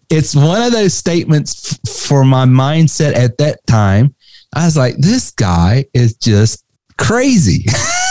it's 0.09 0.35
one 0.35 0.61
of 0.61 0.73
those 0.73 0.93
statements 0.93 1.79
f- 1.87 1.93
for 1.93 2.25
my 2.25 2.45
mindset 2.45 3.15
at 3.15 3.37
that 3.37 3.65
time. 3.65 4.13
I 4.53 4.65
was 4.65 4.77
like, 4.77 4.97
this 4.97 5.31
guy 5.31 5.85
is 5.93 6.15
just 6.17 6.63
crazy. 6.97 7.65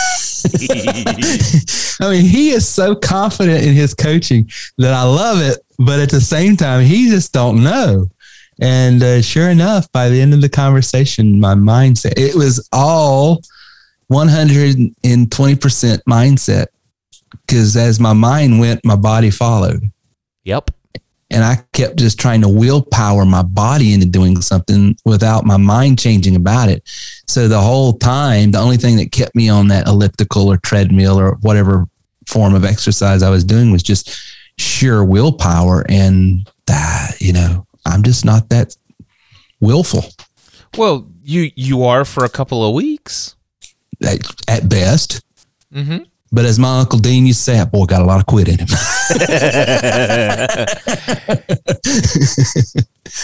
I 2.01 2.11
mean, 2.11 2.25
he 2.25 2.51
is 2.51 2.67
so 2.67 2.95
confident 2.95 3.63
in 3.63 3.73
his 3.73 3.93
coaching 3.93 4.49
that 4.77 4.93
I 4.93 5.03
love 5.03 5.41
it, 5.41 5.59
but 5.79 5.99
at 5.99 6.09
the 6.09 6.21
same 6.21 6.57
time, 6.57 6.83
he 6.85 7.09
just 7.09 7.33
don't 7.33 7.63
know. 7.63 8.07
And 8.59 9.03
uh, 9.03 9.21
sure 9.21 9.49
enough, 9.49 9.91
by 9.91 10.09
the 10.09 10.21
end 10.21 10.33
of 10.33 10.41
the 10.41 10.49
conversation, 10.49 11.39
my 11.39 11.55
mindset 11.55 12.13
it 12.17 12.35
was 12.35 12.67
all 12.71 13.41
120% 14.11 14.93
mindset 16.07 16.67
because 17.47 17.75
as 17.75 17.99
my 17.99 18.13
mind 18.13 18.59
went, 18.59 18.85
my 18.85 18.95
body 18.95 19.29
followed 19.29 19.91
Yep. 20.45 20.71
And 21.31 21.43
I 21.43 21.57
kept 21.73 21.97
just 21.97 22.19
trying 22.19 22.41
to 22.41 22.49
willpower 22.49 23.25
my 23.25 23.41
body 23.41 23.93
into 23.93 24.05
doing 24.05 24.41
something 24.41 24.95
without 25.05 25.45
my 25.45 25.57
mind 25.57 25.97
changing 25.99 26.35
about 26.35 26.69
it. 26.69 26.83
So 27.27 27.47
the 27.47 27.59
whole 27.61 27.93
time, 27.93 28.51
the 28.51 28.59
only 28.59 28.77
thing 28.77 28.95
that 28.97 29.11
kept 29.11 29.35
me 29.35 29.49
on 29.49 29.67
that 29.69 29.87
elliptical 29.87 30.51
or 30.51 30.57
treadmill 30.57 31.19
or 31.19 31.35
whatever 31.41 31.87
form 32.27 32.53
of 32.53 32.63
exercise 32.63 33.23
I 33.23 33.29
was 33.29 33.43
doing 33.43 33.71
was 33.71 33.83
just 33.83 34.15
sheer 34.57 35.03
willpower. 35.03 35.85
And 35.89 36.49
that, 36.67 37.15
you 37.19 37.33
know, 37.33 37.65
I'm 37.85 38.03
just 38.03 38.23
not 38.25 38.49
that 38.49 38.75
willful 39.59 40.05
Well, 40.77 41.07
you 41.23 41.51
you 41.55 41.83
are 41.83 42.05
for 42.05 42.23
a 42.25 42.29
couple 42.29 42.63
of 42.67 42.73
weeks. 42.75 43.35
at, 44.03 44.19
at 44.47 44.69
best. 44.69 45.23
Mm-hmm. 45.73 46.03
But 46.35 46.43
as 46.45 46.59
my 46.59 46.79
uncle 46.81 46.99
Dean 46.99 47.25
used 47.25 47.39
to 47.39 47.43
say, 47.45 47.53
that 47.53 47.71
boy 47.71 47.85
got 47.85 48.01
a 48.01 48.05
lot 48.05 48.19
of 48.19 48.25
quit 48.25 48.49
in 48.49 48.59
him. 48.59 48.67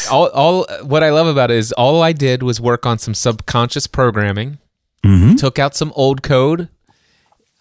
All, 0.09 0.29
all 0.29 0.65
what 0.83 1.03
I 1.03 1.09
love 1.09 1.27
about 1.27 1.51
it 1.51 1.57
is 1.57 1.71
all 1.73 2.01
I 2.01 2.13
did 2.13 2.43
was 2.43 2.61
work 2.61 2.85
on 2.85 2.97
some 2.97 3.13
subconscious 3.13 3.87
programming, 3.87 4.57
Mhm. 5.03 5.37
took 5.37 5.59
out 5.59 5.75
some 5.75 5.91
old 5.95 6.21
code, 6.23 6.69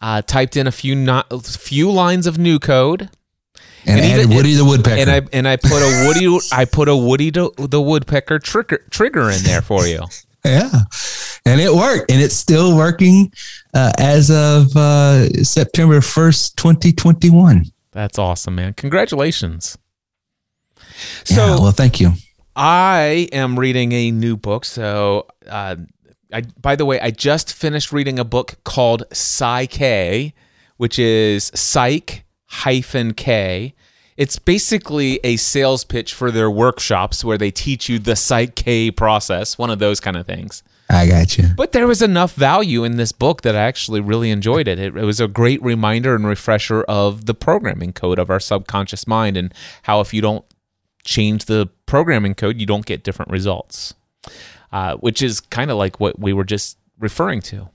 uh, 0.01 0.23
typed 0.23 0.57
in 0.57 0.67
a 0.67 0.73
few 0.73 0.95
not, 0.95 1.27
few 1.45 1.91
lines 1.91 2.27
of 2.27 2.39
new 2.39 2.59
code, 2.59 3.09
And, 3.87 3.99
And 3.99 4.13
added 4.13 4.23
even- 4.25 4.37
Woody 4.37 4.55
the 4.55 4.65
Woodpecker. 4.65 5.01
and 5.01 5.11
I 5.11 5.23
and 5.33 5.49
I 5.49 5.57
put 5.57 5.81
a 5.83 6.05
Woody 6.07 6.39
I 6.53 6.65
put 6.67 6.89
a 6.89 6.97
Woody 6.97 7.31
the, 7.31 7.51
the 7.59 7.81
Woodpecker 7.81 8.39
trigger 8.39 8.83
trigger 8.91 9.31
in 9.31 9.43
there 9.43 9.63
for 9.63 9.87
you. 9.87 10.05
Yeah. 10.45 10.71
And 11.45 11.61
it 11.61 11.73
worked. 11.73 12.11
And 12.11 12.21
it's 12.21 12.37
still 12.37 12.77
working 12.77 13.33
uh, 13.75 13.93
as 13.99 14.31
of 14.31 14.77
uh, 14.77 15.29
September 15.43 16.01
1st, 16.01 16.57
2021. 16.57 17.65
That's 17.93 18.19
awesome, 18.19 18.55
man! 18.55 18.75
Congratulations. 18.75 19.77
So 21.25 21.35
yeah, 21.35 21.61
well, 21.61 21.73
thank 21.73 21.99
you. 22.01 22.13
I 22.55 23.29
am 23.33 23.59
reading 23.59 23.93
a 23.93 24.11
new 24.11 24.37
book. 24.37 24.65
So, 24.65 25.27
uh, 25.49 25.77
I 26.33 26.43
by 26.61 26.77
the 26.77 26.85
way, 26.85 27.01
I 27.01 27.11
just 27.11 27.53
finished 27.53 27.91
reading 27.91 28.19
a 28.19 28.25
book 28.25 28.59
called 28.65 29.05
Psych, 29.13 30.35
which 30.77 30.99
is 30.99 31.51
Psych 31.55 32.25
hyphen 32.47 33.15
K. 33.15 33.75
It's 34.21 34.39
basically 34.39 35.19
a 35.25 35.37
sales 35.37 35.83
pitch 35.83 36.13
for 36.13 36.31
their 36.31 36.51
workshops 36.51 37.25
where 37.25 37.39
they 37.39 37.51
teach 37.51 37.89
you 37.89 37.99
the 37.99 38.15
Psych 38.15 38.55
K 38.55 38.91
process, 38.91 39.57
one 39.57 39.71
of 39.71 39.79
those 39.79 39.99
kind 39.99 40.15
of 40.15 40.27
things. 40.27 40.63
I 40.91 41.07
got 41.07 41.39
you. 41.39 41.47
But 41.57 41.73
there 41.73 41.87
was 41.87 42.03
enough 42.03 42.35
value 42.35 42.85
in 42.85 42.99
this 42.99 43.13
book 43.13 43.41
that 43.41 43.57
I 43.57 43.63
actually 43.63 44.03
really 44.03 44.31
enjoyed 44.31 44.69
it. 44.69 44.79
It, 44.79 44.95
it 44.95 45.05
was 45.05 45.21
a 45.21 45.27
great 45.27 45.63
reminder 45.63 46.15
and 46.15 46.27
refresher 46.27 46.83
of 46.83 47.25
the 47.25 47.33
programming 47.33 47.95
code 47.95 48.19
of 48.19 48.29
our 48.29 48.41
subconscious 48.41 49.07
mind 49.07 49.39
and 49.39 49.55
how 49.85 50.01
if 50.01 50.13
you 50.13 50.21
don't 50.21 50.45
change 51.03 51.47
the 51.47 51.71
programming 51.87 52.35
code, 52.35 52.61
you 52.61 52.67
don't 52.67 52.85
get 52.85 53.03
different 53.03 53.31
results, 53.31 53.95
uh, 54.71 54.97
which 54.97 55.23
is 55.23 55.41
kind 55.41 55.71
of 55.71 55.79
like 55.79 55.99
what 55.99 56.19
we 56.19 56.35
were 56.35 56.45
just 56.45 56.77
referring 56.99 57.41
to. 57.41 57.71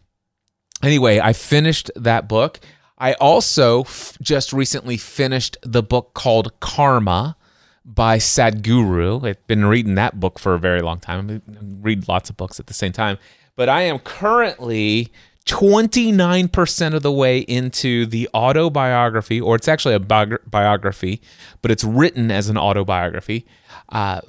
Anyway, 0.84 1.20
I 1.20 1.34
finished 1.34 1.90
that 1.96 2.28
book. 2.28 2.60
I 2.98 3.14
also 3.14 3.82
f- 3.82 4.18
just 4.22 4.54
recently 4.54 4.98
finished 4.98 5.58
the 5.64 5.84
book 5.84 6.14
called 6.14 6.58
Karma 6.60 7.36
by 7.84 8.18
Sadhguru. 8.18 9.28
I've 9.28 9.46
been 9.48 9.66
reading 9.66 9.96
that 9.96 10.20
book 10.20 10.40
for 10.40 10.54
a 10.54 10.60
very 10.60 10.82
long 10.82 11.00
time. 11.00 11.30
I 11.30 11.52
read 11.62 12.08
lots 12.08 12.30
of 12.30 12.38
books 12.38 12.60
at 12.60 12.68
the 12.68 12.74
same 12.74 12.92
time. 12.92 13.18
But 13.56 13.70
I 13.70 13.82
am 13.84 14.00
currently 14.00 15.12
29% 15.46 16.94
of 16.94 17.04
the 17.04 17.12
way 17.12 17.40
into 17.40 18.06
the 18.06 18.28
autobiography, 18.34 19.40
or 19.40 19.56
it's 19.56 19.68
actually 19.68 19.94
a 19.94 20.00
biog- 20.00 20.50
biography, 20.50 21.22
but 21.62 21.72
it's 21.72 21.84
written 21.84 22.32
as 22.32 22.50
an 22.50 22.58
autobiography. 22.58 23.46
Uh, 23.90 24.22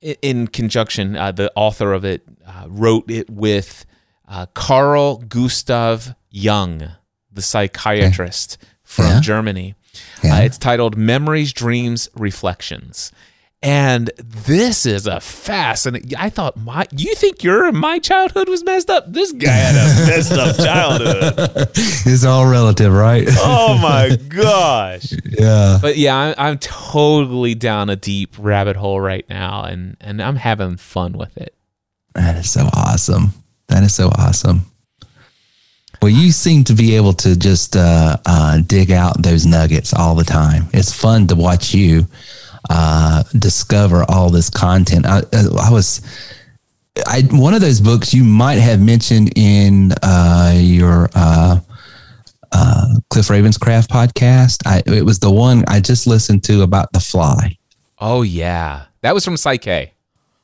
in 0.00 0.48
conjunction, 0.48 1.16
uh, 1.16 1.32
the 1.32 1.52
author 1.54 1.92
of 1.92 2.04
it 2.04 2.22
uh, 2.46 2.66
wrote 2.68 3.10
it 3.10 3.30
with 3.30 3.86
uh, 4.28 4.46
Carl 4.54 5.18
Gustav 5.18 6.14
Jung, 6.30 6.88
the 7.38 7.42
psychiatrist 7.42 8.58
from 8.82 9.06
Yeah. 9.06 9.20
Germany. 9.20 9.74
Yeah. 10.22 10.36
Uh, 10.36 10.40
it's 10.42 10.58
titled 10.58 10.96
Memories, 10.96 11.52
Dreams, 11.52 12.08
Reflections. 12.14 13.12
And 13.60 14.10
this 14.16 14.86
is 14.86 15.08
a 15.08 15.18
fascinating. 15.20 16.16
I 16.16 16.30
thought 16.30 16.56
my. 16.56 16.86
You 16.92 17.12
think 17.16 17.42
your 17.42 17.72
my 17.72 17.98
childhood 17.98 18.48
was 18.48 18.62
messed 18.62 18.88
up? 18.88 19.12
This 19.12 19.32
guy 19.32 19.50
had 19.50 19.74
a 19.74 20.06
messed 20.06 20.32
up 20.32 20.56
childhood. 20.56 21.68
It's 22.10 22.24
all 22.24 22.46
relative, 22.48 22.92
right? 22.92 23.26
Oh 23.30 23.76
my 23.82 24.16
gosh! 24.28 25.12
yeah. 25.24 25.78
But 25.82 25.96
yeah, 25.98 26.16
I'm, 26.16 26.34
I'm 26.38 26.58
totally 26.58 27.54
down 27.56 27.90
a 27.90 27.96
deep 27.96 28.36
rabbit 28.38 28.76
hole 28.76 29.00
right 29.00 29.28
now, 29.28 29.64
and 29.64 29.96
and 30.00 30.22
I'm 30.22 30.36
having 30.36 30.76
fun 30.76 31.14
with 31.14 31.36
it. 31.36 31.52
That 32.14 32.36
is 32.36 32.48
so 32.50 32.68
awesome. 32.72 33.32
That 33.66 33.82
is 33.82 33.92
so 33.94 34.08
awesome. 34.08 34.66
Well, 36.00 36.10
you 36.10 36.30
seem 36.30 36.64
to 36.64 36.74
be 36.74 36.94
able 36.94 37.12
to 37.14 37.36
just 37.36 37.76
uh, 37.76 38.16
uh, 38.24 38.60
dig 38.66 38.92
out 38.92 39.20
those 39.20 39.44
nuggets 39.44 39.92
all 39.92 40.14
the 40.14 40.24
time. 40.24 40.68
It's 40.72 40.92
fun 40.92 41.26
to 41.28 41.34
watch 41.34 41.74
you 41.74 42.06
uh, 42.70 43.24
discover 43.38 44.04
all 44.08 44.30
this 44.30 44.48
content. 44.50 45.06
I, 45.06 45.22
I 45.32 45.70
was, 45.70 46.00
I 47.06 47.22
one 47.30 47.54
of 47.54 47.60
those 47.60 47.80
books 47.80 48.14
you 48.14 48.24
might 48.24 48.58
have 48.58 48.80
mentioned 48.80 49.32
in 49.36 49.92
uh, 50.02 50.54
your 50.56 51.08
uh, 51.14 51.60
uh, 52.52 52.86
Cliff 53.10 53.26
Ravenscraft 53.26 53.88
podcast. 53.88 54.66
I, 54.66 54.82
it 54.86 55.04
was 55.04 55.18
the 55.18 55.30
one 55.30 55.64
I 55.66 55.80
just 55.80 56.06
listened 56.06 56.44
to 56.44 56.62
about 56.62 56.92
the 56.92 57.00
fly. 57.00 57.58
Oh 57.98 58.22
yeah, 58.22 58.84
that 59.00 59.14
was 59.14 59.24
from 59.24 59.36
Psyche. 59.36 59.92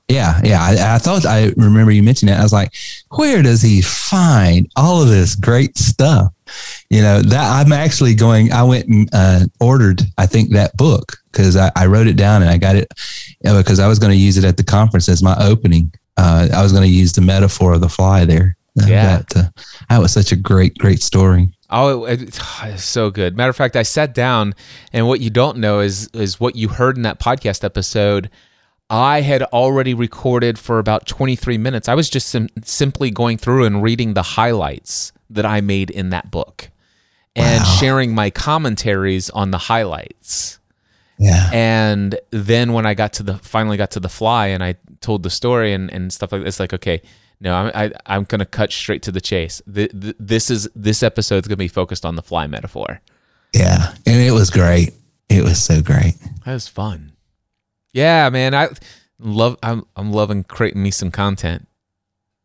Yeah, 0.08 0.40
yeah. 0.44 0.60
I, 0.62 0.94
I 0.96 0.98
thought 0.98 1.24
I 1.24 1.52
remember 1.56 1.90
you 1.90 2.02
mentioned 2.02 2.30
it. 2.30 2.34
I 2.38 2.42
was 2.42 2.52
like, 2.52 2.74
where 3.16 3.42
does 3.42 3.62
he 3.62 3.80
find 3.80 4.68
all 4.76 5.00
of 5.02 5.08
this 5.08 5.34
great 5.34 5.78
stuff? 5.78 6.30
You 6.90 7.00
know, 7.00 7.22
that 7.22 7.60
I'm 7.66 7.72
actually 7.72 8.14
going, 8.14 8.52
I 8.52 8.62
went 8.64 8.86
and 8.86 9.08
uh, 9.14 9.40
ordered, 9.60 10.02
I 10.18 10.26
think, 10.26 10.50
that 10.52 10.76
book 10.76 11.16
because 11.32 11.56
I, 11.56 11.72
I 11.74 11.86
wrote 11.86 12.06
it 12.06 12.16
down 12.16 12.42
and 12.42 12.50
I 12.50 12.58
got 12.58 12.76
it 12.76 12.92
because 13.42 13.80
I 13.80 13.88
was 13.88 13.98
going 13.98 14.12
to 14.12 14.18
use 14.18 14.36
it 14.36 14.44
at 14.44 14.58
the 14.58 14.62
conference 14.62 15.08
as 15.08 15.22
my 15.22 15.36
opening. 15.40 15.90
Uh, 16.18 16.48
I 16.52 16.62
was 16.62 16.70
going 16.72 16.84
to 16.84 16.88
use 16.88 17.12
the 17.14 17.22
metaphor 17.22 17.72
of 17.72 17.80
the 17.80 17.88
fly 17.88 18.24
there. 18.26 18.56
Uh, 18.80 18.86
Yeah. 18.86 19.16
That, 19.18 19.36
uh, 19.36 19.48
that 19.88 19.98
was 20.02 20.12
such 20.12 20.32
a 20.32 20.36
great, 20.36 20.76
great 20.78 21.00
story. 21.02 21.48
Oh, 21.70 22.04
it, 22.04 22.20
it- 22.22 22.40
it's 22.64 22.84
so 22.84 23.10
good. 23.10 23.36
Matter 23.38 23.50
of 23.50 23.56
fact, 23.56 23.74
I 23.74 23.82
sat 23.84 24.14
down, 24.14 24.54
and 24.92 25.08
what 25.08 25.20
you 25.20 25.30
don't 25.30 25.58
know 25.58 25.80
is 25.80 26.08
is 26.12 26.38
what 26.38 26.54
you 26.56 26.68
heard 26.68 26.96
in 26.96 27.02
that 27.04 27.18
podcast 27.18 27.64
episode. 27.64 28.28
I 28.90 29.22
had 29.22 29.42
already 29.44 29.94
recorded 29.94 30.58
for 30.58 30.78
about 30.78 31.06
23 31.06 31.58
minutes. 31.58 31.88
I 31.88 31.94
was 31.94 32.10
just 32.10 32.28
sim- 32.28 32.50
simply 32.62 33.10
going 33.10 33.38
through 33.38 33.64
and 33.64 33.82
reading 33.82 34.14
the 34.14 34.22
highlights 34.22 35.12
that 35.30 35.46
I 35.46 35.60
made 35.60 35.90
in 35.90 36.10
that 36.10 36.30
book 36.30 36.70
and 37.36 37.64
sharing 37.66 38.14
my 38.14 38.30
commentaries 38.30 39.30
on 39.30 39.50
the 39.50 39.58
highlights. 39.58 40.58
Yeah. 41.18 41.50
And 41.52 42.18
then 42.30 42.72
when 42.72 42.86
I 42.86 42.94
got 42.94 43.14
to 43.14 43.22
the 43.22 43.38
finally 43.38 43.76
got 43.76 43.92
to 43.92 44.00
the 44.00 44.08
fly 44.08 44.48
and 44.48 44.62
I 44.62 44.74
told 45.00 45.22
the 45.22 45.30
story 45.30 45.72
and, 45.72 45.90
and 45.92 46.12
stuff 46.12 46.32
like 46.32 46.44
this, 46.44 46.60
like 46.60 46.72
okay, 46.72 47.02
no, 47.40 47.54
I'm 47.54 47.70
I, 47.74 47.92
I'm 48.06 48.24
gonna 48.24 48.46
cut 48.46 48.72
straight 48.72 49.02
to 49.02 49.12
the 49.12 49.20
chase. 49.20 49.62
Th 49.72 49.90
th 49.90 50.16
this 50.18 50.50
is 50.50 50.68
this 50.74 51.02
episode's 51.02 51.48
gonna 51.48 51.56
be 51.56 51.68
focused 51.68 52.04
on 52.04 52.16
the 52.16 52.22
fly 52.22 52.46
metaphor. 52.46 53.00
Yeah. 53.52 53.94
And 54.06 54.20
it 54.20 54.32
was 54.32 54.50
great. 54.50 54.92
It 55.28 55.42
was 55.42 55.62
so 55.62 55.80
great. 55.80 56.14
That 56.44 56.54
was 56.54 56.68
fun. 56.68 57.13
Yeah, 57.94 58.28
man, 58.28 58.54
I 58.54 58.68
love 59.18 59.56
I'm 59.62 59.86
I'm 59.96 60.12
loving 60.12 60.44
creating 60.44 60.82
me 60.82 60.90
some 60.90 61.10
content. 61.10 61.66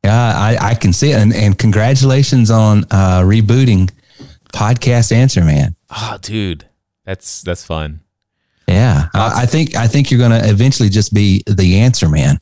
Yeah, 0.06 0.16
I, 0.16 0.58
I 0.62 0.76
can 0.76 0.94
see 0.94 1.12
it. 1.12 1.20
And, 1.20 1.34
and 1.34 1.58
congratulations 1.58 2.50
on 2.50 2.86
uh, 2.90 3.22
rebooting 3.24 3.92
Podcast 4.54 5.12
Answer 5.12 5.44
Man. 5.44 5.76
Oh, 5.90 6.18
dude, 6.22 6.66
that's 7.04 7.42
that's 7.42 7.66
fun. 7.66 8.02
Yeah, 8.68 9.08
I, 9.16 9.42
I 9.42 9.46
think 9.48 9.76
I 9.76 9.88
think 9.88 10.12
you're 10.12 10.20
going 10.20 10.40
to 10.40 10.48
eventually 10.48 10.90
just 10.90 11.14
be 11.14 11.44
the 11.48 11.80
answer 11.80 12.08
man. 12.08 12.40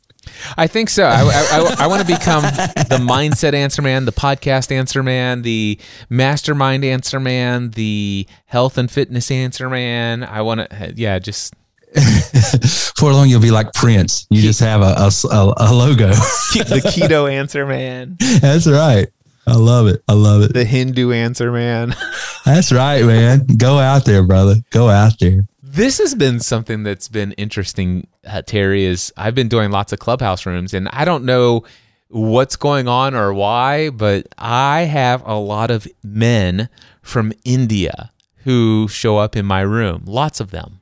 I 0.57 0.67
think 0.67 0.89
so. 0.89 1.05
I, 1.05 1.21
I, 1.23 1.75
I, 1.85 1.87
want 1.87 2.05
to 2.05 2.07
become 2.07 2.43
the 2.43 2.99
mindset 2.99 3.53
answer 3.53 3.81
man, 3.81 4.03
the 4.03 4.11
podcast 4.11 4.73
answer 4.73 5.01
man, 5.01 5.41
the 5.41 5.79
mastermind 6.09 6.83
answer 6.83 7.19
man, 7.21 7.71
the 7.71 8.27
health 8.45 8.77
and 8.77 8.91
fitness 8.91 9.31
answer 9.31 9.69
man. 9.69 10.25
I 10.25 10.41
want 10.41 10.69
to, 10.69 10.93
yeah, 10.97 11.17
just 11.19 11.53
For 12.97 13.11
long, 13.13 13.29
you'll 13.29 13.41
be 13.41 13.51
like 13.51 13.73
Prince. 13.73 14.27
You 14.29 14.41
just 14.41 14.59
have 14.59 14.81
a, 14.81 14.95
a, 14.95 15.11
a- 15.57 15.73
logo. 15.73 16.07
the 16.53 16.81
keto 16.85 17.31
answer 17.31 17.65
man, 17.65 18.17
That's 18.41 18.67
right. 18.67 19.07
I 19.45 19.53
love 19.55 19.87
it. 19.87 20.03
I 20.07 20.13
love 20.13 20.41
it. 20.41 20.53
the 20.53 20.65
Hindu 20.65 21.11
answer 21.11 21.51
man. 21.51 21.95
That's 22.45 22.71
right, 22.71 23.03
man. 23.05 23.45
Go 23.57 23.77
out 23.79 24.05
there, 24.05 24.23
brother. 24.23 24.55
Go 24.71 24.89
out 24.89 25.19
there. 25.19 25.47
This 25.61 25.99
has 25.99 26.15
been 26.15 26.39
something 26.39 26.83
that's 26.83 27.07
been 27.07 27.33
interesting, 27.33 28.07
uh, 28.25 28.41
Terry. 28.41 28.83
Is 28.85 29.13
I've 29.15 29.35
been 29.35 29.47
doing 29.47 29.71
lots 29.71 29.93
of 29.93 29.99
clubhouse 29.99 30.45
rooms, 30.45 30.73
and 30.73 30.89
I 30.89 31.05
don't 31.05 31.23
know 31.23 31.63
what's 32.09 32.55
going 32.55 32.87
on 32.87 33.13
or 33.15 33.33
why, 33.33 33.89
but 33.89 34.27
I 34.37 34.81
have 34.81 35.25
a 35.25 35.35
lot 35.35 35.69
of 35.71 35.87
men 36.03 36.69
from 37.01 37.31
India 37.45 38.11
who 38.43 38.87
show 38.87 39.17
up 39.17 39.35
in 39.35 39.45
my 39.45 39.61
room. 39.61 40.03
Lots 40.05 40.39
of 40.39 40.51
them, 40.51 40.81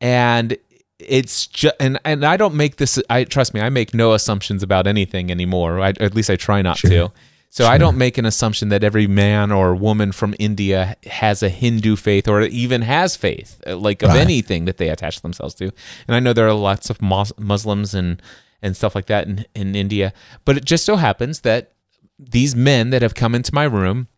and 0.00 0.56
it's 0.98 1.46
just 1.46 1.74
and 1.78 1.98
and 2.04 2.24
I 2.24 2.36
don't 2.36 2.54
make 2.54 2.76
this. 2.76 3.00
I 3.08 3.24
trust 3.24 3.54
me. 3.54 3.60
I 3.60 3.68
make 3.70 3.94
no 3.94 4.12
assumptions 4.14 4.62
about 4.62 4.86
anything 4.86 5.30
anymore. 5.30 5.80
I, 5.80 5.90
at 6.00 6.14
least 6.14 6.28
I 6.30 6.36
try 6.36 6.62
not 6.62 6.78
to. 6.78 7.12
So 7.50 7.66
I 7.66 7.78
don't 7.78 7.96
make 7.96 8.18
an 8.18 8.26
assumption 8.26 8.68
that 8.68 8.84
every 8.84 9.06
man 9.06 9.50
or 9.50 9.74
woman 9.74 10.12
from 10.12 10.34
India 10.38 10.96
has 11.06 11.42
a 11.42 11.48
Hindu 11.48 11.96
faith 11.96 12.28
or 12.28 12.42
even 12.42 12.82
has 12.82 13.16
faith, 13.16 13.60
uh, 13.66 13.74
like 13.76 14.02
of 14.02 14.10
Right. 14.10 14.20
anything 14.20 14.66
that 14.66 14.76
they 14.76 14.90
attach 14.90 15.22
themselves 15.22 15.54
to. 15.54 15.64
And 16.06 16.14
I 16.14 16.20
know 16.20 16.34
there 16.34 16.46
are 16.46 16.52
lots 16.52 16.90
of 16.90 17.00
Mus- 17.00 17.32
Muslims 17.38 17.94
and 17.94 18.20
and 18.60 18.76
stuff 18.76 18.94
like 18.94 19.06
that 19.06 19.26
in, 19.26 19.46
in 19.54 19.74
India, 19.74 20.12
but 20.44 20.56
it 20.58 20.64
just 20.64 20.84
so 20.84 20.96
happens 20.96 21.40
that 21.40 21.72
these 22.18 22.54
men 22.54 22.90
that 22.90 23.02
have 23.02 23.14
come 23.14 23.34
into 23.34 23.54
my 23.54 23.64
room 23.64 24.08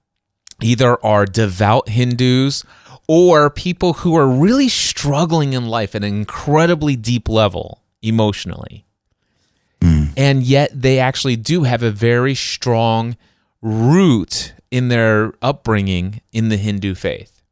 either 0.63 1.03
are 1.05 1.25
devout 1.25 1.89
Hindus 1.91 2.65
or 3.13 3.51
people 3.51 3.95
who 3.95 4.17
are 4.17 4.29
really 4.29 4.69
struggling 4.69 5.53
in 5.53 5.67
life 5.67 5.97
at 5.97 6.05
an 6.05 6.15
incredibly 6.15 6.95
deep 6.95 7.29
level 7.29 7.83
emotionally. 8.03 8.87
Hmm. 9.83 10.05
And 10.17 10.45
yet 10.45 10.71
they 10.73 11.01
actually 11.01 11.35
do 11.35 11.65
have 11.65 11.83
a 11.83 11.91
very 11.91 12.37
strong 12.37 13.17
root 13.61 14.55
in 14.71 14.91
their 14.91 15.33
upbringing 15.43 16.21
in 16.31 16.51
the 16.51 16.57
Hindu 16.57 16.95
faith. 16.95 17.43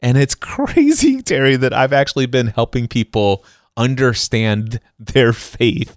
And 0.00 0.18
it's 0.18 0.34
crazy, 0.34 1.22
Terry, 1.22 1.56
that 1.56 1.72
I've 1.72 1.94
actually 1.94 2.26
been 2.26 2.48
helping 2.48 2.86
people 2.86 3.46
understand 3.78 4.78
their 4.98 5.32
faith 5.32 5.96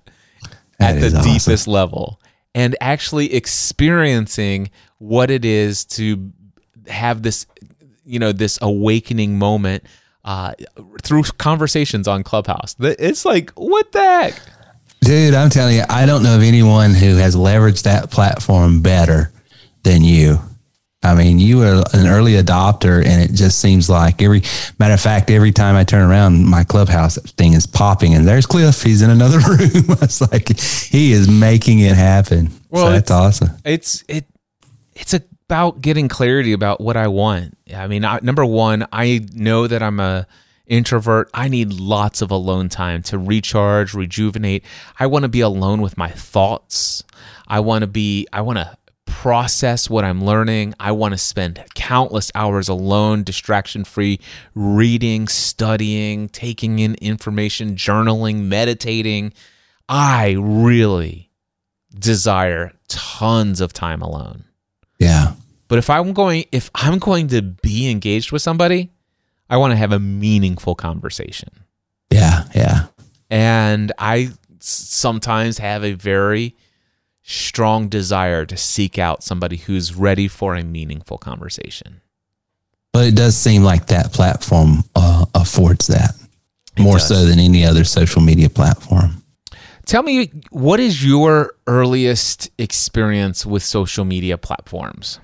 That 0.79 0.95
at 0.95 1.01
the 1.01 1.17
awesome. 1.17 1.34
deepest 1.34 1.67
level 1.67 2.21
and 2.53 2.77
actually 2.79 3.34
experiencing 3.34 4.69
what 4.99 5.29
it 5.29 5.43
is 5.43 5.84
to 5.84 6.31
have 6.88 7.23
this 7.23 7.45
you 8.05 8.19
know 8.19 8.31
this 8.31 8.57
awakening 8.61 9.37
moment 9.37 9.83
uh, 10.23 10.53
through 11.03 11.23
conversations 11.37 12.07
on 12.07 12.23
clubhouse 12.23 12.75
it's 12.79 13.25
like 13.25 13.51
what 13.51 13.91
the 13.91 13.99
heck 14.01 14.39
Dude, 15.01 15.35
I'm 15.35 15.51
telling 15.51 15.75
you, 15.75 15.83
I 15.87 16.07
don't 16.07 16.23
know 16.23 16.35
of 16.35 16.41
anyone 16.41 16.95
who 16.95 17.17
has 17.17 17.35
leveraged 17.35 17.83
that 17.83 18.09
platform 18.09 18.81
better 18.81 19.31
than 19.83 20.03
you. 20.03 20.39
I 21.03 21.13
mean, 21.13 21.37
you 21.37 21.59
were 21.59 21.83
an 21.93 22.07
early 22.07 22.31
adopter, 22.41 23.05
and 23.05 23.21
it 23.21 23.35
just 23.35 23.59
seems 23.59 23.87
like 23.87 24.23
every 24.23 24.41
matter 24.79 24.95
of 24.95 25.01
fact, 25.01 25.29
every 25.29 25.51
time 25.51 25.75
I 25.75 25.83
turn 25.83 26.09
around, 26.09 26.45
my 26.47 26.63
clubhouse 26.63 27.19
thing 27.33 27.53
is 27.53 27.67
popping, 27.67 28.15
and 28.15 28.27
there's 28.27 28.47
Cliff. 28.47 28.81
He's 28.81 29.03
in 29.03 29.11
another 29.11 29.37
room. 29.47 29.59
it's 30.01 30.21
like 30.21 30.57
he 30.59 31.11
is 31.11 31.29
making 31.29 31.79
it 31.81 31.95
happen. 31.95 32.49
Well, 32.71 32.87
so 32.87 32.91
that's 32.93 33.11
it's- 33.11 33.41
awesome. 33.41 33.49
it's 33.63 34.03
it 34.07 34.25
it's 34.95 35.13
about 35.47 35.81
getting 35.81 36.08
clarity 36.08 36.53
about 36.53 36.81
what 36.81 36.97
I 36.97 37.08
want. 37.08 37.58
I 37.73 37.88
mean, 37.88 38.03
I, 38.03 38.19
number 38.21 38.45
one, 38.45 38.88
I 38.91 39.25
know 39.34 39.67
that 39.67 39.84
I'm 39.84 39.99
a 39.99 40.25
introvert. 40.65 41.29
I 41.34 41.47
need 41.47 41.73
lots 41.73 42.21
of 42.21 42.31
alone 42.31 42.69
time 42.69 43.03
to 43.03 43.17
recharge, 43.17 43.93
rejuvenate. 43.93 44.63
I 44.99 45.05
want 45.05 45.23
to 45.23 45.29
be 45.29 45.41
alone 45.41 45.81
with 45.81 45.97
my 45.97 46.10
thoughts. 46.10 47.03
I 47.47 47.60
want 47.60 47.84
to 47.84 47.88
be. 47.88 48.27
I 48.34 48.41
want 48.41 48.58
to 48.58 48.77
process 49.05 49.89
what 49.89 50.03
I'm 50.03 50.23
learning. 50.23 50.73
I 50.79 50.91
want 50.91 51.13
to 51.13 51.17
spend 51.17 51.63
countless 51.75 52.31
hours 52.34 52.67
alone, 52.67 53.23
distraction 53.23 53.84
free, 53.84 54.19
reading, 54.55 55.27
studying, 55.27 56.27
taking 56.29 56.79
in 56.79 56.95
information, 56.95 57.75
journaling, 57.75 58.45
meditating. 58.45 59.34
I 59.88 60.36
really 60.39 61.29
desire 61.93 62.73
tons 62.88 63.62
of 63.62 63.73
time 63.73 64.01
alone. 64.01 64.45
Yeah, 65.05 65.33
But 65.67 65.77
if 65.79 65.89
I'm 65.89 66.13
going 66.13 66.45
if 66.51 66.69
I'm 66.75 66.99
going 66.99 67.27
to 67.29 67.41
be 67.41 67.89
engaged 67.89 68.31
with 68.31 68.41
somebody, 68.41 68.89
I 69.49 69.57
want 69.57 69.71
to 69.71 69.77
have 69.77 69.91
a 69.91 69.99
meaningful 69.99 70.75
conversation. 70.75 71.49
yeah, 72.11 72.43
yeah. 72.55 72.87
And 73.29 73.91
I 73.97 74.29
sometimes 74.59 75.57
have 75.59 75.83
a 75.83 75.93
very 75.93 76.55
strong 77.23 77.87
desire 77.89 78.45
to 78.45 78.55
seek 78.57 78.97
out 78.99 79.23
somebody 79.23 79.57
who's 79.57 79.95
ready 79.95 80.27
for 80.27 80.55
a 80.55 80.63
meaningful 80.63 81.17
conversation. 81.17 82.01
But 82.93 83.07
it 83.07 83.15
does 83.15 83.35
seem 83.35 83.63
like 83.63 83.87
that 83.87 84.13
platform 84.13 84.83
uh, 84.95 85.25
affords 85.33 85.87
that 85.87 86.15
It 86.77 86.81
more 86.81 86.97
does. 86.97 87.07
so 87.07 87.25
than 87.25 87.39
any 87.39 87.65
other 87.65 87.83
social 87.83 88.21
media 88.21 88.49
platform. 88.49 89.21
Tell 89.85 90.03
me 90.03 90.31
what 90.49 90.79
is 90.79 91.05
your 91.05 91.53
earliest 91.67 92.49
experience 92.57 93.45
with 93.45 93.63
social 93.63 94.03
media 94.03 94.37
platforms? 94.37 95.19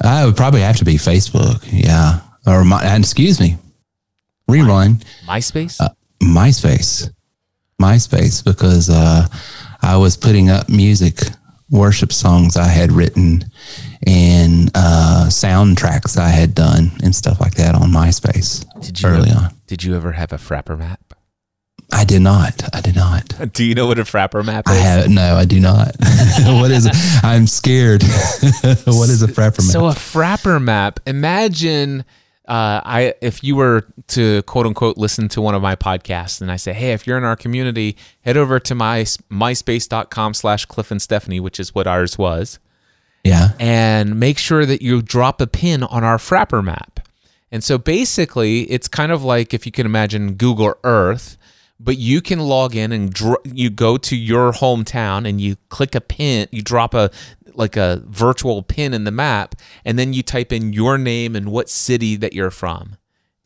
I 0.00 0.24
would 0.24 0.36
probably 0.36 0.60
have 0.60 0.76
to 0.76 0.84
be 0.84 0.94
Facebook. 0.94 1.64
Yeah. 1.70 2.20
Or 2.46 2.64
my, 2.64 2.82
and 2.82 3.02
excuse 3.04 3.40
me, 3.40 3.56
rewind 4.48 5.04
MySpace? 5.26 5.80
Uh, 5.80 5.90
MySpace, 6.22 7.10
MySpace, 7.80 8.44
because 8.44 8.90
uh, 8.90 9.26
I 9.80 9.96
was 9.96 10.16
putting 10.16 10.50
up 10.50 10.68
music, 10.68 11.20
worship 11.70 12.12
songs 12.12 12.56
I 12.56 12.66
had 12.66 12.90
written, 12.90 13.44
and 14.06 14.70
uh, 14.74 15.26
soundtracks 15.28 16.16
I 16.16 16.28
had 16.28 16.54
done, 16.54 16.90
and 17.02 17.14
stuff 17.14 17.40
like 17.40 17.54
that 17.54 17.74
on 17.74 17.90
MySpace 17.90 18.64
did 18.80 19.00
you 19.00 19.08
early 19.08 19.30
ever, 19.30 19.38
on. 19.38 19.54
Did 19.66 19.84
you 19.84 19.94
ever 19.94 20.12
have 20.12 20.32
a 20.32 20.36
Frappr 20.36 20.78
map? 20.78 21.11
I 21.92 22.04
did 22.04 22.22
not. 22.22 22.62
I 22.74 22.80
did 22.80 22.96
not. 22.96 23.52
Do 23.52 23.64
you 23.64 23.74
know 23.74 23.86
what 23.86 23.98
a 23.98 24.02
Frappr 24.04 24.44
map 24.44 24.64
I 24.66 24.76
is? 24.76 24.82
have 24.82 25.10
no. 25.10 25.36
I 25.36 25.44
do 25.44 25.60
not. 25.60 25.94
what 26.44 26.70
is 26.70 26.86
it? 26.86 26.94
I'm 27.22 27.46
scared. 27.46 28.02
what 28.86 29.08
is 29.10 29.22
a 29.22 29.28
frappr 29.28 29.58
map? 29.58 29.72
So 29.72 29.86
a 29.86 29.90
frappr 29.92 30.62
map. 30.62 31.00
Imagine 31.06 32.04
uh, 32.48 32.80
I 32.84 33.14
if 33.20 33.44
you 33.44 33.56
were 33.56 33.86
to 34.08 34.42
quote 34.42 34.66
unquote 34.66 34.96
listen 34.96 35.28
to 35.28 35.40
one 35.40 35.54
of 35.54 35.62
my 35.62 35.76
podcasts 35.76 36.40
and 36.40 36.50
I 36.50 36.56
say, 36.56 36.72
hey, 36.72 36.92
if 36.92 37.06
you're 37.06 37.18
in 37.18 37.24
our 37.24 37.36
community, 37.36 37.96
head 38.22 38.36
over 38.36 38.58
to 38.60 38.74
my 38.74 39.02
myspace.com 39.02 40.34
slash 40.34 40.64
Cliff 40.66 40.90
and 40.90 41.00
Stephanie, 41.00 41.40
which 41.40 41.60
is 41.60 41.74
what 41.74 41.86
ours 41.86 42.16
was, 42.18 42.58
Yeah. 43.24 43.50
and 43.60 44.18
make 44.18 44.38
sure 44.38 44.64
that 44.66 44.82
you 44.82 45.02
drop 45.02 45.40
a 45.40 45.46
pin 45.46 45.82
on 45.84 46.04
our 46.04 46.16
Frappr 46.18 46.64
map. 46.64 47.00
And 47.52 47.62
so 47.62 47.76
basically, 47.76 48.62
it's 48.70 48.88
kind 48.88 49.12
of 49.12 49.22
like 49.22 49.52
if 49.52 49.66
you 49.66 49.72
can 49.72 49.84
imagine 49.86 50.34
Google 50.34 50.74
Earth, 50.84 51.36
but 51.82 51.98
you 51.98 52.20
can 52.20 52.38
log 52.40 52.76
in 52.76 52.92
and 52.92 53.12
dr- 53.12 53.40
you 53.44 53.68
go 53.70 53.96
to 53.98 54.16
your 54.16 54.52
hometown 54.52 55.28
and 55.28 55.40
you 55.40 55.56
click 55.68 55.94
a 55.94 56.00
pin, 56.00 56.48
you 56.52 56.62
drop 56.62 56.94
a 56.94 57.10
like 57.54 57.76
a 57.76 58.02
virtual 58.06 58.62
pin 58.62 58.94
in 58.94 59.04
the 59.04 59.10
map, 59.10 59.54
and 59.84 59.98
then 59.98 60.12
you 60.12 60.22
type 60.22 60.52
in 60.52 60.72
your 60.72 60.96
name 60.96 61.36
and 61.36 61.50
what 61.50 61.68
city 61.68 62.16
that 62.16 62.32
you're 62.32 62.50
from. 62.50 62.96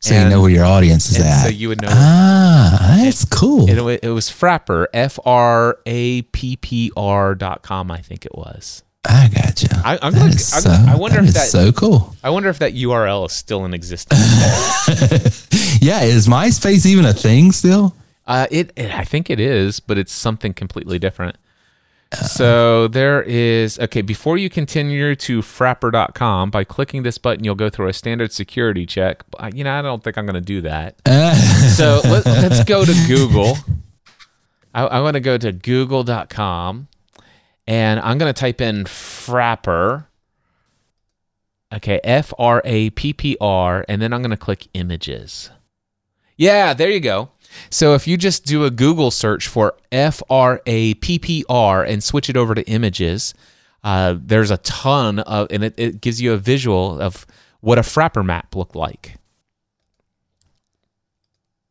So 0.00 0.14
And- 0.14 0.24
you 0.24 0.30
know 0.36 0.42
where 0.42 0.50
your 0.50 0.64
audience 0.64 1.08
is 1.10 1.16
and 1.16 1.24
at. 1.26 1.42
so 1.44 1.48
you 1.48 1.68
would 1.68 1.80
know. 1.82 1.88
ah, 1.90 2.98
that's 3.02 3.24
cool. 3.24 3.68
And 3.68 3.78
it, 3.78 4.00
it 4.04 4.10
was 4.10 4.28
Frappr, 4.30 4.86
F 4.94 5.18
R 5.24 5.78
A 5.86 6.22
P 6.22 6.56
P 6.56 6.92
R 6.96 7.34
dot 7.34 7.62
com, 7.62 7.90
I 7.90 8.00
think 8.02 8.24
it 8.26 8.34
was. 8.34 8.82
I 9.08 9.28
gotcha. 9.34 9.68
I- 9.84 9.98
I'm 10.02 10.12
That 10.12 10.18
gonna- 10.18 10.30
is 10.34 10.52
I'm 10.54 10.60
so, 10.62 10.68
gonna- 10.70 10.92
I 10.92 10.96
wonder 10.96 11.18
if 11.20 11.26
is 11.26 11.34
that- 11.34 11.48
so 11.48 11.72
cool. 11.72 12.14
I 12.22 12.30
wonder 12.30 12.48
if 12.48 12.58
that 12.58 12.74
URL 12.74 13.26
is 13.26 13.32
still 13.32 13.64
in 13.64 13.72
existence. 13.74 14.20
Yeah, 15.80 16.02
is 16.02 16.26
MySpace 16.26 16.86
even 16.86 17.04
a 17.04 17.12
thing 17.12 17.52
still? 17.52 17.94
Uh, 18.26 18.46
it, 18.50 18.72
it, 18.76 18.92
I 18.92 19.04
think 19.04 19.30
it 19.30 19.38
is, 19.38 19.80
but 19.80 19.98
it's 19.98 20.12
something 20.12 20.52
completely 20.52 20.98
different. 20.98 21.36
So 22.14 22.86
there 22.88 23.22
is 23.22 23.78
okay. 23.80 24.00
Before 24.00 24.38
you 24.38 24.48
continue 24.48 25.16
to 25.16 25.42
frappr.com, 25.42 26.50
by 26.50 26.62
clicking 26.64 27.02
this 27.02 27.18
button, 27.18 27.44
you'll 27.44 27.56
go 27.56 27.68
through 27.68 27.88
a 27.88 27.92
standard 27.92 28.32
security 28.32 28.86
check. 28.86 29.24
But, 29.30 29.54
You 29.54 29.64
know, 29.64 29.72
I 29.72 29.82
don't 29.82 30.02
think 30.02 30.16
I'm 30.16 30.24
going 30.24 30.34
to 30.34 30.40
do 30.40 30.60
that. 30.62 30.96
so 31.76 32.00
let, 32.04 32.24
let's 32.24 32.62
go 32.64 32.84
to 32.84 32.94
Google. 33.08 33.56
I, 34.72 34.84
I 34.84 35.00
want 35.00 35.14
to 35.14 35.20
go 35.20 35.36
to 35.36 35.50
google.com 35.52 36.88
and 37.66 38.00
I'm 38.00 38.18
going 38.18 38.32
to 38.32 38.38
type 38.38 38.60
in 38.60 38.84
frapper. 38.84 40.06
Okay, 41.74 42.00
F 42.04 42.32
R 42.38 42.62
A 42.64 42.90
P 42.90 43.12
P 43.12 43.36
R, 43.40 43.84
and 43.88 44.00
then 44.00 44.12
I'm 44.12 44.22
going 44.22 44.30
to 44.30 44.36
click 44.36 44.68
images. 44.74 45.50
Yeah, 46.36 46.74
there 46.74 46.90
you 46.90 47.00
go. 47.00 47.30
So 47.70 47.94
if 47.94 48.06
you 48.06 48.16
just 48.16 48.44
do 48.44 48.64
a 48.64 48.70
Google 48.70 49.10
search 49.10 49.48
for 49.48 49.74
F 49.90 50.22
R 50.28 50.60
A 50.66 50.94
P 50.94 51.18
P 51.18 51.44
R 51.48 51.82
and 51.84 52.02
switch 52.02 52.28
it 52.30 52.36
over 52.36 52.54
to 52.54 52.68
images, 52.68 53.34
uh, 53.84 54.16
there's 54.18 54.50
a 54.50 54.58
ton 54.58 55.20
of, 55.20 55.48
and 55.50 55.64
it, 55.64 55.74
it 55.76 56.00
gives 56.00 56.20
you 56.20 56.32
a 56.32 56.36
visual 56.38 57.00
of 57.00 57.26
what 57.60 57.78
a 57.78 57.82
Frappr 57.82 58.24
map 58.24 58.54
looked 58.54 58.76
like. 58.76 59.16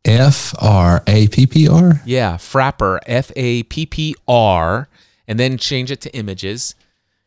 F 0.06 0.54
R 0.62 1.04
A 1.08 1.28
P 1.30 1.48
P 1.48 1.68
R. 1.68 2.02
Yeah, 2.06 2.36
Frappr, 2.36 3.00
F 3.08 3.32
A 3.36 3.64
P 3.64 3.86
P 3.86 4.16
R, 4.28 4.88
and 5.28 5.40
then 5.40 5.58
change 5.58 5.90
it 5.92 6.00
to 6.02 6.16
images, 6.16 6.76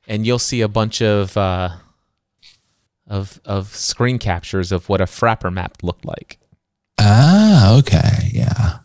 and 0.06 0.24
you'll 0.24 0.38
see 0.38 0.60
a 0.60 0.68
bunch 0.68 1.02
of 1.02 1.36
uh, 1.36 1.70
of 3.06 3.40
of 3.44 3.74
screen 3.74 4.18
captures 4.18 4.70
of 4.70 4.88
what 4.88 5.00
a 5.00 5.06
Frappr 5.06 5.52
map 5.52 5.82
looked 5.82 6.04
like. 6.04 6.38
Ah, 7.10 7.78
okay, 7.78 8.30
yeah, 8.32 8.78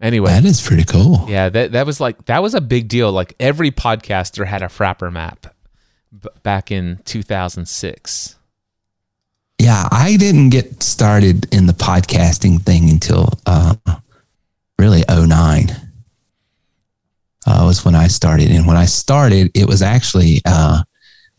Anyway, 0.00 0.30
that 0.30 0.44
is 0.44 0.60
pretty 0.64 0.84
cool. 0.84 1.26
Yeah, 1.28 1.48
that 1.48 1.72
that 1.72 1.86
was 1.86 2.00
like 2.00 2.26
that 2.26 2.40
was 2.40 2.54
a 2.54 2.60
big 2.60 2.88
deal. 2.88 3.10
Like 3.10 3.34
every 3.40 3.72
podcaster 3.72 4.46
had 4.46 4.62
a 4.62 4.66
Frappr 4.66 5.12
map 5.12 5.52
b- 6.12 6.28
back 6.44 6.70
in 6.70 7.00
2006. 7.04 8.36
Yeah, 9.58 9.88
I 9.90 10.16
didn't 10.16 10.50
get 10.50 10.84
started 10.84 11.52
in 11.52 11.66
the 11.66 11.72
podcasting 11.72 12.62
thing 12.62 12.88
until 12.90 13.32
uh, 13.44 13.74
really 14.78 15.02
09. 15.08 15.70
Uh, 17.44 17.64
was 17.66 17.84
when 17.84 17.96
I 17.96 18.06
started. 18.06 18.52
And 18.52 18.66
when 18.68 18.76
I 18.76 18.84
started, 18.84 19.50
it 19.54 19.66
was 19.66 19.82
actually 19.82 20.42
uh, 20.44 20.82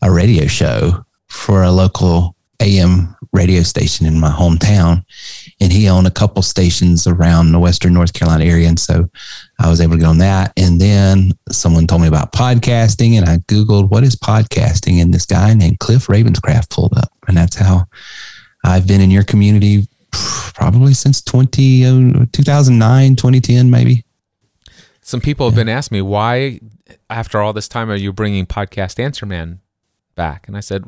a 0.02 0.10
radio 0.10 0.46
show 0.46 1.04
for 1.28 1.62
a 1.62 1.70
local 1.70 2.36
AM 2.60 3.16
radio 3.32 3.62
station 3.62 4.06
in 4.06 4.18
my 4.18 4.30
hometown. 4.30 5.04
And 5.60 5.72
he 5.72 5.88
owned 5.88 6.06
a 6.06 6.10
couple 6.10 6.42
stations 6.42 7.06
around 7.06 7.52
the 7.52 7.58
Western 7.58 7.94
North 7.94 8.12
Carolina 8.12 8.44
area. 8.44 8.68
And 8.68 8.78
so 8.78 9.08
I 9.58 9.68
was 9.68 9.80
able 9.80 9.94
to 9.94 10.00
get 10.00 10.06
on 10.06 10.18
that. 10.18 10.52
And 10.56 10.80
then 10.80 11.32
someone 11.50 11.86
told 11.86 12.02
me 12.02 12.08
about 12.08 12.32
podcasting, 12.32 13.14
and 13.18 13.28
I 13.28 13.38
Googled 13.38 13.90
what 13.90 14.04
is 14.04 14.16
podcasting. 14.16 15.00
And 15.00 15.12
this 15.12 15.26
guy 15.26 15.54
named 15.54 15.78
Cliff 15.78 16.06
Ravenscraft 16.06 16.70
pulled 16.70 16.96
up. 16.96 17.10
And 17.28 17.36
that's 17.36 17.56
how 17.56 17.86
I've 18.64 18.86
been 18.86 19.00
in 19.00 19.10
your 19.10 19.24
community 19.24 19.86
probably 20.12 20.94
since 20.94 21.22
20, 21.22 21.84
uh, 21.84 22.26
2009, 22.32 23.16
2010, 23.16 23.70
maybe. 23.70 24.04
Some 25.02 25.20
people 25.20 25.46
have 25.46 25.54
been 25.54 25.68
asking 25.68 25.96
me 25.96 26.02
why, 26.02 26.60
after 27.08 27.40
all 27.40 27.52
this 27.52 27.68
time, 27.68 27.90
are 27.90 27.96
you 27.96 28.12
bringing 28.12 28.46
podcast 28.46 28.98
Answer 28.98 29.26
Man 29.26 29.60
back? 30.24 30.40
And 30.48 30.54
I 30.56 30.60
said, 30.70 30.80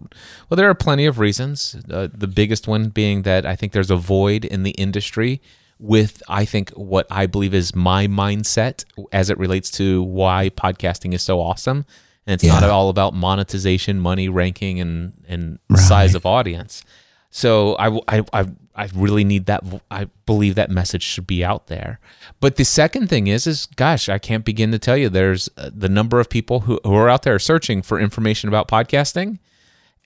well, 0.46 0.56
there 0.58 0.68
are 0.72 0.74
plenty 0.86 1.06
of 1.10 1.18
reasons. 1.26 1.56
Uh, 1.90 2.08
the 2.24 2.26
biggest 2.40 2.64
one 2.74 2.88
being 3.00 3.22
that 3.22 3.42
I 3.52 3.54
think 3.56 3.72
there's 3.72 3.90
a 3.98 4.00
void 4.16 4.44
in 4.54 4.62
the 4.68 4.74
industry 4.86 5.40
with 5.78 6.14
I 6.40 6.44
think 6.52 6.70
what 6.92 7.06
I 7.10 7.26
believe 7.26 7.54
is 7.62 7.74
my 7.74 8.06
mindset 8.06 8.84
as 9.20 9.30
it 9.30 9.38
relates 9.44 9.68
to 9.80 10.02
why 10.18 10.50
podcasting 10.64 11.12
is 11.14 11.22
so 11.22 11.40
awesome. 11.40 11.84
And 12.26 12.34
it's 12.34 12.44
not 12.54 12.62
all 12.62 12.88
about 12.88 13.14
monetization, 13.14 13.94
money, 13.98 14.28
ranking, 14.28 14.74
and 14.84 14.94
and 15.32 15.58
Right. 15.68 15.80
size 15.92 16.14
of 16.14 16.24
audience. 16.24 16.84
So 17.30 17.74
I, 17.84 17.88
I, 18.16 18.16
I, 18.40 18.40
I 18.74 18.88
really 18.94 19.24
need 19.24 19.46
that. 19.46 19.62
I 19.90 20.08
believe 20.24 20.54
that 20.54 20.70
message 20.70 21.02
should 21.02 21.26
be 21.26 21.44
out 21.44 21.66
there. 21.66 22.00
But 22.40 22.56
the 22.56 22.64
second 22.64 23.08
thing 23.08 23.26
is, 23.26 23.46
is 23.46 23.66
gosh, 23.66 24.08
I 24.08 24.18
can't 24.18 24.44
begin 24.44 24.72
to 24.72 24.78
tell 24.78 24.96
you. 24.96 25.08
There's 25.08 25.50
uh, 25.56 25.70
the 25.74 25.88
number 25.88 26.20
of 26.20 26.30
people 26.30 26.60
who, 26.60 26.80
who 26.82 26.94
are 26.94 27.08
out 27.08 27.22
there 27.22 27.38
searching 27.38 27.82
for 27.82 28.00
information 28.00 28.48
about 28.48 28.68
podcasting, 28.68 29.38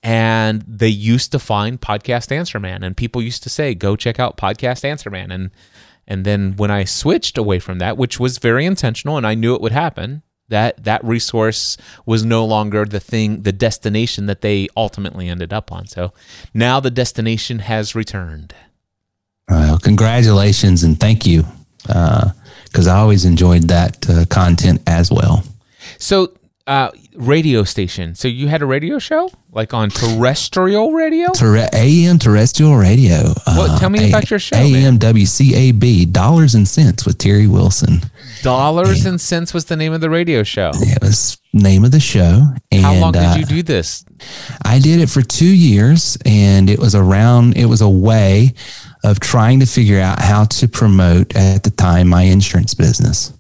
and 0.02 0.62
they 0.66 0.88
used 0.88 1.32
to 1.32 1.38
find 1.38 1.80
Podcast 1.80 2.32
Answer 2.32 2.58
Man, 2.58 2.82
and 2.82 2.96
people 2.96 3.22
used 3.22 3.42
to 3.44 3.48
say, 3.48 3.74
"Go 3.74 3.94
check 3.94 4.18
out 4.18 4.36
Podcast 4.36 4.84
Answer 4.84 5.10
Man," 5.10 5.30
and 5.30 5.50
and 6.08 6.24
then 6.24 6.54
when 6.56 6.70
I 6.70 6.84
switched 6.84 7.38
away 7.38 7.58
from 7.58 7.78
that, 7.78 7.96
which 7.96 8.18
was 8.18 8.38
very 8.38 8.66
intentional, 8.66 9.16
and 9.16 9.26
I 9.26 9.34
knew 9.34 9.54
it 9.54 9.60
would 9.60 9.72
happen, 9.72 10.22
that 10.48 10.84
that 10.84 11.04
resource 11.04 11.76
was 12.04 12.24
no 12.24 12.44
longer 12.44 12.84
the 12.84 13.00
thing, 13.00 13.42
the 13.42 13.52
destination 13.52 14.26
that 14.26 14.40
they 14.40 14.68
ultimately 14.76 15.28
ended 15.28 15.52
up 15.52 15.72
on. 15.72 15.86
So 15.86 16.12
now 16.54 16.80
the 16.80 16.90
destination 16.90 17.60
has 17.60 17.94
returned. 17.94 18.54
Well, 19.48 19.78
congratulations 19.78 20.82
and 20.82 20.98
thank 20.98 21.26
you. 21.26 21.44
Because 21.82 22.88
I 22.88 22.98
always 22.98 23.24
enjoyed 23.24 23.68
that 23.68 24.10
uh, 24.10 24.24
content 24.26 24.82
as 24.86 25.10
well. 25.10 25.44
So, 25.98 26.32
uh, 26.66 26.90
radio 27.14 27.62
station. 27.64 28.14
So 28.14 28.28
you 28.28 28.48
had 28.48 28.62
a 28.62 28.66
radio 28.66 28.98
show, 28.98 29.30
like 29.52 29.72
on 29.72 29.88
terrestrial 29.90 30.92
radio. 30.92 31.30
Terre- 31.32 31.68
AM 31.72 32.18
terrestrial 32.18 32.76
radio. 32.76 33.32
Uh, 33.46 33.54
Well, 33.56 33.78
tell 33.78 33.90
me 33.90 34.08
about 34.08 34.30
your 34.30 34.38
show. 34.38 34.56
AM 34.56 34.98
WCAB, 34.98 36.12
Dollars 36.12 36.54
and 36.54 36.66
Cents 36.66 37.06
with 37.06 37.18
Terry 37.18 37.46
Wilson. 37.46 38.00
Dollars 38.42 39.06
and 39.06 39.20
cents 39.20 39.54
was 39.54 39.64
the 39.66 39.76
name 39.76 39.92
of 39.92 40.00
the 40.00 40.10
radio 40.10 40.42
show. 40.42 40.70
It 40.74 41.02
was 41.02 41.38
name 41.52 41.84
of 41.84 41.90
the 41.90 42.00
show. 42.00 42.42
And, 42.70 42.82
How 42.82 42.94
long 42.94 43.12
did 43.12 43.22
uh, 43.22 43.36
you 43.38 43.44
do 43.46 43.62
this? 43.62 44.04
I 44.64 44.78
did 44.78 45.00
it 45.00 45.08
for 45.08 45.22
two 45.22 45.46
years, 45.46 46.18
and 46.26 46.68
it 46.68 46.78
was 46.78 46.94
around. 46.94 47.56
It 47.56 47.66
was 47.66 47.80
a 47.80 47.88
way 47.88 48.52
of 49.04 49.20
trying 49.20 49.60
to 49.60 49.66
figure 49.66 50.00
out 50.00 50.20
how 50.20 50.44
to 50.44 50.68
promote 50.68 51.34
at 51.36 51.62
the 51.62 51.70
time 51.70 52.08
my 52.08 52.22
insurance 52.22 52.74
business, 52.74 53.32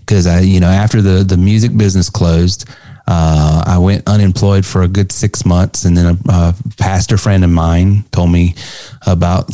because 0.00 0.26
I, 0.26 0.40
you 0.40 0.60
know, 0.60 0.68
after 0.68 1.02
the 1.02 1.24
the 1.24 1.36
music 1.36 1.76
business 1.76 2.10
closed, 2.10 2.68
uh, 3.06 3.62
I 3.66 3.78
went 3.78 4.08
unemployed 4.08 4.66
for 4.66 4.82
a 4.82 4.88
good 4.88 5.12
six 5.12 5.44
months, 5.44 5.84
and 5.84 5.96
then 5.96 6.06
a, 6.06 6.18
a 6.28 6.54
pastor 6.78 7.18
friend 7.18 7.44
of 7.44 7.50
mine 7.50 8.04
told 8.12 8.30
me 8.30 8.54
about 9.06 9.48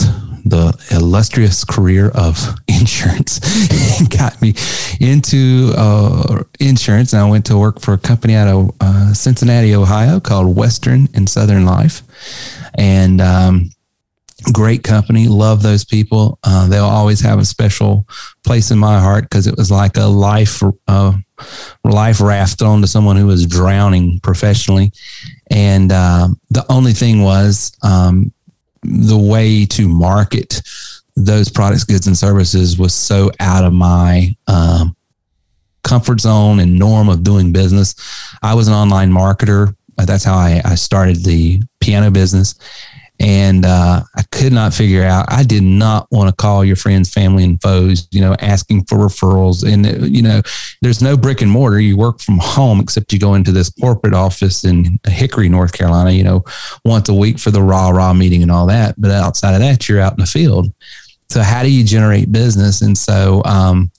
the 0.45 0.77
illustrious 0.91 1.65
career 1.65 2.11
of 2.11 2.37
insurance 2.69 3.41
and 3.99 4.11
got 4.11 4.41
me 4.43 4.55
into 5.01 5.73
uh, 5.77 6.43
insurance. 6.61 7.13
And 7.13 7.23
I 7.23 7.29
went 7.29 7.47
to 7.47 7.59
work 7.59 7.81
for 7.81 7.95
a 7.95 7.99
company 7.99 8.35
out 8.35 8.49
of 8.49 8.71
uh, 8.81 9.15
Cincinnati, 9.15 9.75
Ohio 9.75 10.21
called 10.21 10.57
Western 10.57 11.09
and 11.15 11.29
Southern 11.29 11.65
Life. 11.65 12.03
And 12.75 13.21
um, 13.21 13.71
great 14.53 14.83
company. 14.83 15.29
Love 15.29 15.63
those 15.63 15.85
people. 15.85 16.39
Uh, 16.45 16.67
they'll 16.69 16.85
always 16.85 17.21
have 17.21 17.39
a 17.39 17.45
special 17.45 18.07
place 18.45 18.71
in 18.71 18.79
my 18.79 18.99
heart 18.99 19.25
because 19.25 19.47
it 19.47 19.57
was 19.57 19.71
like 19.71 19.97
a 19.97 20.05
life 20.05 20.63
uh, 20.89 21.13
life 21.85 22.21
raft 22.21 22.63
onto 22.63 22.87
someone 22.87 23.17
who 23.17 23.27
was 23.27 23.47
drowning 23.47 24.21
professionally. 24.21 24.93
And 25.51 25.93
uh, 25.93 26.29
the 26.51 26.65
only 26.71 26.93
thing 26.93 27.23
was 27.23 27.73
um, 27.83 28.33
the 28.83 29.19
way 29.19 29.67
to 29.67 29.89
market 29.89 30.63
those 31.15 31.49
products, 31.49 31.85
goods, 31.85 32.07
and 32.07 32.17
services 32.17 32.79
was 32.79 32.95
so 32.95 33.31
out 33.39 33.65
of 33.65 33.73
my 33.73 34.35
um, 34.47 34.97
comfort 35.85 36.21
zone 36.21 36.61
and 36.61 36.79
norm 36.79 37.09
of 37.09 37.23
doing 37.23 37.53
business. 37.53 37.95
I 38.43 38.55
was 38.55 38.69
an 38.69 38.75
online 38.75 39.11
marketer. 39.11 39.75
That's 39.97 40.25
how 40.25 40.35
I, 40.35 40.63
I 40.65 40.75
started 40.75 41.23
the 41.25 41.61
piano 41.81 42.11
business 42.11 42.55
And 43.23 43.65
uh, 43.65 44.03
I 44.17 44.23
could 44.33 44.53
not 44.53 44.75
figure 44.75 45.05
out. 45.05 45.27
I 45.31 45.45
did 45.45 45.63
not 45.63 46.09
want 46.11 46.29
to 46.29 46.35
call 46.35 46.65
your 46.65 46.75
friends, 46.75 47.09
family, 47.09 47.45
and 47.45 47.63
foes. 47.63 48.09
You 48.11 48.21
know, 48.21 48.35
asking 48.41 48.85
for 48.87 48.99
referrals, 48.99 49.65
and 49.65 49.87
uh, 49.87 50.05
you 50.05 50.23
know, 50.23 50.43
there's 50.81 51.01
no 51.01 51.17
brick 51.17 51.41
and 51.41 51.51
mortar. 51.51 51.79
You 51.79 51.97
work 51.97 52.21
from 52.21 52.39
home, 52.39 52.81
except 52.81 53.13
you 53.13 53.21
go 53.21 53.35
into 53.35 53.53
this 53.53 53.71
corporate 53.71 54.15
office 54.15 54.65
in 54.65 54.99
Hickory, 55.07 55.49
North 55.49 55.73
Carolina. 55.73 56.11
You 56.11 56.25
know, 56.25 56.45
once 56.85 57.09
a 57.09 57.15
week 57.15 57.39
for 57.39 57.53
the 57.53 57.63
rah 57.63 57.91
rah 57.91 58.13
meeting 58.13 58.43
and 58.43 58.51
all 58.51 58.67
that. 58.67 59.01
But 59.01 59.13
outside 59.13 59.55
of 59.55 59.61
that, 59.61 59.89
you're 59.89 60.01
out 60.01 60.15
in 60.15 60.21
the 60.21 60.27
field. 60.27 60.73
So 61.31 61.43
how 61.43 61.63
do 61.63 61.71
you 61.71 61.85
generate 61.85 62.31
business? 62.31 62.83
And 62.83 62.99
so 62.99 63.41
um, 63.45 63.91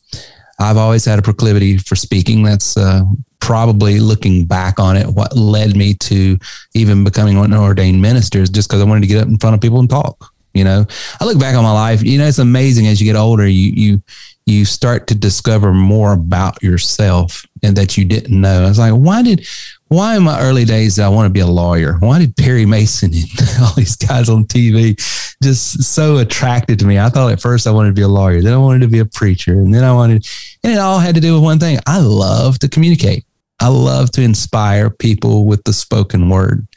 I've 0.60 0.78
always 0.78 1.06
had 1.06 1.18
a 1.18 1.24
proclivity 1.24 1.78
for 1.78 1.96
speaking. 1.96 2.44
That's 2.44 2.78
uh, 2.78 3.04
probably 3.44 4.00
looking 4.00 4.46
back 4.46 4.80
on 4.80 4.96
it, 4.96 5.06
what 5.06 5.36
led 5.36 5.76
me 5.76 5.94
to 5.96 6.38
even 6.76 7.04
becoming 7.04 7.38
an 7.38 7.54
ordained 7.54 8.02
minister 8.02 8.40
is 8.40 8.50
just 8.50 8.70
because 8.70 8.82
I 8.82 8.86
wanted 8.86 9.02
to 9.02 9.08
get 9.08 9.22
up 9.22 9.28
in 9.28 9.38
front 9.38 9.54
of 9.54 9.60
people 9.60 9.80
and 9.80 9.90
talk. 9.90 10.32
You 10.54 10.64
know, 10.64 10.86
I 11.20 11.26
look 11.26 11.38
back 11.38 11.56
on 11.56 11.64
my 11.64 11.74
life. 11.74 12.02
You 12.04 12.20
know, 12.20 12.26
it's 12.26 12.40
amazing 12.40 12.88
as 12.88 13.02
you 13.02 13.12
get 13.12 13.20
older, 13.20 13.46
you 13.46 13.72
you 13.76 14.02
you 14.46 14.64
start 14.64 15.08
to 15.08 15.16
discover 15.16 15.74
more 15.74 16.14
about 16.14 16.62
yourself 16.64 17.46
and 17.64 17.76
that 17.76 17.98
you 17.98 18.06
didn't 18.06 18.40
know. 18.40 18.64
I 18.64 18.70
was 18.70 18.80
like, 18.80 18.94
why 18.94 19.24
did 19.24 19.46
why 19.90 20.16
in 20.16 20.24
my 20.24 20.40
early 20.40 20.64
days 20.64 20.98
I 20.98 21.10
want 21.10 21.26
to 21.26 21.34
be 21.34 21.42
a 21.42 21.48
lawyer? 21.48 21.98
Why 22.00 22.20
did 22.20 22.38
Perry 22.38 22.66
Mason 22.66 23.12
and 23.14 23.50
all 23.62 23.74
these 23.76 23.98
guys 23.98 24.30
on 24.30 24.46
TV 24.46 24.96
just 25.44 25.84
so 25.84 26.18
attracted 26.18 26.80
to 26.80 26.86
me? 26.86 26.98
I 26.98 27.10
thought 27.10 27.34
at 27.34 27.42
first 27.42 27.68
I 27.68 27.72
wanted 27.72 27.90
to 27.90 27.96
be 27.96 28.04
a 28.04 28.08
lawyer, 28.08 28.42
then 28.42 28.54
I 28.54 28.58
wanted 28.58 28.82
to 28.82 28.88
be 28.88 29.00
a 29.00 29.06
preacher, 29.06 29.52
and 29.52 29.74
then 29.74 29.84
I 29.84 29.92
wanted, 29.92 30.26
and 30.64 30.72
it 30.72 30.80
all 30.80 31.00
had 31.00 31.16
to 31.16 31.22
do 31.22 31.34
with 31.34 31.44
one 31.44 31.60
thing. 31.60 31.80
I 31.86 32.00
love 32.00 32.58
to 32.60 32.70
communicate. 32.70 33.26
I 33.64 33.68
love 33.68 34.12
to 34.12 34.22
inspire 34.22 34.90
people 34.90 35.46
with 35.46 35.64
the 35.64 35.72
spoken 35.72 36.28
word. 36.28 36.68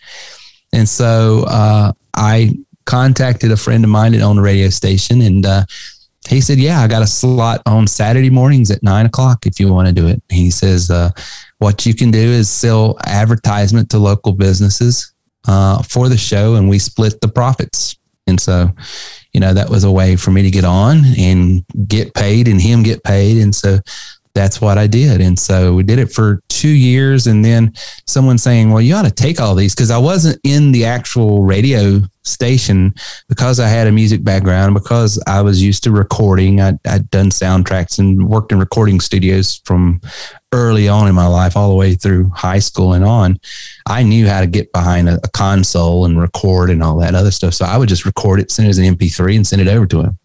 And 0.72 0.89
so 0.89 1.45
uh, 1.49 1.91
I 2.14 2.53
contacted 2.84 3.51
a 3.51 3.57
friend 3.57 3.82
of 3.82 3.91
mine 3.91 4.12
that 4.12 4.22
owned 4.22 4.39
a 4.39 4.43
radio 4.43 4.68
station, 4.68 5.20
and 5.22 5.45
uh, 5.45 5.64
he 6.28 6.41
said, 6.41 6.59
"Yeah, 6.59 6.80
I 6.80 6.87
got 6.87 7.03
a 7.03 7.07
slot 7.09 7.61
on 7.66 7.89
Saturday 7.89 8.30
mornings 8.30 8.70
at 8.70 8.84
nine 8.84 9.05
o'clock 9.05 9.47
if 9.47 9.59
you 9.59 9.72
want 9.72 9.89
to 9.89 9.93
do 9.93 10.07
it." 10.07 10.22
He 10.28 10.49
says, 10.49 10.89
uh, 10.89 11.11
"What 11.59 11.87
you 11.87 11.93
can 11.93 12.12
do 12.12 12.20
is 12.20 12.49
sell 12.49 12.97
advertisement 13.05 13.91
to 13.91 13.99
local 13.99 14.32
businesses 14.32 15.12
uh, 15.49 15.82
for 15.82 16.09
the 16.09 16.16
show, 16.16 16.55
and 16.55 16.68
we 16.68 16.78
split 16.78 17.20
the 17.20 17.28
profits." 17.28 17.97
And 18.28 18.41
so, 18.41 18.70
you 19.32 19.41
know, 19.41 19.55
that 19.55 19.70
was 19.70 19.82
a 19.82 19.91
way 19.91 20.16
for 20.16 20.30
me 20.30 20.43
to 20.43 20.51
get 20.51 20.64
on 20.64 21.05
and 21.18 21.64
get 21.89 22.14
paid, 22.14 22.47
and 22.47 22.61
him 22.61 22.84
get 22.84 23.03
paid. 23.03 23.43
And 23.43 23.53
so 23.53 23.80
that's 24.37 24.61
what 24.61 24.76
I 24.76 24.87
did. 24.87 25.22
And 25.22 25.39
so 25.39 25.74
we 25.74 25.82
did 25.82 25.99
it 25.99 26.12
for 26.12 26.43
two 26.49 26.68
years. 26.68 27.26
And 27.26 27.43
then 27.43 27.72
someone 28.07 28.37
saying, 28.37 28.70
well, 28.70 28.82
you 28.82 28.95
ought 28.95 29.07
to 29.07 29.11
take 29.11 29.41
all 29.41 29.55
these 29.55 29.74
because 29.74 29.91
I 29.91 29.97
wasn't 29.97 30.39
in 30.45 30.72
the 30.72 30.84
actual 30.84 31.43
radio 31.43 32.03
station 32.22 32.95
because 33.28 33.59
I 33.59 33.68
had 33.68 33.87
a 33.87 33.93
music 33.93 34.22
background, 34.22 34.74
because 34.74 35.22
I 35.26 35.41
was 35.41 35.62
used 35.62 35.84
to 35.84 35.91
recording. 35.91 36.61
I, 36.61 36.78
had 36.84 37.11
done 37.11 37.30
soundtracks 37.30 37.99
and 37.99 38.28
worked 38.28 38.53
in 38.53 38.59
recording 38.59 39.01
studios 39.01 39.62
from 39.64 40.03
early 40.53 40.87
on 40.87 41.09
in 41.09 41.14
my 41.14 41.26
life, 41.26 41.57
all 41.57 41.70
the 41.70 41.74
way 41.74 41.95
through 41.95 42.28
high 42.30 42.59
school 42.59 42.93
and 42.93 43.05
on. 43.05 43.41
I 43.87 44.03
knew 44.03 44.28
how 44.28 44.41
to 44.41 44.47
get 44.47 44.70
behind 44.72 45.09
a, 45.09 45.18
a 45.24 45.28
console 45.28 46.05
and 46.05 46.20
record 46.20 46.68
and 46.68 46.82
all 46.82 46.99
that 46.99 47.14
other 47.14 47.30
stuff. 47.30 47.55
So 47.55 47.64
I 47.64 47.78
would 47.78 47.89
just 47.89 48.05
record 48.05 48.41
it, 48.41 48.51
send 48.51 48.66
it 48.66 48.70
as 48.70 48.78
an 48.78 48.84
MP3 48.84 49.37
and 49.37 49.47
send 49.47 49.62
it 49.62 49.68
over 49.68 49.87
to 49.87 50.03
him. 50.03 50.18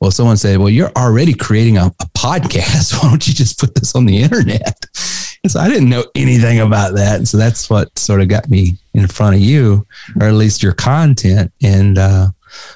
Well, 0.00 0.10
someone 0.10 0.38
said, 0.38 0.58
well, 0.58 0.70
you're 0.70 0.92
already 0.96 1.34
creating 1.34 1.76
a, 1.76 1.86
a 1.86 2.06
podcast. 2.16 2.94
Why 3.02 3.10
don't 3.10 3.26
you 3.26 3.34
just 3.34 3.58
put 3.58 3.74
this 3.74 3.94
on 3.94 4.06
the 4.06 4.22
internet? 4.22 4.86
And 5.42 5.50
so 5.50 5.58
I 5.58 5.68
didn't 5.68 5.88
know 5.88 6.04
anything 6.14 6.60
about 6.60 6.96
that. 6.96 7.16
And 7.16 7.26
so 7.26 7.38
that's 7.38 7.70
what 7.70 7.98
sort 7.98 8.20
of 8.20 8.28
got 8.28 8.50
me 8.50 8.76
in 8.92 9.06
front 9.06 9.36
of 9.36 9.40
you, 9.40 9.86
or 10.20 10.26
at 10.26 10.34
least 10.34 10.62
your 10.62 10.74
content. 10.74 11.50
And, 11.62 11.96
uh, 11.96 12.26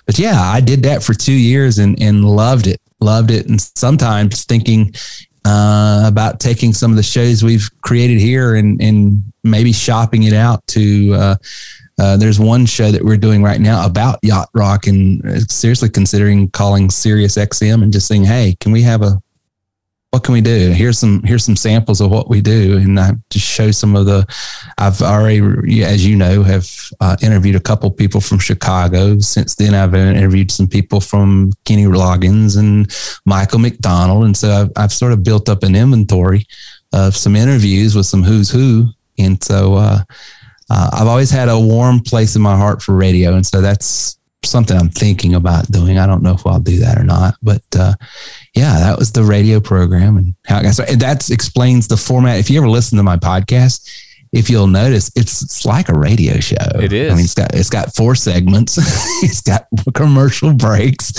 but 0.07 0.19
yeah, 0.19 0.41
I 0.41 0.63
did 0.63 0.83
that 0.85 1.03
for 1.03 1.13
two 1.13 1.35
years 1.35 1.79
and, 1.79 2.01
and 2.01 2.25
loved 2.25 2.67
it, 2.67 2.81
loved 3.01 3.31
it. 3.31 3.51
And 3.51 3.61
sometimes 3.61 4.47
thinking, 4.47 4.95
uh, 5.45 6.05
about 6.07 6.41
taking 6.41 6.73
some 6.73 6.91
of 6.91 6.97
the 6.97 7.03
shows 7.03 7.45
we've 7.45 7.69
created 7.83 8.19
here 8.19 8.55
and, 8.55 8.81
and 8.81 9.23
maybe 9.43 9.71
shopping 9.71 10.23
it 10.23 10.33
out 10.33 10.67
to, 10.69 11.13
uh, 11.13 11.37
uh, 11.99 12.17
there's 12.17 12.41
one 12.41 12.67
show 12.67 12.91
that 12.91 13.05
we're 13.05 13.17
doing 13.17 13.43
right 13.43 13.61
now 13.61 13.87
about 13.87 14.19
yacht 14.23 14.49
rock 14.53 14.87
and 14.87 15.51
seriously 15.51 15.89
considering 15.89 16.51
calling 16.51 16.91
Sirius 16.91 17.37
XM 17.37 17.83
and 17.83 17.93
just 17.93 18.09
saying, 18.09 18.25
Hey, 18.25 18.57
can 18.61 18.73
we 18.73 18.83
have 18.83 19.03
a, 19.03 19.23
what 20.11 20.25
can 20.25 20.33
we 20.33 20.41
do? 20.41 20.71
Here's 20.71 20.99
some, 20.99 21.23
here's 21.25 21.45
some 21.45 21.57
samples 21.57 22.01
of 22.01 22.11
what 22.11 22.29
we 22.29 22.41
do. 22.41 22.79
And 22.79 22.99
I 22.99 23.13
just 23.31 23.47
show 23.47 23.71
some 23.71 23.97
of 23.97 24.07
the, 24.07 24.27
I've 24.79 25.03
already, 25.03 25.83
as 25.83 26.07
you 26.07 26.17
know, 26.17 26.43
have 26.45 26.69
uh, 27.01 27.17
interviewed 27.21 27.57
a 27.57 27.61
couple 27.61 27.91
people 27.91 28.21
from 28.21 28.39
Chicago. 28.39 29.19
Since 29.19 29.57
then, 29.57 29.75
I've 29.75 29.95
interviewed 29.95 30.53
some 30.53 30.69
people 30.69 31.01
from 31.01 31.53
Kenny 31.65 31.85
Loggins 31.85 32.57
and 32.57 32.93
Michael 33.25 33.59
McDonald. 33.59 34.25
And 34.25 34.37
so 34.37 34.51
I've, 34.51 34.71
I've 34.77 34.93
sort 34.93 35.13
of 35.13 35.25
built 35.25 35.49
up 35.49 35.65
an 35.65 35.75
inventory 35.75 36.47
of 36.93 37.17
some 37.17 37.35
interviews 37.35 37.97
with 37.97 38.07
some 38.07 38.23
who's 38.23 38.51
who. 38.51 38.87
And 39.19 39.43
so, 39.43 39.75
uh, 39.75 39.99
uh, 40.71 40.91
I've 40.93 41.07
always 41.07 41.31
had 41.31 41.49
a 41.49 41.59
warm 41.59 42.01
place 42.01 42.37
in 42.37 42.43
my 42.43 42.57
heart 42.57 42.83
for 42.83 42.95
radio, 42.95 43.35
and 43.35 43.47
so 43.47 43.61
that's 43.61 44.19
something 44.45 44.77
I'm 44.77 44.91
thinking 44.91 45.35
about 45.35 45.71
doing. 45.71 45.99
I 45.99 46.07
don't 46.07 46.23
know 46.23 46.35
if 46.35 46.47
I'll 46.47 46.61
do 46.61 46.79
that 46.81 46.99
or 46.99 47.05
not, 47.05 47.35
but 47.43 47.63
uh, 47.79 47.95
yeah, 48.55 48.79
that 48.79 48.99
was 48.99 49.13
the 49.13 49.25
radio 49.25 49.61
program, 49.61 50.17
and 50.17 50.35
how 50.47 50.59
I 50.59 50.63
got 50.63 50.75
started. 50.75 50.93
And 50.93 51.03
that 51.03 51.31
explains 51.31 51.89
the 51.89 51.97
format. 51.97 52.39
If 52.39 52.51
you 52.51 52.59
ever 52.59 52.69
listen 52.69 52.97
to 52.97 53.03
my 53.03 53.17
podcast, 53.17 53.89
if 54.35 54.51
you'll 54.51 54.67
notice, 54.67 55.11
it's, 55.15 55.43
it's 55.43 55.65
like 55.65 55.89
a 55.89 55.95
radio 55.95 56.41
show. 56.41 56.57
It 56.75 56.93
is. 56.93 57.13
I 57.13 57.15
mean, 57.15 57.25
it's 57.25 57.35
got 57.35 57.55
it's 57.55 57.71
got 57.71 57.95
four 57.95 58.17
segments. 58.17 58.77
it's 59.23 59.41
got 59.41 59.69
commercial 59.95 60.53
breaks. 60.53 61.13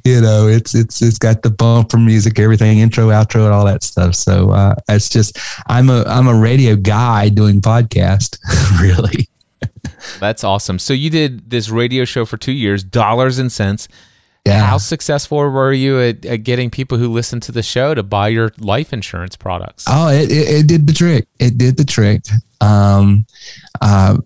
you 0.04 0.20
know, 0.20 0.48
it's 0.48 0.74
it's 0.74 1.00
it's 1.00 1.18
got 1.18 1.42
the 1.42 1.50
bumper 1.50 1.96
music, 1.96 2.40
everything, 2.40 2.80
intro, 2.80 3.06
outro, 3.08 3.44
and 3.44 3.54
all 3.54 3.64
that 3.64 3.84
stuff. 3.84 4.16
So 4.16 4.50
uh, 4.50 4.74
it's 4.88 5.08
just 5.08 5.38
I'm 5.68 5.88
a 5.88 6.02
I'm 6.08 6.26
a 6.26 6.34
radio 6.34 6.74
guy 6.74 7.28
doing 7.28 7.60
podcast. 7.60 8.38
really. 8.80 9.28
That's 10.18 10.42
awesome. 10.42 10.80
So 10.80 10.92
you 10.92 11.10
did 11.10 11.50
this 11.50 11.70
radio 11.70 12.04
show 12.04 12.24
for 12.24 12.36
two 12.36 12.52
years, 12.52 12.82
dollars 12.82 13.38
and 13.38 13.50
cents. 13.50 13.86
Yeah. 14.46 14.66
How 14.66 14.76
successful 14.76 15.38
were 15.38 15.72
you 15.72 16.00
at, 16.00 16.26
at, 16.26 16.36
getting 16.38 16.68
people 16.68 16.98
who 16.98 17.08
listen 17.08 17.40
to 17.40 17.52
the 17.52 17.62
show 17.62 17.94
to 17.94 18.02
buy 18.02 18.28
your 18.28 18.52
life 18.58 18.92
insurance 18.92 19.36
products? 19.36 19.86
Oh, 19.88 20.08
it, 20.08 20.30
it, 20.30 20.48
it 20.48 20.66
did 20.66 20.86
the 20.86 20.92
trick. 20.92 21.26
It 21.38 21.56
did 21.56 21.78
the 21.78 21.84
trick. 21.84 22.24
Um, 22.60 23.24
uh, 23.80 24.18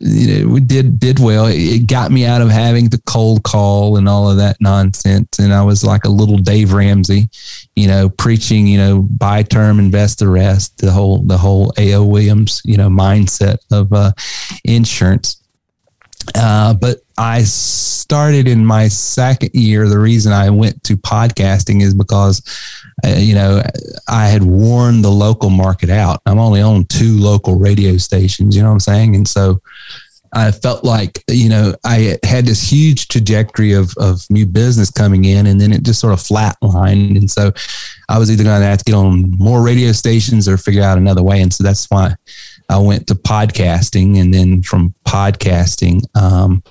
you 0.00 0.44
know, 0.44 0.48
we 0.48 0.60
did 0.60 0.98
did 0.98 1.18
well. 1.18 1.46
It 1.46 1.86
got 1.86 2.10
me 2.10 2.24
out 2.24 2.40
of 2.40 2.48
having 2.48 2.88
to 2.90 3.00
cold 3.06 3.42
call 3.42 3.98
and 3.98 4.08
all 4.08 4.30
of 4.30 4.38
that 4.38 4.56
nonsense. 4.60 5.38
And 5.38 5.52
I 5.52 5.62
was 5.62 5.84
like 5.84 6.04
a 6.04 6.10
little 6.10 6.38
Dave 6.38 6.72
Ramsey, 6.72 7.28
you 7.74 7.86
know, 7.86 8.08
preaching, 8.08 8.66
you 8.66 8.78
know, 8.78 9.02
buy 9.02 9.42
term, 9.42 9.78
invest 9.78 10.20
the 10.20 10.28
rest. 10.28 10.78
The 10.78 10.90
whole 10.90 11.22
the 11.22 11.38
whole 11.38 11.72
A.L. 11.76 12.08
Williams, 12.08 12.62
you 12.64 12.78
know, 12.78 12.88
mindset 12.88 13.58
of 13.70 13.92
uh, 13.92 14.12
insurance. 14.64 15.42
Uh, 16.34 16.74
but 16.74 17.00
I 17.18 17.42
started 17.44 18.46
in 18.46 18.64
my 18.64 18.88
second 18.88 19.50
year. 19.54 19.88
The 19.88 19.98
reason 19.98 20.32
I 20.32 20.50
went 20.50 20.82
to 20.84 20.96
podcasting 20.96 21.82
is 21.82 21.94
because, 21.94 22.42
uh, 23.04 23.16
you 23.16 23.34
know, 23.34 23.62
I 24.08 24.28
had 24.28 24.42
worn 24.42 25.02
the 25.02 25.10
local 25.10 25.50
market 25.50 25.90
out. 25.90 26.20
I'm 26.26 26.38
only 26.38 26.60
on 26.60 26.84
two 26.84 27.18
local 27.18 27.56
radio 27.56 27.96
stations, 27.96 28.54
you 28.54 28.62
know 28.62 28.68
what 28.68 28.74
I'm 28.74 28.80
saying? 28.80 29.16
And 29.16 29.26
so 29.26 29.60
I 30.32 30.50
felt 30.50 30.84
like, 30.84 31.24
you 31.28 31.48
know, 31.48 31.74
I 31.84 32.18
had 32.22 32.44
this 32.44 32.70
huge 32.70 33.08
trajectory 33.08 33.72
of, 33.72 33.94
of 33.96 34.28
new 34.28 34.44
business 34.44 34.90
coming 34.90 35.24
in 35.24 35.46
and 35.46 35.58
then 35.58 35.72
it 35.72 35.82
just 35.82 36.00
sort 36.00 36.12
of 36.12 36.18
flatlined. 36.18 37.16
And 37.16 37.30
so 37.30 37.52
I 38.08 38.18
was 38.18 38.30
either 38.30 38.44
going 38.44 38.60
to 38.60 38.66
have 38.66 38.78
to 38.78 38.84
get 38.84 38.94
on 38.94 39.30
more 39.38 39.62
radio 39.62 39.92
stations 39.92 40.46
or 40.46 40.58
figure 40.58 40.82
out 40.82 40.98
another 40.98 41.22
way. 41.22 41.40
And 41.40 41.52
so 41.52 41.64
that's 41.64 41.86
why 41.86 42.14
I 42.68 42.78
went 42.78 43.06
to 43.08 43.14
podcasting 43.14 44.20
and 44.20 44.32
then 44.32 44.62
from 44.62 44.94
podcasting 45.06 46.02
um, 46.16 46.62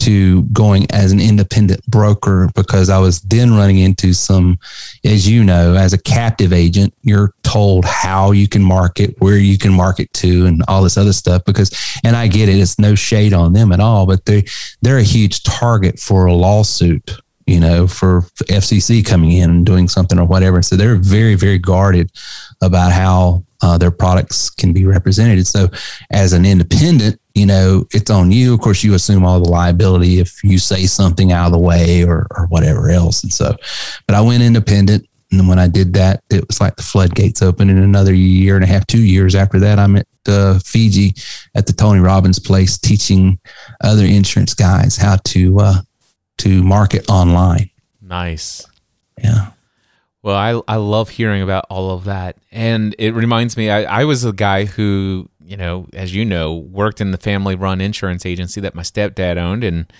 to 0.00 0.42
going 0.44 0.86
as 0.90 1.12
an 1.12 1.20
independent 1.20 1.84
broker 1.86 2.50
because 2.54 2.88
I 2.88 2.98
was 2.98 3.20
then 3.22 3.54
running 3.54 3.78
into 3.78 4.12
some, 4.12 4.58
as 5.04 5.28
you 5.28 5.42
know, 5.42 5.74
as 5.74 5.92
a 5.92 5.98
captive 5.98 6.52
agent, 6.52 6.94
you're 7.02 7.34
told 7.42 7.84
how 7.84 8.32
you 8.32 8.48
can 8.48 8.62
market, 8.62 9.14
where 9.18 9.38
you 9.38 9.58
can 9.58 9.72
market 9.72 10.12
to, 10.14 10.46
and 10.46 10.62
all 10.68 10.82
this 10.82 10.96
other 10.96 11.12
stuff. 11.12 11.44
Because, 11.44 11.70
and 12.04 12.16
I 12.16 12.28
get 12.28 12.48
it, 12.48 12.58
it's 12.58 12.78
no 12.78 12.94
shade 12.94 13.32
on 13.32 13.52
them 13.52 13.72
at 13.72 13.80
all, 13.80 14.06
but 14.06 14.24
they 14.26 14.44
they're 14.82 14.98
a 14.98 15.02
huge 15.02 15.42
target 15.42 15.98
for 15.98 16.26
a 16.26 16.34
lawsuit 16.34 17.18
you 17.46 17.60
know, 17.60 17.86
for 17.86 18.22
FCC 18.48 19.04
coming 19.04 19.32
in 19.32 19.50
and 19.50 19.66
doing 19.66 19.88
something 19.88 20.18
or 20.18 20.24
whatever. 20.24 20.62
So 20.62 20.76
they're 20.76 20.96
very, 20.96 21.34
very 21.34 21.58
guarded 21.58 22.10
about 22.62 22.92
how 22.92 23.44
uh, 23.62 23.78
their 23.78 23.90
products 23.90 24.50
can 24.50 24.72
be 24.72 24.86
represented. 24.86 25.46
So, 25.46 25.68
as 26.10 26.32
an 26.32 26.44
independent, 26.44 27.18
you 27.34 27.46
know, 27.46 27.86
it's 27.92 28.10
on 28.10 28.30
you. 28.30 28.52
Of 28.52 28.60
course, 28.60 28.84
you 28.84 28.94
assume 28.94 29.24
all 29.24 29.40
the 29.40 29.48
liability 29.48 30.18
if 30.20 30.44
you 30.44 30.58
say 30.58 30.86
something 30.86 31.32
out 31.32 31.46
of 31.46 31.52
the 31.52 31.58
way 31.58 32.04
or, 32.04 32.26
or 32.36 32.46
whatever 32.48 32.90
else. 32.90 33.22
And 33.22 33.32
so, 33.32 33.56
but 34.06 34.14
I 34.14 34.20
went 34.20 34.42
independent 34.42 35.08
And 35.32 35.48
when 35.48 35.58
I 35.58 35.68
did 35.68 35.94
that, 35.94 36.22
it 36.30 36.46
was 36.46 36.60
like 36.60 36.76
the 36.76 36.82
floodgates 36.82 37.42
opened. 37.42 37.70
In 37.70 37.78
another 37.78 38.14
year 38.14 38.56
and 38.56 38.64
a 38.64 38.68
half, 38.68 38.86
two 38.86 39.02
years 39.02 39.34
after 39.34 39.58
that, 39.60 39.78
I'm 39.78 39.96
at 39.96 40.06
uh, 40.28 40.58
Fiji 40.60 41.14
at 41.54 41.66
the 41.66 41.72
Tony 41.72 42.00
Robbins 42.00 42.38
place 42.38 42.78
teaching 42.78 43.38
other 43.82 44.04
insurance 44.04 44.54
guys 44.54 44.96
how 44.96 45.16
to 45.24 45.60
uh, 45.60 45.80
to 46.44 46.62
market 46.62 47.08
online. 47.08 47.70
Nice. 48.02 48.66
Yeah. 49.16 49.52
Well, 50.22 50.36
I 50.36 50.60
I 50.72 50.76
love 50.76 51.08
hearing 51.08 51.42
about 51.42 51.64
all 51.70 51.90
of 51.90 52.04
that, 52.04 52.36
and 52.52 52.94
it 52.98 53.14
reminds 53.14 53.56
me. 53.56 53.70
I, 53.70 54.00
I 54.00 54.04
was 54.04 54.24
a 54.24 54.32
guy 54.32 54.66
who, 54.66 55.30
you 55.42 55.56
know, 55.56 55.86
as 55.94 56.14
you 56.14 56.24
know, 56.24 56.54
worked 56.54 57.00
in 57.00 57.12
the 57.12 57.18
family-run 57.18 57.80
insurance 57.80 58.26
agency 58.26 58.60
that 58.60 58.74
my 58.74 58.82
stepdad 58.82 59.38
owned, 59.38 59.64
and 59.64 59.90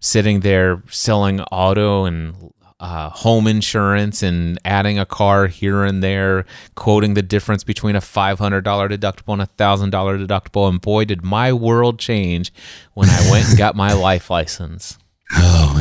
sitting 0.00 0.40
there 0.40 0.82
selling 0.88 1.40
auto 1.40 2.04
and 2.04 2.52
uh, 2.78 3.10
home 3.10 3.46
insurance 3.46 4.22
and 4.22 4.58
adding 4.64 4.98
a 4.98 5.06
car 5.06 5.46
here 5.46 5.84
and 5.84 6.02
there, 6.02 6.44
quoting 6.74 7.14
the 7.14 7.22
difference 7.22 7.64
between 7.64 7.96
a 7.96 8.00
$500 8.00 8.62
deductible 8.62 9.32
and 9.32 9.42
a 9.42 9.46
$1,000 9.46 9.90
deductible. 10.26 10.68
And 10.68 10.80
boy, 10.80 11.04
did 11.04 11.24
my 11.24 11.52
world 11.52 11.98
change 11.98 12.52
when 12.94 13.08
I 13.08 13.30
went 13.30 13.48
and 13.48 13.58
got 13.58 13.76
my 13.76 13.92
life 13.92 14.30
license. 14.30 14.98
Oh 15.32 15.75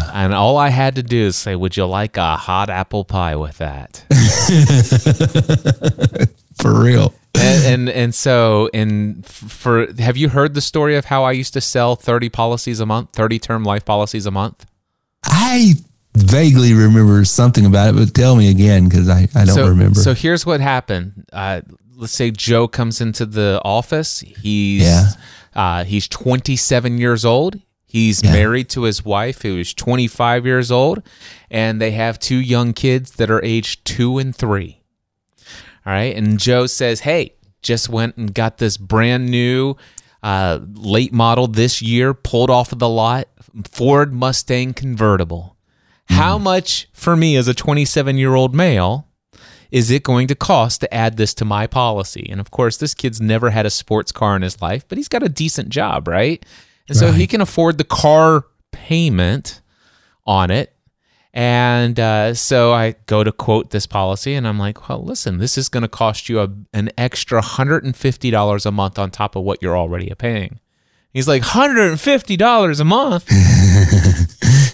yeah. 0.00 0.10
And 0.14 0.32
all 0.34 0.56
I 0.56 0.68
had 0.70 0.94
to 0.96 1.02
do 1.02 1.26
is 1.26 1.36
say, 1.36 1.54
Would 1.56 1.76
you 1.76 1.86
like 1.86 2.16
a 2.16 2.36
hot 2.36 2.70
apple 2.70 3.04
pie 3.04 3.36
with 3.36 3.58
that? 3.58 4.04
For 6.62 6.82
real. 6.82 7.14
and, 7.34 7.64
and 7.64 7.88
and 7.88 8.14
so 8.14 8.68
and 8.74 9.24
for 9.24 9.86
have 9.98 10.16
you 10.16 10.28
heard 10.28 10.54
the 10.54 10.60
story 10.60 10.96
of 10.96 11.06
how 11.06 11.24
I 11.24 11.32
used 11.32 11.52
to 11.54 11.60
sell 11.60 11.96
30 11.96 12.28
policies 12.28 12.80
a 12.80 12.86
month, 12.86 13.10
30 13.12 13.38
term 13.38 13.64
life 13.64 13.84
policies 13.84 14.26
a 14.26 14.30
month? 14.30 14.66
I 15.24 15.74
vaguely 16.14 16.74
remember 16.74 17.24
something 17.24 17.64
about 17.64 17.94
it, 17.94 17.96
but 17.96 18.14
tell 18.14 18.36
me 18.36 18.50
again 18.50 18.88
because 18.88 19.08
I, 19.08 19.28
I 19.34 19.44
don't 19.44 19.54
so, 19.54 19.68
remember. 19.68 20.00
So 20.00 20.12
here's 20.12 20.44
what 20.44 20.60
happened. 20.60 21.24
Uh, 21.32 21.62
let's 21.94 22.12
say 22.12 22.30
Joe 22.30 22.68
comes 22.68 23.00
into 23.00 23.24
the 23.26 23.60
office. 23.64 24.20
He's 24.20 24.82
Yeah. 24.82 25.06
uh, 25.54 25.84
he's 25.84 26.08
27 26.08 26.98
years 26.98 27.24
old. 27.24 27.58
He's 27.90 28.22
Yeah. 28.22 28.32
married 28.32 28.68
to 28.70 28.82
his 28.84 29.04
wife, 29.04 29.42
who 29.42 29.58
is 29.58 29.74
25 29.74 30.46
years 30.46 30.70
old, 30.70 31.02
and 31.50 31.80
they 31.80 31.90
have 31.90 32.20
two 32.20 32.36
young 32.40 32.72
kids 32.72 33.10
that 33.12 33.30
are 33.30 33.44
aged 33.44 33.84
two 33.84 34.18
and 34.18 34.34
three. 34.34 34.80
All 35.84 35.92
right, 35.92 36.14
and 36.14 36.38
Joe 36.38 36.66
says, 36.66 37.00
"Hey, 37.00 37.32
just 37.62 37.88
went 37.88 38.16
and 38.16 38.32
got 38.32 38.58
this 38.58 38.76
brand 38.76 39.28
new." 39.28 39.74
Uh, 40.22 40.60
late 40.74 41.12
model 41.14 41.46
this 41.48 41.80
year, 41.80 42.12
pulled 42.12 42.50
off 42.50 42.72
of 42.72 42.78
the 42.78 42.88
lot, 42.88 43.26
Ford 43.72 44.12
Mustang 44.12 44.74
convertible. 44.74 45.56
How 46.10 46.36
much 46.38 46.88
for 46.92 47.16
me 47.16 47.36
as 47.36 47.48
a 47.48 47.54
27 47.54 48.18
year 48.18 48.34
old 48.34 48.54
male 48.54 49.06
is 49.70 49.90
it 49.90 50.02
going 50.02 50.26
to 50.28 50.34
cost 50.34 50.80
to 50.82 50.92
add 50.94 51.16
this 51.16 51.32
to 51.34 51.44
my 51.46 51.66
policy? 51.66 52.26
And 52.30 52.38
of 52.40 52.50
course, 52.50 52.76
this 52.76 52.92
kid's 52.94 53.20
never 53.20 53.48
had 53.50 53.64
a 53.64 53.70
sports 53.70 54.12
car 54.12 54.36
in 54.36 54.42
his 54.42 54.60
life, 54.60 54.84
but 54.88 54.98
he's 54.98 55.08
got 55.08 55.22
a 55.22 55.28
decent 55.28 55.70
job, 55.70 56.06
right? 56.06 56.44
And 56.90 56.98
so 56.98 57.12
he 57.12 57.26
can 57.26 57.40
afford 57.40 57.78
the 57.78 57.84
car 57.84 58.46
payment 58.72 59.60
on 60.26 60.50
it. 60.50 60.74
And 61.32 62.00
uh, 62.00 62.34
so 62.34 62.72
I 62.72 62.96
go 63.06 63.22
to 63.22 63.30
quote 63.30 63.70
this 63.70 63.86
policy, 63.86 64.34
and 64.34 64.48
I'm 64.48 64.58
like, 64.58 64.88
well, 64.88 65.00
listen, 65.00 65.38
this 65.38 65.56
is 65.56 65.68
going 65.68 65.82
to 65.82 65.88
cost 65.88 66.28
you 66.28 66.40
a, 66.40 66.48
an 66.74 66.90
extra 66.98 67.40
$150 67.40 68.66
a 68.66 68.70
month 68.72 68.98
on 68.98 69.10
top 69.12 69.36
of 69.36 69.44
what 69.44 69.62
you're 69.62 69.78
already 69.78 70.12
paying. 70.18 70.58
He's 71.12 71.28
like, 71.28 71.42
$150 71.42 72.80
a 72.80 72.84
month. 72.84 73.30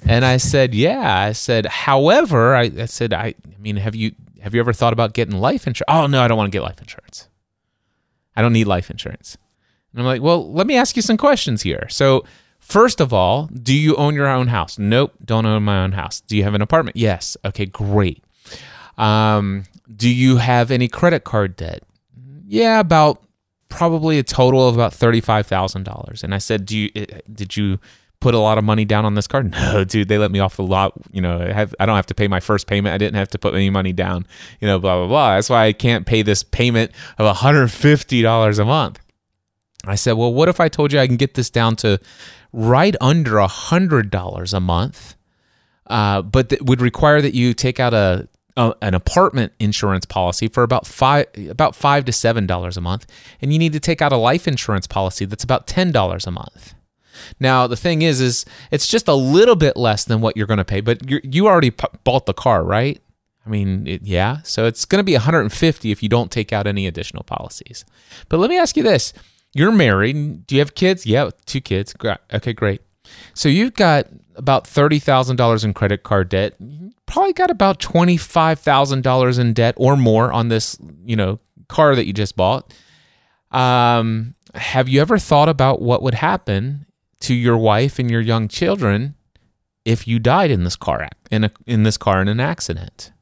and 0.09 0.25
I 0.25 0.39
said, 0.39 0.75
yeah. 0.75 1.21
I 1.21 1.33
said, 1.33 1.67
however, 1.67 2.55
I, 2.55 2.71
I 2.79 2.87
said, 2.87 3.13
I, 3.13 3.35
I 3.45 3.59
mean, 3.59 3.77
have 3.77 3.95
you 3.95 4.13
have 4.41 4.55
you 4.55 4.61
ever 4.61 4.73
thought 4.73 4.93
about 4.93 5.13
getting 5.13 5.37
life 5.37 5.67
insurance? 5.67 5.89
Oh 5.89 6.07
no, 6.07 6.23
I 6.23 6.29
don't 6.29 6.37
want 6.37 6.53
to 6.53 6.57
get 6.57 6.63
life 6.63 6.81
insurance. 6.81 7.29
I 8.37 8.43
don't 8.43 8.53
need 8.53 8.67
life 8.67 8.91
insurance. 8.91 9.37
And 9.97 10.03
I'm 10.03 10.07
like, 10.07 10.21
well, 10.21 10.53
let 10.53 10.67
me 10.67 10.77
ask 10.77 10.95
you 10.95 11.01
some 11.01 11.17
questions 11.17 11.63
here. 11.63 11.87
So, 11.89 12.23
first 12.61 13.01
of 13.01 13.15
all, 13.15 13.47
do 13.47 13.75
you 13.75 13.97
own 13.97 14.15
your 14.15 14.29
own 14.29 14.49
house? 14.49 14.79
Nope, 14.79 15.15
don't 15.25 15.47
own 15.47 15.63
my 15.63 15.83
own 15.83 15.93
house. 15.93 16.21
Do 16.21 16.37
you 16.37 16.45
have 16.45 16.53
an 16.53 16.61
apartment? 16.61 16.99
Yes. 16.99 17.35
Okay, 17.47 17.65
great. 17.65 18.23
Um, 18.99 19.65
do 19.95 20.11
you 20.11 20.37
have 20.37 20.71
any 20.71 20.87
credit 20.87 21.25
card 21.25 21.57
debt? 21.57 21.83
Yeah, 22.47 22.79
about 22.79 23.23
probably 23.71 24.19
a 24.19 24.23
total 24.23 24.69
of 24.69 24.75
about 24.75 24.93
thirty-five 24.93 25.47
thousand 25.47 25.85
dollars. 25.85 26.23
And 26.23 26.35
I 26.35 26.39
said, 26.39 26.67
do 26.67 26.77
you 26.79 26.91
eh, 26.95 27.07
did 27.33 27.57
you 27.57 27.79
put 28.21 28.35
a 28.35 28.39
lot 28.39 28.59
of 28.59 28.65
money 28.65 28.85
down 28.85 29.07
on 29.07 29.15
this 29.15 29.27
card? 29.27 29.51
No, 29.57 29.85
dude, 29.85 30.09
they 30.09 30.19
let 30.19 30.31
me 30.31 30.41
off 30.41 30.57
the 30.57 30.63
lot. 30.63 30.93
You 31.13 31.23
know, 31.23 31.41
I, 31.41 31.53
have, 31.53 31.75
I 31.81 31.87
don't 31.87 31.97
have 31.97 32.07
to 32.07 32.15
pay 32.15 32.29
my 32.29 32.41
first 32.41 32.67
payment. 32.67 32.95
I 32.95 32.99
didn't 32.99 33.17
have 33.17 33.29
to 33.29 33.39
put 33.39 33.55
any 33.55 33.71
money 33.71 33.95
down. 33.95 34.27
You 34.61 34.69
know, 34.69 34.79
blah 34.79 34.99
blah 34.99 35.09
blah. 35.09 35.35
That's 35.37 35.49
why 35.49 35.65
I 35.65 35.73
can't 35.73 36.05
pay 36.05 36.21
this 36.21 36.43
payment 36.43 36.93
of 37.17 37.25
one 37.25 37.35
hundred 37.35 37.69
fifty 37.69 38.21
dollars 38.21 38.59
a 38.59 38.67
month. 38.67 39.01
I 39.91 39.95
said, 39.95 40.13
well, 40.13 40.33
what 40.33 40.49
if 40.49 40.61
I 40.61 40.69
told 40.69 40.93
you 40.93 40.99
I 40.99 41.07
can 41.07 41.17
get 41.17 41.35
this 41.35 41.51
down 41.51 41.77
to 41.77 42.01
right 42.53 42.97
under 43.01 43.39
a 43.39 43.47
hundred 43.47 44.11
dollars 44.11 44.53
a 44.53 44.61
month, 44.61 45.15
uh, 45.87 46.23
but 46.23 46.49
that 46.49 46.63
would 46.63 46.81
require 46.81 47.21
that 47.21 47.35
you 47.35 47.55
take 47.55 47.79
out 47.79 47.95
a, 47.95 48.29
a 48.57 48.75
an 48.83 48.95
apartment 48.95 49.53
insurance 49.59 50.05
policy 50.05 50.49
for 50.49 50.63
about 50.63 50.87
five 50.87 51.27
about 51.49 51.77
five 51.77 52.05
to 52.07 52.13
seven 52.13 52.47
dollars 52.47 52.77
a 52.77 52.81
month, 52.81 53.07
and 53.41 53.53
you 53.53 53.59
need 53.59 53.73
to 53.73 53.81
take 53.81 54.03
out 54.03 54.13
a 54.13 54.17
life 54.17 54.49
insurance 54.49 54.87
policy 54.87 55.25
that's 55.25 55.45
about 55.45 55.67
ten 55.67 55.93
dollars 55.93 56.27
a 56.27 56.31
month. 56.31 56.75
Now 57.41 57.67
the 57.67 57.77
thing 57.77 58.03
is, 58.03 58.21
is 58.21 58.45
it's 58.71 58.89
just 58.89 59.09
a 59.09 59.15
little 59.15 59.57
bit 59.57 59.77
less 59.77 60.05
than 60.05 60.21
what 60.21 60.37
you're 60.37 60.47
going 60.47 60.59
to 60.59 60.65
pay, 60.65 60.81
but 60.81 61.09
you 61.09 61.21
you 61.23 61.47
already 61.47 61.71
p- 61.71 61.87
bought 62.05 62.27
the 62.27 62.35
car, 62.35 62.65
right? 62.65 63.01
I 63.45 63.49
mean, 63.49 63.87
it, 63.87 64.03
yeah. 64.03 64.43
So 64.43 64.67
it's 64.67 64.85
going 64.85 64.99
to 64.99 65.05
be 65.05 65.13
150 65.13 65.91
if 65.91 66.03
you 66.03 66.09
don't 66.09 66.33
take 66.33 66.53
out 66.53 66.67
any 66.67 66.87
additional 66.87 67.23
policies. 67.23 67.85
But 68.29 68.39
let 68.39 68.51
me 68.51 68.59
ask 68.59 68.77
you 68.77 68.83
this: 68.83 69.13
You're 69.57 69.73
married. 69.73 70.47
Do 70.47 70.55
you 70.55 70.61
have 70.61 70.75
kids? 70.75 71.07
Yeah, 71.07 71.31
two 71.47 71.61
kids. 71.61 71.95
Okay, 72.33 72.53
great. 72.53 72.83
So 73.33 73.49
you've 73.49 73.75
got 73.75 74.07
about 74.35 74.67
thirty 74.67 74.99
thousand 74.99 75.37
dollars 75.37 75.65
in 75.65 75.73
credit 75.73 76.03
card 76.03 76.29
debt. 76.29 76.55
You 76.59 76.93
probably 77.07 77.33
got 77.33 77.51
about 77.51 77.81
twenty 77.81 78.19
five 78.19 78.59
thousand 78.59 79.03
dollars 79.03 79.39
in 79.39 79.55
debt 79.55 79.75
or 79.79 79.97
more 79.97 80.31
on 80.31 80.49
this, 80.49 80.77
you 81.05 81.17
know, 81.17 81.39
car 81.69 81.95
that 81.97 82.07
you 82.07 82.13
just 82.13 82.37
bought. 82.37 82.75
Um, 83.51 84.35
have 84.55 84.89
you 84.89 85.01
ever 85.01 85.19
thought 85.19 85.49
about 85.49 85.81
what 85.81 86.03
would 86.03 86.15
happen 86.15 86.85
to 87.21 87.35
your 87.35 87.57
wife 87.57 87.99
and 87.99 88.11
your 88.11 88.21
young 88.21 88.49
children 88.49 89.15
if 89.85 90.07
you 90.07 90.19
died 90.19 90.51
in 90.51 90.65
this 90.65 90.77
car 90.77 91.09
in 91.31 91.45
a 91.45 91.51
in 91.67 91.83
this 91.85 91.97
car 91.97 92.21
in 92.21 92.29
an 92.29 92.41
accident? 92.41 93.13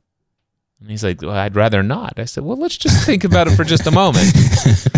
And 0.80 0.90
he's 0.90 1.04
like, 1.04 1.22
well, 1.22 1.30
I'd 1.30 1.56
rather 1.56 1.82
not. 1.82 2.18
I 2.18 2.24
said, 2.24 2.44
well, 2.44 2.58
let's 2.58 2.76
just 2.76 3.06
think 3.06 3.24
about 3.24 3.46
it 3.46 3.52
for 3.52 3.64
just 3.64 3.86
a 3.86 3.90
moment. 3.90 4.26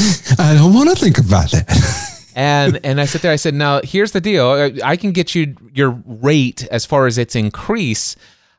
I 0.38 0.54
don't 0.54 0.74
want 0.74 0.88
to 0.90 0.96
think 0.96 1.18
about 1.18 1.50
that. 1.52 1.66
And 2.36 2.78
and 2.86 3.00
I 3.00 3.06
sit 3.06 3.22
there. 3.22 3.32
I 3.32 3.36
said, 3.36 3.54
now 3.54 3.80
here's 3.82 4.12
the 4.12 4.20
deal. 4.20 4.48
I- 4.50 4.72
I 4.84 4.96
can 4.96 5.10
get 5.10 5.34
you 5.34 5.56
your 5.74 5.90
rate 6.06 6.64
as 6.70 6.86
far 6.86 7.06
as 7.08 7.18
its 7.18 7.34
increase. 7.34 8.14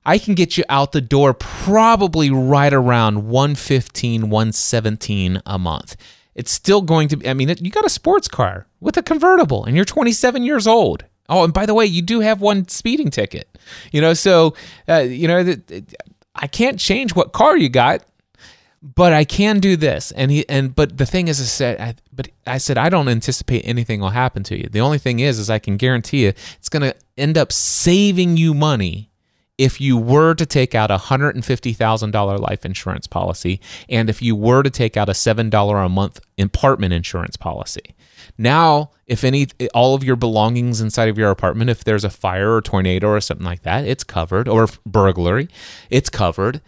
I 0.05 0.17
can 0.17 0.35
get 0.35 0.57
you 0.57 0.65
out 0.67 0.91
the 0.91 0.99
door 1.01 1.33
probably 1.33 2.29
right 2.29 2.73
around 2.73 3.29
115, 3.29 4.29
117 4.29 5.41
a 5.45 5.57
month. 5.57 5.95
It's 6.35 6.51
still 6.51 6.81
going 6.81 7.07
to 7.09 7.17
be, 7.17 7.29
I 7.29 7.33
mean, 7.33 7.47
you 7.59 7.71
got 7.71 7.85
a 7.85 7.89
sports 7.89 8.27
car 8.27 8.67
with 8.81 8.97
a 8.97 9.01
convertible 9.03 9.63
and 9.63 9.75
you're 9.75 9.85
27 9.85 10.43
years 10.43 10.67
old. 10.67 11.05
Oh, 11.29 11.45
and 11.45 11.53
by 11.53 11.65
the 11.65 11.73
way, 11.73 11.85
you 11.85 12.01
do 12.01 12.19
have 12.19 12.41
one 12.41 12.67
speeding 12.67 13.09
ticket. 13.09 13.57
You 13.93 14.01
know, 14.01 14.13
so, 14.13 14.53
uh, 14.89 14.99
you 14.99 15.29
know, 15.29 15.55
I 16.35 16.47
can't 16.47 16.77
change 16.77 17.15
what 17.15 17.31
car 17.31 17.55
you 17.55 17.69
got 17.69 18.03
but 18.81 19.13
I 19.13 19.23
can 19.23 19.59
do 19.59 19.75
this. 19.75 20.11
And 20.11 20.31
he 20.31 20.47
and 20.49 20.75
but 20.75 20.97
the 20.97 21.05
thing 21.05 21.27
is, 21.27 21.39
I 21.39 21.43
said, 21.43 21.79
I, 21.79 21.95
but 22.11 22.29
I 22.47 22.57
said 22.57 22.77
I 22.77 22.89
don't 22.89 23.07
anticipate 23.07 23.61
anything 23.61 23.99
will 23.99 24.09
happen 24.09 24.43
to 24.43 24.57
you. 24.57 24.67
The 24.69 24.81
only 24.81 24.97
thing 24.97 25.19
is, 25.19 25.39
is 25.39 25.49
I 25.49 25.59
can 25.59 25.77
guarantee 25.77 26.23
you 26.23 26.33
it's 26.57 26.69
going 26.69 26.81
to 26.81 26.95
end 27.17 27.37
up 27.37 27.51
saving 27.51 28.37
you 28.37 28.53
money 28.53 29.11
if 29.57 29.79
you 29.79 29.95
were 29.95 30.33
to 30.33 30.45
take 30.45 30.73
out 30.73 30.89
a 30.89 30.97
hundred 30.97 31.35
and 31.35 31.45
fifty 31.45 31.73
thousand 31.73 32.11
dollar 32.11 32.37
life 32.37 32.65
insurance 32.65 33.05
policy, 33.05 33.61
and 33.87 34.09
if 34.09 34.21
you 34.21 34.35
were 34.35 34.63
to 34.63 34.71
take 34.71 34.97
out 34.97 35.09
a 35.09 35.13
seven 35.13 35.49
dollar 35.49 35.77
a 35.77 35.89
month 35.89 36.19
apartment 36.39 36.93
insurance 36.93 37.37
policy. 37.37 37.95
Now, 38.37 38.91
if 39.05 39.23
any, 39.23 39.47
all 39.73 39.93
of 39.93 40.03
your 40.03 40.15
belongings 40.15 40.81
inside 40.81 41.09
of 41.09 41.17
your 41.17 41.29
apartment, 41.29 41.69
if 41.69 41.83
there's 41.83 42.03
a 42.03 42.09
fire 42.09 42.55
or 42.55 42.61
tornado 42.61 43.09
or 43.09 43.21
something 43.21 43.45
like 43.45 43.61
that, 43.63 43.85
it's 43.85 44.03
covered, 44.03 44.47
or 44.47 44.67
burglary, 44.85 45.47
it's 45.91 46.09
covered 46.09 46.61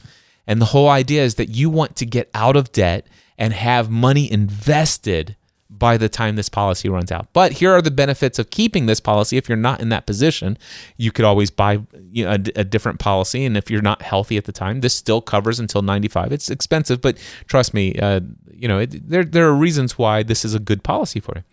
And 0.47 0.61
the 0.61 0.67
whole 0.67 0.89
idea 0.89 1.23
is 1.23 1.37
that 1.37 1.51
you 1.51 1.71
want 1.71 1.97
to 1.97 2.07
get 2.07 2.31
out 2.35 2.57
of 2.57 2.73
debt 2.73 3.07
and 3.41 3.55
have 3.55 3.91
money 3.91 4.31
invested 4.31 5.35
by 5.71 5.97
the 5.97 6.09
time 6.09 6.37
this 6.37 6.49
policy 6.49 6.89
runs 6.89 7.11
out. 7.11 7.29
But 7.33 7.53
here 7.53 7.73
are 7.73 7.81
the 7.81 7.91
benefits 7.91 8.39
of 8.39 8.51
keeping 8.51 8.87
this 8.87 9.01
policy. 9.01 9.37
If 9.39 9.49
you're 9.49 9.57
not 9.57 9.81
in 9.81 9.89
that 9.89 10.05
position, 10.05 10.59
you 10.99 11.11
could 11.11 11.25
always 11.25 11.51
buy 11.51 11.81
you 12.11 12.25
know, 12.25 12.33
a, 12.33 12.61
a, 12.61 12.65
different 12.65 12.99
policy. 12.99 13.47
And 13.47 13.57
if 13.57 13.71
you're 13.71 13.81
not 13.81 14.03
healthy 14.03 14.37
at 14.37 14.45
the 14.45 14.53
time, 14.53 14.81
this 14.81 14.95
still 14.95 15.23
covers 15.23 15.59
until 15.59 15.81
95. 15.81 16.33
It's 16.33 16.51
expensive, 16.51 17.01
but 17.01 17.17
trust 17.47 17.73
me, 17.73 17.95
uh, 17.99 18.21
you 18.53 18.69
know, 18.69 18.81
it, 18.81 19.09
there 19.09 19.25
there 19.25 19.47
are 19.47 19.55
reasons 19.55 19.97
why 19.97 20.23
this 20.23 20.45
is 20.45 20.55
a 20.55 20.59
good 20.59 20.83
policy 20.83 21.19
for 21.19 21.33
you. 21.37 21.45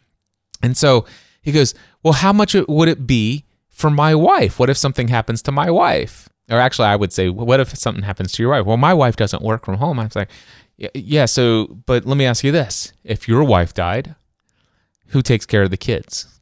And 0.62 0.76
so 0.76 1.06
he 1.42 1.52
goes, 1.54 1.74
well, 2.04 2.14
how 2.14 2.34
much 2.34 2.54
would 2.54 2.90
it 2.90 3.08
be 3.08 3.46
for 3.70 3.90
my 3.90 4.14
wife? 4.14 4.60
What 4.60 4.70
if 4.70 4.78
something 4.78 5.08
happens 5.08 5.42
to 5.44 5.52
my 5.52 5.72
wife? 5.72 6.28
Or 6.50 6.60
actually, 6.60 6.88
I 6.88 6.96
would 6.96 7.14
say, 7.14 7.30
what 7.30 7.60
if 7.60 7.78
something 7.78 8.04
happens 8.04 8.32
to 8.34 8.44
your 8.44 8.52
wife? 8.52 8.66
Well, 8.66 8.78
my 8.78 8.94
wife 8.94 9.16
doesn't 9.16 9.44
work 9.44 9.66
from 9.66 9.76
home. 9.76 10.00
I 10.00 10.06
was 10.06 10.16
like, 10.16 10.30
yeah, 10.78 11.26
so, 11.26 11.78
but 11.86 12.06
let 12.06 12.18
me 12.18 12.26
ask 12.26 12.44
you 12.44 12.52
this. 12.52 12.94
If 13.04 13.28
your 13.28 13.44
wife 13.44 13.74
died, 13.74 14.16
who 15.08 15.22
takes 15.22 15.46
care 15.46 15.64
of 15.64 15.72
the 15.72 15.78
kids? 15.78 16.40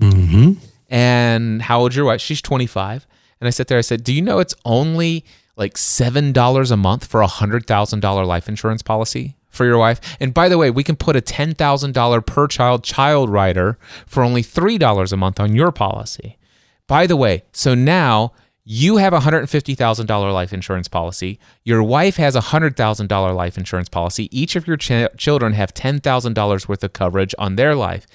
Mm-hmm. 0.00 0.52
And 0.88 1.62
how 1.62 1.80
old 1.80 1.94
your 1.94 2.06
wife? 2.06 2.20
She's 2.20 2.40
25. 2.40 3.06
And 3.40 3.46
I 3.46 3.50
sat 3.50 3.68
there, 3.68 3.78
I 3.78 3.82
said, 3.82 4.04
Do 4.04 4.12
you 4.12 4.22
know 4.22 4.38
it's 4.38 4.54
only 4.64 5.24
like 5.56 5.74
$7 5.74 6.70
a 6.70 6.76
month 6.76 7.06
for 7.06 7.22
a 7.22 7.26
$100,000 7.26 8.26
life 8.26 8.48
insurance 8.48 8.82
policy 8.82 9.36
for 9.50 9.66
your 9.66 9.78
wife? 9.78 10.00
And 10.20 10.32
by 10.32 10.48
the 10.48 10.58
way, 10.58 10.70
we 10.70 10.84
can 10.84 10.96
put 10.96 11.16
a 11.16 11.20
$10,000 11.20 12.26
per 12.26 12.46
child 12.46 12.84
child 12.84 13.30
rider 13.30 13.78
for 14.06 14.22
only 14.22 14.42
$3 14.42 15.12
a 15.12 15.16
month 15.16 15.40
on 15.40 15.54
your 15.54 15.72
policy. 15.72 16.38
By 16.86 17.06
the 17.06 17.16
way, 17.16 17.42
so 17.52 17.74
now 17.74 18.32
you 18.68 18.96
have 18.96 19.12
a 19.12 19.20
$150,000 19.20 20.32
life 20.34 20.52
insurance 20.52 20.88
policy. 20.88 21.38
Your 21.62 21.84
wife 21.84 22.16
has 22.16 22.34
a 22.34 22.40
$100,000 22.40 23.36
life 23.36 23.56
insurance 23.56 23.88
policy. 23.88 24.28
Each 24.36 24.56
of 24.56 24.66
your 24.66 24.76
ch- 24.76 25.06
children 25.16 25.52
have 25.52 25.72
$10,000 25.72 26.68
worth 26.68 26.82
of 26.82 26.92
coverage 26.92 27.32
on 27.38 27.54
their 27.54 27.76
life. 27.76 28.08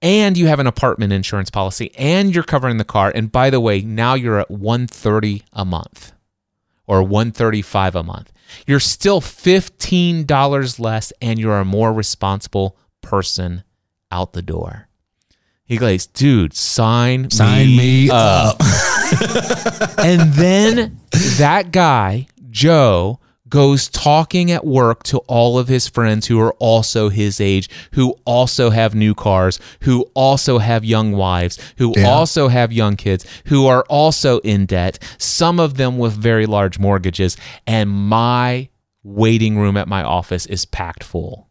And 0.00 0.38
you 0.38 0.46
have 0.46 0.60
an 0.60 0.68
apartment 0.68 1.12
insurance 1.12 1.50
policy 1.50 1.92
and 1.98 2.32
you're 2.32 2.44
covering 2.44 2.76
the 2.76 2.84
car. 2.84 3.10
And 3.12 3.32
by 3.32 3.50
the 3.50 3.58
way, 3.58 3.80
now 3.80 4.14
you're 4.14 4.38
at 4.38 4.50
130 4.50 5.42
a 5.52 5.64
month 5.64 6.12
or 6.86 7.02
135 7.02 7.96
a 7.96 8.02
month. 8.04 8.32
You're 8.68 8.78
still 8.78 9.20
$15 9.20 10.78
less 10.78 11.12
and 11.20 11.40
you're 11.40 11.58
a 11.58 11.64
more 11.64 11.92
responsible 11.92 12.76
person 13.02 13.64
out 14.12 14.34
the 14.34 14.42
door. 14.42 14.86
He 15.70 15.76
goes, 15.76 16.08
dude, 16.08 16.52
sign, 16.52 17.30
sign 17.30 17.68
me, 17.68 17.76
me 17.76 18.10
up. 18.10 18.56
up. 18.58 19.98
and 20.00 20.32
then 20.32 20.98
that 21.38 21.70
guy, 21.70 22.26
Joe, 22.50 23.20
goes 23.48 23.88
talking 23.88 24.50
at 24.50 24.66
work 24.66 25.04
to 25.04 25.18
all 25.28 25.60
of 25.60 25.68
his 25.68 25.86
friends 25.86 26.26
who 26.26 26.40
are 26.40 26.54
also 26.54 27.08
his 27.08 27.40
age, 27.40 27.70
who 27.92 28.16
also 28.24 28.70
have 28.70 28.96
new 28.96 29.14
cars, 29.14 29.60
who 29.82 30.10
also 30.14 30.58
have 30.58 30.84
young 30.84 31.12
wives, 31.12 31.56
who 31.78 31.94
yeah. 31.96 32.08
also 32.08 32.48
have 32.48 32.72
young 32.72 32.96
kids, 32.96 33.24
who 33.44 33.68
are 33.68 33.84
also 33.88 34.40
in 34.40 34.66
debt, 34.66 34.98
some 35.18 35.60
of 35.60 35.76
them 35.76 35.98
with 35.98 36.14
very 36.14 36.46
large 36.46 36.80
mortgages. 36.80 37.36
And 37.64 37.88
my 37.88 38.70
waiting 39.04 39.56
room 39.56 39.76
at 39.76 39.86
my 39.86 40.02
office 40.02 40.46
is 40.46 40.64
packed 40.64 41.04
full. 41.04 41.48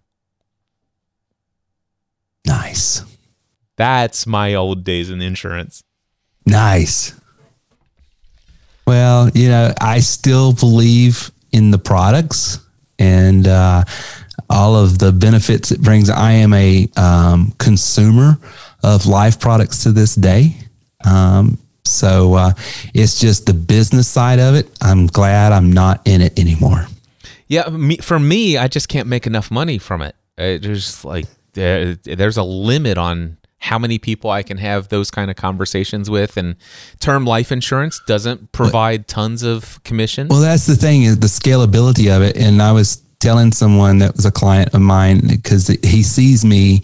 Nice. 2.45 3.08
That's 3.79 4.27
my 4.27 4.55
old 4.55 4.83
days 4.83 5.09
in 5.09 5.21
insurance. 5.21 5.81
Nice. 6.45 7.17
Well, 8.85 9.29
you 9.29 9.47
know, 9.47 9.73
I 9.79 10.01
still 10.01 10.51
believe 10.51 11.31
in 11.53 11.71
the 11.71 11.77
products 11.77 12.59
and 12.99 13.47
uh, 13.47 13.85
all 14.49 14.75
of 14.75 14.99
the 14.99 15.13
benefits 15.13 15.71
it 15.71 15.81
brings. 15.81 16.09
I 16.09 16.33
am 16.33 16.51
a 16.51 16.89
um, 16.97 17.53
consumer 17.57 18.37
of 18.83 19.05
life 19.05 19.39
products 19.39 19.83
to 19.83 19.93
this 19.93 20.13
day. 20.13 20.57
Um, 21.05 21.57
so 21.85 22.33
uh, 22.33 22.51
it's 22.93 23.17
just 23.17 23.45
the 23.45 23.53
business 23.53 24.09
side 24.09 24.39
of 24.39 24.55
it. 24.55 24.69
I'm 24.81 25.07
glad 25.07 25.53
I'm 25.53 25.71
not 25.71 26.05
in 26.05 26.19
it 26.19 26.37
anymore. 26.37 26.87
Yeah, 27.47 27.69
me, 27.69 27.95
for 27.95 28.19
me, 28.19 28.57
I 28.57 28.67
just 28.67 28.89
can't 28.89 29.07
make 29.07 29.25
enough 29.25 29.49
money 29.49 29.77
from 29.77 30.01
it. 30.01 30.15
it 30.37 30.63
there's 30.63 31.05
like 31.05 31.27
there, 31.53 31.95
there's 31.95 32.35
a 32.35 32.43
limit 32.43 32.97
on 32.97 33.37
how 33.59 33.77
many 33.77 33.99
people 33.99 34.29
I 34.29 34.41
can 34.41 34.57
have 34.57 34.87
those 34.87 35.11
kind 35.11 35.29
of 35.29 35.37
conversations 35.37 36.09
with. 36.09 36.37
And 36.37 36.55
term 36.99 37.25
life 37.25 37.51
insurance 37.51 37.99
doesn't 38.07 38.51
provide 38.51 39.07
tons 39.07 39.43
of 39.43 39.83
commission. 39.83 40.27
Well, 40.29 40.41
that's 40.41 40.65
the 40.65 40.75
thing 40.75 41.03
is 41.03 41.19
the 41.19 41.27
scalability 41.27 42.15
of 42.15 42.21
it. 42.21 42.37
And 42.37 42.61
I 42.61 42.71
was 42.71 43.01
telling 43.19 43.51
someone 43.51 43.99
that 43.99 44.15
was 44.15 44.25
a 44.25 44.31
client 44.31 44.73
of 44.73 44.81
mine 44.81 45.21
because 45.27 45.67
he 45.67 46.03
sees 46.03 46.45
me 46.45 46.81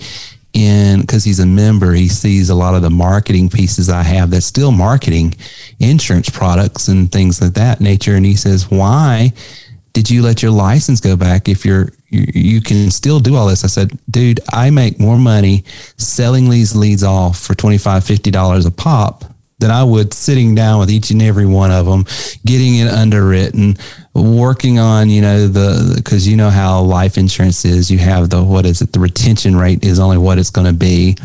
in 0.52 1.02
because 1.02 1.24
he's 1.26 1.40
a 1.40 1.46
member 1.46 1.92
he 1.92 2.08
sees 2.08 2.50
a 2.50 2.56
lot 2.56 2.76
of 2.76 2.82
the 2.82 2.90
marketing 2.90 3.50
pieces 3.50 3.90
i 3.90 4.02
have 4.02 4.32
that's 4.32 4.46
still 4.46 4.72
marketing 4.72 5.36
insurance 5.80 6.30
products 6.30 6.88
and 6.88 7.12
things 7.12 7.42
of 7.42 7.56
that 7.56 7.82
nature 7.82 8.16
and 8.16 8.26
he 8.26 8.38
says 8.38 8.72
why 8.72 9.34
did 9.96 10.10
you 10.10 10.22
let 10.22 10.43
your 10.43 10.52
license 10.52 11.00
go 11.00 11.16
back 11.16 11.48
if 11.48 11.66
you're 11.66 11.89
you, 12.10 12.26
you 12.34 12.62
can 12.62 12.91
still 12.91 13.20
do 13.22 13.36
all 13.36 13.48
this? 13.48 13.64
I 13.64 13.68
said 13.68 13.98
dude 14.12 14.41
i 14.52 14.70
make 14.70 15.00
more 15.00 15.18
money 15.18 15.64
selling 15.98 16.50
these 16.50 16.76
leads 16.76 17.04
off 17.04 17.39
for 17.39 17.56
25 17.56 18.04
50 18.04 18.30
dollars 18.30 18.66
a 18.66 18.72
pop 18.72 19.24
than 19.60 19.72
i 19.72 19.84
would 19.84 20.14
sitting 20.14 20.54
down 20.54 20.80
with 20.82 20.91
each 20.91 21.12
and 21.12 21.22
every 21.22 21.46
one 21.46 21.72
of 21.72 21.86
them 21.86 22.04
getting 22.46 22.76
it 22.76 22.89
underwritten 22.89 23.78
working 24.14 24.80
on 24.80 25.10
you 25.10 25.22
know 25.22 25.48
the 25.48 25.93
because 25.96 26.28
you 26.28 26.36
know 26.36 26.50
how 26.50 26.82
life 26.82 27.18
insurance 27.18 27.66
is. 27.66 27.89
You 27.89 27.98
have 28.00 28.30
the 28.30 28.43
what 28.43 28.66
is 28.66 28.82
it? 28.82 28.91
The 28.91 29.00
retention 29.00 29.56
rate 29.56 29.84
is 29.84 30.00
only 30.00 30.18
what 30.18 30.38
it's 30.38 30.50
going 30.52 30.68
to 30.68 30.74
be. 30.74 31.18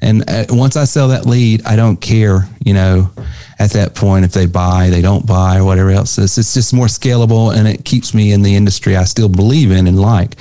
And 0.00 0.28
uh, 0.28 0.44
once 0.50 0.76
i 0.76 0.84
sell 0.84 1.08
that 1.08 1.24
lead 1.26 1.64
i 1.64 1.76
don't 1.76 1.96
care 1.96 2.46
you 2.64 2.74
know 2.74 3.10
at 3.58 3.70
that 3.72 3.94
point 3.94 4.24
if 4.24 4.32
they 4.32 4.46
buy, 4.46 4.90
they 4.90 5.02
don't 5.02 5.26
buy, 5.26 5.58
or 5.58 5.64
whatever 5.64 5.90
else. 5.90 6.18
It's, 6.18 6.38
it's 6.38 6.54
just 6.54 6.74
more 6.74 6.86
scalable 6.86 7.54
and 7.54 7.68
it 7.68 7.84
keeps 7.84 8.14
me 8.14 8.32
in 8.32 8.42
the 8.42 8.54
industry 8.54 8.96
I 8.96 9.04
still 9.04 9.28
believe 9.28 9.70
in 9.70 9.86
and 9.86 10.00
like. 10.00 10.36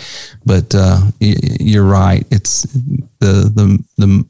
But 0.45 0.73
uh, 0.75 1.01
you're 1.19 1.85
right. 1.85 2.25
It's 2.31 2.63
the 3.19 3.51
the 3.53 3.83
the 3.97 4.25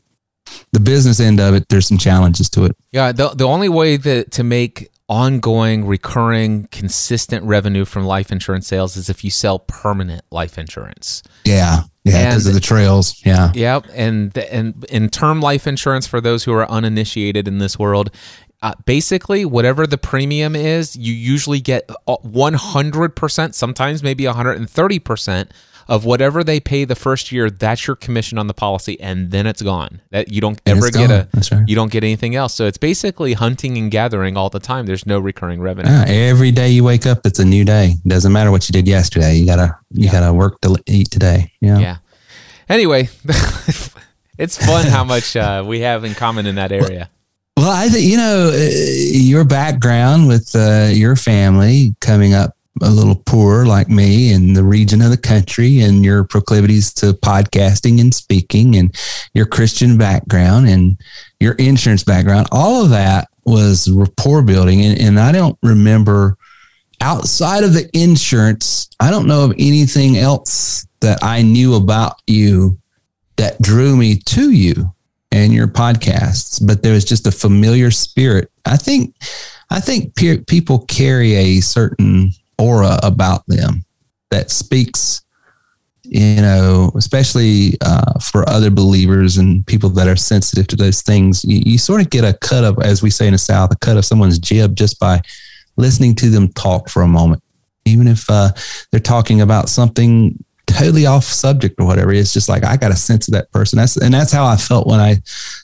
the 0.71 0.79
business 0.79 1.19
end 1.19 1.39
of 1.39 1.53
it. 1.53 1.69
There's 1.69 1.87
some 1.87 1.97
challenges 1.97 2.49
to 2.51 2.65
it. 2.65 2.75
Yeah. 2.91 3.11
The 3.11 3.29
the 3.29 3.47
only 3.47 3.69
way 3.69 3.97
that 3.97 4.31
to 4.31 4.43
make 4.43 4.89
ongoing, 5.09 5.85
recurring, 5.85 6.67
consistent 6.71 7.43
revenue 7.45 7.85
from 7.85 8.05
life 8.05 8.31
insurance 8.31 8.67
sales 8.67 8.95
is 8.95 9.09
if 9.09 9.23
you 9.23 9.29
sell 9.29 9.59
permanent 9.59 10.23
life 10.31 10.57
insurance. 10.57 11.23
Yeah. 11.45 11.83
Yeah, 12.05 12.31
because 12.31 12.47
of 12.47 12.53
the 12.53 12.59
trails. 12.59 13.21
Yeah. 13.25 13.51
Yep. 13.55 13.85
And 13.93 14.37
and 14.37 14.83
in 14.89 15.07
term 15.07 15.39
life 15.39 15.65
insurance 15.67 16.05
for 16.05 16.19
those 16.19 16.43
who 16.43 16.51
are 16.51 16.69
uninitiated 16.69 17.47
in 17.47 17.59
this 17.59 17.79
world, 17.79 18.11
uh, 18.63 18.73
basically, 18.85 19.43
whatever 19.43 19.85
the 19.85 19.97
premium 19.97 20.55
is, 20.55 20.95
you 20.95 21.13
usually 21.13 21.59
get 21.59 21.85
100%, 22.07 23.39
uh, 23.39 23.51
sometimes 23.51 24.01
maybe 24.01 24.23
130% 24.23 25.49
of 25.89 26.05
whatever 26.05 26.45
they 26.45 26.61
pay 26.61 26.85
the 26.85 26.95
first 26.95 27.29
year. 27.29 27.49
That's 27.49 27.87
your 27.87 27.97
commission 27.97 28.37
on 28.37 28.47
the 28.47 28.53
policy, 28.53 28.97
and 29.01 29.31
then 29.31 29.47
it's 29.47 29.61
gone. 29.61 29.99
That 30.11 30.31
you 30.31 30.39
don't 30.39 30.61
ever 30.65 30.89
get 30.89 31.11
a, 31.11 31.27
right. 31.51 31.67
you 31.67 31.75
don't 31.75 31.91
get 31.91 32.05
anything 32.05 32.35
else. 32.35 32.53
So 32.53 32.65
it's 32.65 32.77
basically 32.77 33.33
hunting 33.33 33.77
and 33.77 33.91
gathering 33.91 34.37
all 34.37 34.49
the 34.49 34.61
time. 34.61 34.85
There's 34.85 35.05
no 35.05 35.19
recurring 35.19 35.59
revenue. 35.59 35.91
Yeah, 35.91 36.05
every 36.07 36.51
day 36.51 36.69
you 36.69 36.85
wake 36.85 37.05
up, 37.05 37.25
it's 37.25 37.39
a 37.39 37.45
new 37.45 37.65
day. 37.65 37.95
Doesn't 38.07 38.31
matter 38.31 38.49
what 38.49 38.69
you 38.69 38.73
did 38.73 38.87
yesterday. 38.87 39.35
You 39.35 39.45
gotta 39.45 39.77
you 39.91 40.05
yeah. 40.05 40.11
gotta 40.13 40.33
work 40.33 40.61
to 40.61 40.81
eat 40.87 41.11
today. 41.11 41.51
Yeah. 41.59 41.79
Yeah. 41.79 41.97
Anyway, 42.69 43.09
it's 44.37 44.65
fun 44.65 44.85
how 44.85 45.03
much 45.03 45.35
uh, 45.35 45.65
we 45.67 45.81
have 45.81 46.05
in 46.05 46.13
common 46.15 46.45
in 46.45 46.55
that 46.55 46.71
area. 46.71 46.97
Well, 46.99 47.09
I 47.83 47.89
think 47.89 48.09
you 48.09 48.17
know 48.17 48.51
uh, 48.53 48.69
your 49.11 49.43
background 49.43 50.27
with 50.27 50.55
uh, 50.55 50.89
your 50.91 51.15
family 51.15 51.95
coming 51.99 52.33
up 52.33 52.55
a 52.81 52.89
little 52.89 53.21
poor 53.25 53.65
like 53.65 53.89
me 53.89 54.33
in 54.33 54.53
the 54.53 54.63
region 54.63 55.01
of 55.01 55.11
the 55.11 55.17
country, 55.17 55.81
and 55.81 56.03
your 56.03 56.23
proclivities 56.23 56.93
to 56.95 57.13
podcasting 57.13 57.99
and 57.99 58.13
speaking, 58.13 58.75
and 58.75 58.95
your 59.33 59.45
Christian 59.45 59.97
background 59.97 60.69
and 60.69 60.97
your 61.39 61.53
insurance 61.53 62.03
background. 62.03 62.47
All 62.51 62.83
of 62.83 62.89
that 62.91 63.27
was 63.45 63.89
rapport 63.89 64.41
building, 64.43 64.85
and, 64.85 64.99
and 64.99 65.19
I 65.19 65.31
don't 65.31 65.57
remember 65.61 66.37
outside 67.01 67.63
of 67.63 67.73
the 67.73 67.89
insurance, 67.93 68.89
I 68.99 69.11
don't 69.11 69.27
know 69.27 69.43
of 69.43 69.51
anything 69.59 70.17
else 70.17 70.87
that 71.01 71.21
I 71.21 71.41
knew 71.41 71.75
about 71.75 72.15
you 72.27 72.79
that 73.35 73.61
drew 73.61 73.97
me 73.97 74.15
to 74.17 74.51
you 74.51 74.93
and 75.33 75.51
your 75.51 75.67
podcasts. 75.67 76.65
But 76.65 76.83
there 76.83 76.93
was 76.93 77.03
just 77.03 77.27
a 77.27 77.31
familiar 77.31 77.91
spirit. 77.91 78.49
I 78.65 78.77
think, 78.77 79.15
I 79.69 79.79
think 79.79 80.15
pe- 80.15 80.43
people 80.43 80.85
carry 80.85 81.33
a 81.33 81.59
certain 81.59 82.31
aura 82.57 82.99
about 83.03 83.45
them 83.47 83.83
that 84.29 84.51
speaks 84.51 85.23
you 86.05 86.41
know, 86.41 86.91
especially 86.95 87.77
uh, 87.81 88.19
for 88.19 88.47
other 88.49 88.69
believers 88.69 89.37
and 89.37 89.65
people 89.65 89.89
that 89.89 90.07
are 90.07 90.15
sensitive 90.15 90.67
to 90.67 90.75
those 90.75 91.01
things, 91.01 91.43
you, 91.45 91.63
you, 91.65 91.77
sort 91.77 92.01
of 92.01 92.09
get 92.09 92.25
a 92.25 92.33
cut 92.33 92.63
of, 92.63 92.77
as 92.83 93.01
we 93.01 93.09
say 93.09 93.25
in 93.25 93.31
the 93.31 93.37
South, 93.37 93.71
a 93.71 93.77
cut 93.77 93.97
of 93.97 94.05
someone's 94.05 94.37
jib 94.37 94.75
just 94.75 94.99
by 94.99 95.21
listening 95.77 96.13
to 96.15 96.29
them 96.29 96.49
talk 96.49 96.89
for 96.89 97.03
a 97.03 97.07
moment. 97.07 97.41
Even 97.85 98.07
if 98.07 98.29
uh, 98.29 98.51
they're 98.91 98.99
talking 98.99 99.41
about 99.41 99.69
something 99.69 100.43
totally 100.73 101.05
off 101.05 101.23
subject 101.23 101.79
or 101.79 101.85
whatever, 101.85 102.11
it's 102.13 102.33
just 102.33 102.49
like 102.49 102.63
I 102.63 102.77
got 102.77 102.91
a 102.91 102.95
sense 102.95 103.27
of 103.27 103.33
that 103.33 103.51
person. 103.51 103.77
That's 103.77 103.97
and 103.97 104.13
that's 104.13 104.31
how 104.31 104.45
I 104.45 104.57
felt 104.57 104.87
when 104.87 104.99
I 104.99 105.17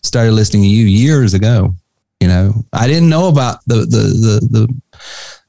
started 0.03 0.31
listening 0.31 0.63
to 0.63 0.69
you 0.69 0.85
years 0.85 1.33
ago. 1.33 1.73
You 2.19 2.27
know, 2.27 2.53
I 2.73 2.87
didn't 2.87 3.09
know 3.09 3.27
about 3.27 3.59
the 3.65 3.77
the 3.77 3.85
the 3.85 4.47
the, 4.51 4.81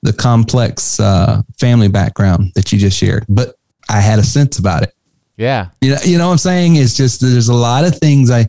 the 0.03 0.13
complex 0.13 1.01
uh, 1.01 1.43
family 1.59 1.89
background 1.89 2.53
that 2.55 2.73
you 2.73 2.79
just 2.79 2.97
shared, 2.97 3.25
but 3.29 3.57
I 3.89 4.01
had 4.01 4.19
a 4.19 4.25
sense 4.25 4.59
about 4.59 4.83
it. 4.83 4.95
Yeah. 5.37 5.69
You 5.81 5.93
know, 5.93 5.99
you 6.05 6.19
know 6.19 6.27
what 6.27 6.33
I'm 6.33 6.39
saying? 6.39 6.77
It's 6.77 6.95
just 6.95 7.21
there's 7.21 7.49
a 7.49 7.55
lot 7.55 7.85
of 7.85 7.99
things 7.99 8.31
I 8.31 8.47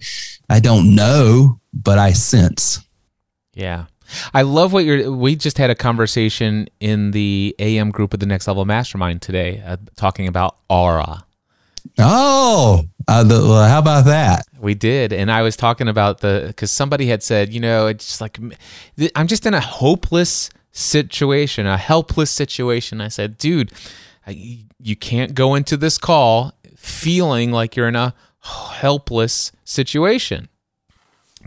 I 0.50 0.60
don't 0.60 0.94
know, 0.94 1.60
but 1.74 1.98
I 1.98 2.12
sense. 2.12 2.80
Yeah. 3.54 3.86
I 4.34 4.42
love 4.44 4.74
what 4.74 4.86
you're. 4.86 5.12
We 5.12 5.36
just 5.36 5.58
had 5.58 5.70
a 5.70 5.76
conversation 5.76 6.68
in 6.80 7.12
the 7.12 7.56
AM 7.60 7.92
group 7.92 8.14
of 8.14 8.20
the 8.20 8.26
Next 8.26 8.48
Level 8.48 8.66
Mastermind 8.66 9.22
today, 9.22 9.62
uh, 9.66 9.78
talking 9.96 10.28
about 10.28 10.58
aura. 10.70 11.26
Oh, 11.98 12.84
uh, 13.08 13.24
the, 13.24 13.36
well, 13.36 13.68
how 13.68 13.80
about 13.80 14.06
that? 14.06 14.46
We 14.60 14.74
did, 14.76 15.12
and 15.12 15.32
I 15.32 15.42
was 15.42 15.56
talking 15.58 15.88
about 15.88 16.20
the 16.20 16.46
because 16.48 16.72
somebody 16.72 17.08
had 17.08 17.24
said, 17.24 17.54
you 17.54 17.60
know, 17.60 17.88
it's 17.88 18.22
like 18.22 18.40
I'm 19.16 19.28
just 19.28 19.46
in 19.46 19.54
a 19.54 19.60
hopeless 19.60 20.50
situation, 20.72 21.66
a 21.66 21.78
helpless 21.78 22.32
situation. 22.32 23.02
I 23.02 23.08
said, 23.08 23.38
dude, 23.38 23.72
I, 24.26 24.66
you 24.80 24.96
can't 24.96 25.34
go 25.34 25.56
into 25.56 25.78
this 25.78 25.98
call 25.98 26.54
feeling 26.76 27.52
like 27.52 27.76
you're 27.76 27.88
in 27.88 27.96
a 27.96 28.14
helpless 28.40 29.52
situation 29.64 30.50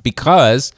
because 0.02 0.72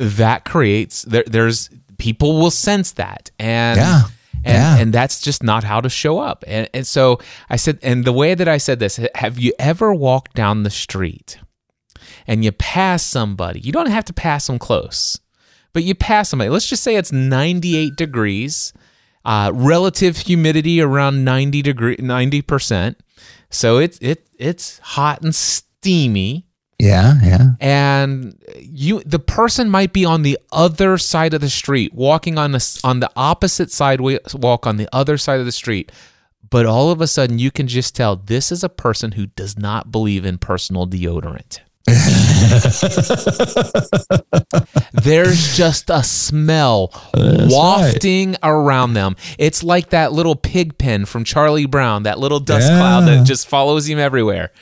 that 0.00 0.46
creates 0.46 1.02
there, 1.02 1.24
there's 1.26 1.68
people 1.98 2.40
will 2.40 2.50
sense 2.50 2.92
that 2.92 3.30
and 3.38 3.78
yeah. 3.78 4.02
And, 4.42 4.54
yeah. 4.54 4.78
and 4.78 4.90
that's 4.90 5.20
just 5.20 5.42
not 5.42 5.64
how 5.64 5.82
to 5.82 5.90
show 5.90 6.18
up. 6.18 6.44
And, 6.46 6.66
and 6.72 6.86
so 6.86 7.20
I 7.50 7.56
said, 7.56 7.78
and 7.82 8.06
the 8.06 8.12
way 8.12 8.34
that 8.34 8.48
I 8.48 8.56
said 8.56 8.78
this, 8.78 8.98
have 9.14 9.38
you 9.38 9.52
ever 9.58 9.92
walked 9.92 10.34
down 10.34 10.62
the 10.62 10.70
street 10.70 11.38
and 12.26 12.42
you 12.42 12.50
pass 12.50 13.02
somebody? 13.02 13.60
You 13.60 13.70
don't 13.70 13.90
have 13.90 14.06
to 14.06 14.14
pass 14.14 14.46
them 14.46 14.58
close, 14.58 15.20
but 15.74 15.84
you 15.84 15.94
pass 15.94 16.30
somebody. 16.30 16.48
Let's 16.48 16.66
just 16.66 16.82
say 16.82 16.96
it's 16.96 17.12
98 17.12 17.96
degrees, 17.96 18.72
uh, 19.26 19.50
relative 19.52 20.16
humidity 20.16 20.80
around 20.80 21.22
90 21.22 21.60
degree, 21.60 21.96
90%. 21.98 22.96
So 23.50 23.76
it's, 23.76 23.98
it, 23.98 24.26
it's 24.38 24.78
hot 24.78 25.20
and 25.20 25.34
steamy 25.34 26.46
yeah, 26.80 27.14
yeah. 27.22 27.50
and 27.60 28.36
you 28.58 29.02
the 29.04 29.18
person 29.18 29.70
might 29.70 29.92
be 29.92 30.04
on 30.04 30.22
the 30.22 30.38
other 30.52 30.98
side 30.98 31.34
of 31.34 31.40
the 31.40 31.50
street 31.50 31.92
walking 31.94 32.38
on 32.38 32.52
the 32.52 32.80
on 32.84 33.00
the 33.00 33.10
opposite 33.16 33.70
side 33.70 34.00
walk 34.00 34.66
on 34.66 34.76
the 34.76 34.88
other 34.92 35.16
side 35.18 35.40
of 35.40 35.46
the 35.46 35.52
street 35.52 35.92
but 36.48 36.66
all 36.66 36.90
of 36.90 37.00
a 37.00 37.06
sudden 37.06 37.38
you 37.38 37.50
can 37.50 37.68
just 37.68 37.94
tell 37.94 38.16
this 38.16 38.50
is 38.50 38.64
a 38.64 38.68
person 38.68 39.12
who 39.12 39.26
does 39.26 39.58
not 39.58 39.92
believe 39.92 40.24
in 40.24 40.38
personal 40.38 40.86
deodorant 40.86 41.60
There's 44.92 45.56
just 45.56 45.90
a 45.90 46.02
smell 46.02 46.92
That's 47.14 47.52
wafting 47.52 48.30
right. 48.30 48.38
around 48.42 48.94
them. 48.94 49.16
It's 49.38 49.62
like 49.64 49.90
that 49.90 50.12
little 50.12 50.36
pig 50.36 50.78
pen 50.78 51.04
from 51.04 51.24
Charlie 51.24 51.66
Brown, 51.66 52.04
that 52.04 52.18
little 52.18 52.38
dust 52.38 52.68
yeah. 52.68 52.78
cloud 52.78 53.00
that 53.06 53.26
just 53.26 53.48
follows 53.48 53.88
him 53.88 53.98
everywhere. 53.98 54.52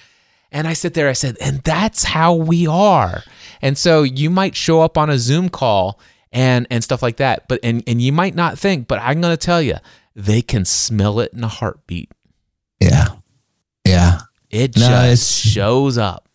And 0.51 0.67
I 0.67 0.73
sit 0.73 0.95
there, 0.95 1.09
I 1.09 1.13
said, 1.13 1.37
and 1.41 1.63
that's 1.63 2.05
how 2.05 2.35
we 2.35 2.67
are. 2.67 3.23
And 3.61 3.77
so 3.77 4.03
you 4.03 4.31
might 4.31 4.57
show 4.57 4.81
up 4.81 4.97
on 4.97 5.11
a 5.11 5.19
Zoom 5.19 5.49
call 5.49 6.01
and 6.33 6.67
and 6.71 6.83
stuff 6.83 7.03
like 7.03 7.17
that. 7.19 7.49
But 7.49 7.61
and 7.63 7.83
and 7.87 8.01
you 8.01 8.13
might 8.13 8.35
not 8.35 8.59
think, 8.59 8.89
but 8.89 9.01
I'm 9.01 9.21
gonna 9.21 9.37
tell 9.37 9.61
you, 9.61 9.77
they 10.15 10.43
can 10.43 10.65
smell 10.65 11.21
it 11.21 11.33
in 11.33 11.45
a 11.45 11.49
heartbeat. 11.49 12.11
Yeah. 12.81 13.09
Yeah. 13.87 14.21
It 14.51 14.77
no, 14.77 14.89
just 14.89 15.31
shows 15.45 15.99
up. 15.99 16.29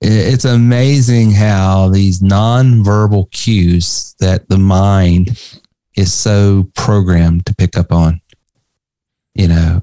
It's 0.00 0.44
amazing 0.44 1.30
how 1.30 1.88
these 1.88 2.20
nonverbal 2.20 3.30
cues 3.30 4.16
that 4.18 4.48
the 4.48 4.58
mind 4.58 5.60
is 5.96 6.12
so 6.12 6.68
programmed 6.74 7.46
to 7.46 7.54
pick 7.54 7.76
up 7.76 7.92
on. 7.92 8.20
You 9.34 9.48
know, 9.48 9.82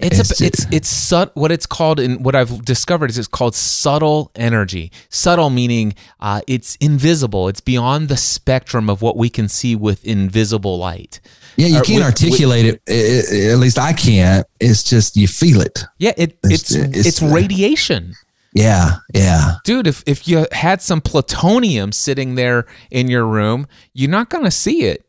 it's 0.00 0.18
it's 0.18 0.40
a, 0.40 0.46
it's 0.46 0.66
it's 0.70 1.30
what 1.34 1.52
it's 1.52 1.66
called 1.66 2.00
in 2.00 2.22
what 2.22 2.34
I've 2.34 2.64
discovered 2.64 3.10
is 3.10 3.18
it's 3.18 3.28
called 3.28 3.54
subtle 3.54 4.30
energy. 4.34 4.92
Subtle 5.08 5.50
meaning 5.50 5.94
uh, 6.20 6.40
it's 6.46 6.76
invisible. 6.76 7.48
It's 7.48 7.60
beyond 7.60 8.08
the 8.08 8.16
spectrum 8.16 8.88
of 8.88 9.02
what 9.02 9.16
we 9.16 9.28
can 9.30 9.48
see 9.48 9.76
with 9.76 10.04
invisible 10.04 10.78
light. 10.78 11.20
Yeah, 11.56 11.66
you 11.66 11.82
can't 11.82 11.98
with, 11.98 12.04
articulate 12.04 12.64
with, 12.66 12.74
it, 12.86 13.32
it, 13.32 13.52
At 13.52 13.58
least 13.58 13.78
I 13.78 13.92
can't. 13.92 14.46
It's 14.60 14.82
just 14.82 15.16
you 15.16 15.26
feel 15.26 15.60
it. 15.60 15.84
Yeah, 15.98 16.12
it, 16.16 16.38
it's 16.44 16.70
it's, 16.70 16.96
it's, 16.96 17.06
it's 17.06 17.22
radiation. 17.22 18.14
Yeah, 18.54 18.96
yeah. 19.14 19.56
Dude, 19.64 19.86
if, 19.86 20.02
if 20.06 20.26
you 20.26 20.46
had 20.52 20.80
some 20.80 21.00
plutonium 21.00 21.92
sitting 21.92 22.34
there 22.34 22.66
in 22.90 23.08
your 23.08 23.26
room, 23.26 23.66
you're 23.92 24.10
not 24.10 24.30
going 24.30 24.44
to 24.44 24.50
see 24.50 24.84
it. 24.84 25.04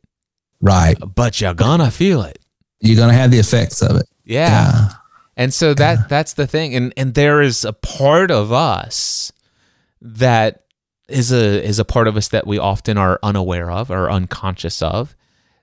Right. 0.61 0.97
But 1.15 1.39
you're 1.39 1.53
going 1.53 1.80
to 1.80 1.89
feel 1.89 2.22
it. 2.24 2.39
You're 2.82 2.97
going 2.97 3.09
to 3.09 3.15
have 3.15 3.32
the 3.32 3.39
effects 3.39 3.82
of 3.82 3.95
it. 3.95 4.09
Yeah. 4.30 4.49
yeah. 4.49 4.89
And 5.36 5.53
so 5.53 5.73
that 5.73 6.09
that's 6.09 6.34
the 6.34 6.45
thing. 6.45 6.75
And 6.75 6.93
and 6.95 7.13
there 7.13 7.41
is 7.41 7.65
a 7.65 7.73
part 7.73 8.30
of 8.30 8.51
us 8.51 9.32
that 10.01 10.65
is 11.07 11.32
a 11.32 11.63
is 11.65 11.80
a 11.80 11.86
part 11.86 12.07
of 12.07 12.15
us 12.15 12.27
that 12.27 12.45
we 12.45 12.57
often 12.57 12.97
are 12.97 13.19
unaware 13.23 13.71
of 13.71 13.89
or 13.89 14.11
unconscious 14.11 14.82
of 14.82 15.15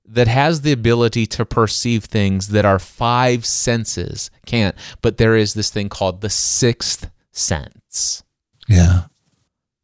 that 0.08 0.28
has 0.28 0.62
the 0.62 0.72
ability 0.72 1.26
to 1.26 1.44
perceive 1.44 2.04
things 2.04 2.48
that 2.48 2.64
our 2.64 2.78
five 2.78 3.44
senses 3.44 4.30
can't. 4.46 4.74
But 5.02 5.18
there 5.18 5.36
is 5.36 5.54
this 5.54 5.70
thing 5.70 5.88
called 5.88 6.20
the 6.20 6.30
sixth 6.30 7.10
sense. 7.32 8.24
Yeah. 8.68 9.04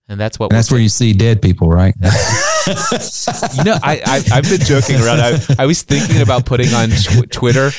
And 0.08 0.18
that's 0.18 0.38
what 0.38 0.52
and 0.52 0.56
that's 0.56 0.70
where 0.70 0.80
you 0.80 0.88
see 0.88 1.12
dead 1.12 1.40
people 1.40 1.68
right? 1.68 1.94
You 3.56 3.64
know 3.64 3.76
I, 3.82 4.00
I 4.30 4.36
have 4.36 4.44
been 4.44 4.60
joking 4.60 4.96
around. 4.96 5.20
I, 5.20 5.38
I 5.58 5.66
was 5.66 5.82
thinking 5.82 6.22
about 6.22 6.46
putting 6.46 6.72
on 6.72 6.90
tw- 6.90 7.30
twitter 7.30 7.72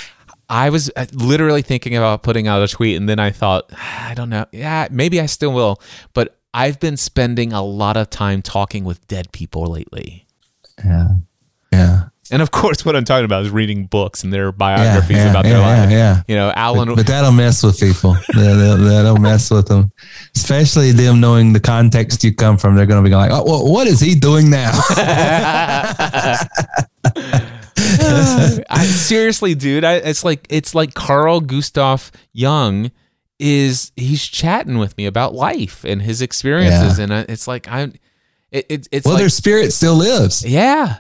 I 0.49 0.69
was 0.69 0.91
uh, 0.95 1.05
literally 1.13 1.61
thinking 1.61 1.95
about 1.95 2.23
putting 2.23 2.47
out 2.47 2.61
a 2.61 2.67
tweet, 2.67 2.97
and 2.97 3.07
then 3.07 3.19
I 3.19 3.31
thought, 3.31 3.69
ah, 3.73 4.09
I 4.09 4.13
don't 4.13 4.29
know. 4.29 4.45
Yeah, 4.51 4.87
maybe 4.91 5.19
I 5.19 5.25
still 5.25 5.53
will. 5.53 5.81
But 6.13 6.37
I've 6.53 6.79
been 6.79 6.97
spending 6.97 7.53
a 7.53 7.63
lot 7.63 7.97
of 7.97 8.09
time 8.09 8.41
talking 8.41 8.83
with 8.83 9.05
dead 9.07 9.31
people 9.31 9.65
lately. 9.65 10.27
Yeah. 10.83 11.07
Yeah. 11.71 12.03
And 12.31 12.41
of 12.41 12.51
course, 12.51 12.85
what 12.85 12.95
I'm 12.95 13.03
talking 13.03 13.25
about 13.25 13.43
is 13.43 13.51
reading 13.51 13.85
books 13.85 14.23
and 14.23 14.31
their 14.31 14.51
biographies 14.51 15.17
yeah, 15.17 15.25
yeah, 15.25 15.29
about 15.29 15.43
their 15.43 15.59
yeah, 15.59 15.81
life. 15.81 15.91
Yeah, 15.91 16.23
You 16.27 16.35
know, 16.35 16.53
Alan. 16.55 16.87
But, 16.87 16.95
but 16.95 17.07
that'll 17.07 17.31
mess 17.31 17.63
with 17.63 17.79
people. 17.79 18.13
that'll, 18.33 18.77
that'll 18.77 19.17
mess 19.17 19.51
with 19.51 19.67
them, 19.67 19.91
especially 20.35 20.91
them 20.91 21.19
knowing 21.19 21.53
the 21.53 21.59
context 21.59 22.23
you 22.23 22.33
come 22.33 22.57
from. 22.57 22.75
They're 22.75 22.85
going 22.85 23.03
to 23.03 23.09
be 23.09 23.13
like, 23.13 23.31
"Oh, 23.31 23.43
well, 23.45 23.71
what 23.71 23.87
is 23.87 23.99
he 23.99 24.15
doing 24.15 24.49
now?" 24.49 24.71
I, 28.69 28.85
seriously, 28.85 29.55
dude, 29.55 29.83
I, 29.83 29.95
it's 29.95 30.23
like 30.23 30.45
it's 30.49 30.75
like 30.75 30.93
Carl 30.93 31.41
Gustav 31.41 32.11
Jung 32.31 32.91
is 33.39 33.91
he's 33.95 34.25
chatting 34.27 34.77
with 34.77 34.97
me 34.97 35.05
about 35.05 35.33
life 35.33 35.83
and 35.83 36.01
his 36.01 36.21
experiences, 36.21 36.97
yeah. 36.97 37.03
and 37.03 37.13
it's 37.29 37.47
like 37.47 37.67
I'm. 37.67 37.93
It, 38.51 38.67
it, 38.69 38.87
it's 38.91 39.05
well, 39.05 39.15
like, 39.15 39.21
their 39.21 39.29
spirit 39.29 39.73
still 39.73 39.95
lives. 39.95 40.45
Yeah, 40.45 40.97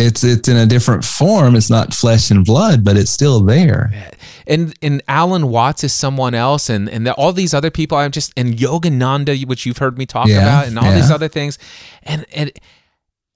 it's 0.00 0.24
it's 0.24 0.48
in 0.48 0.56
a 0.56 0.66
different 0.66 1.04
form. 1.04 1.54
It's 1.54 1.68
not 1.68 1.92
flesh 1.92 2.30
and 2.30 2.44
blood, 2.44 2.84
but 2.84 2.96
it's 2.96 3.10
still 3.10 3.40
there. 3.40 3.92
And 4.46 4.74
and 4.80 5.02
Alan 5.06 5.48
Watts 5.48 5.84
is 5.84 5.92
someone 5.92 6.34
else, 6.34 6.70
and 6.70 6.88
and 6.88 7.06
the, 7.06 7.12
all 7.14 7.32
these 7.32 7.52
other 7.52 7.70
people. 7.70 7.98
I'm 7.98 8.10
just 8.10 8.32
and 8.34 8.54
Yogananda, 8.54 9.44
which 9.46 9.66
you've 9.66 9.78
heard 9.78 9.98
me 9.98 10.06
talk 10.06 10.28
yeah, 10.28 10.38
about, 10.38 10.66
and 10.68 10.78
all 10.78 10.86
yeah. 10.86 10.94
these 10.94 11.10
other 11.10 11.28
things, 11.28 11.58
and 12.02 12.24
and 12.32 12.50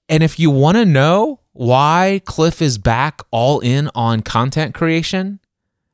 and 0.09 0.23
if 0.23 0.39
you 0.39 0.51
want 0.51 0.77
to 0.77 0.85
know 0.85 1.39
why 1.53 2.21
Cliff 2.25 2.61
is 2.61 2.77
back 2.77 3.21
all 3.31 3.59
in 3.59 3.89
on 3.95 4.21
content 4.21 4.73
creation, 4.73 5.39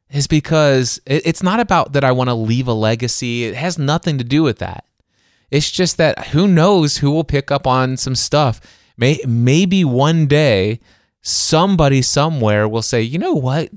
is 0.10 0.28
because 0.28 1.00
it's 1.06 1.44
not 1.44 1.60
about 1.60 1.94
that 1.94 2.04
I 2.04 2.12
want 2.12 2.30
to 2.30 2.34
leave 2.34 2.68
a 2.68 2.74
legacy. 2.74 3.46
It 3.46 3.56
has 3.56 3.78
nothing 3.78 4.18
to 4.18 4.24
do 4.24 4.44
with 4.44 4.60
that. 4.60 4.86
It's 5.50 5.72
just 5.72 5.98
that 5.98 6.28
who 6.28 6.48
knows 6.48 6.98
who 6.98 7.12
will 7.12 7.24
pick 7.24 7.52
up 7.52 7.66
on 7.66 7.98
some 7.98 8.16
stuff. 8.16 8.60
May, 8.98 9.20
maybe 9.26 9.86
one 9.86 10.28
day 10.28 10.80
somebody 11.22 12.02
somewhere 12.02 12.68
will 12.68 12.82
say, 12.82 13.02
you 13.02 13.20
know 13.20 13.34
what? 13.34 13.70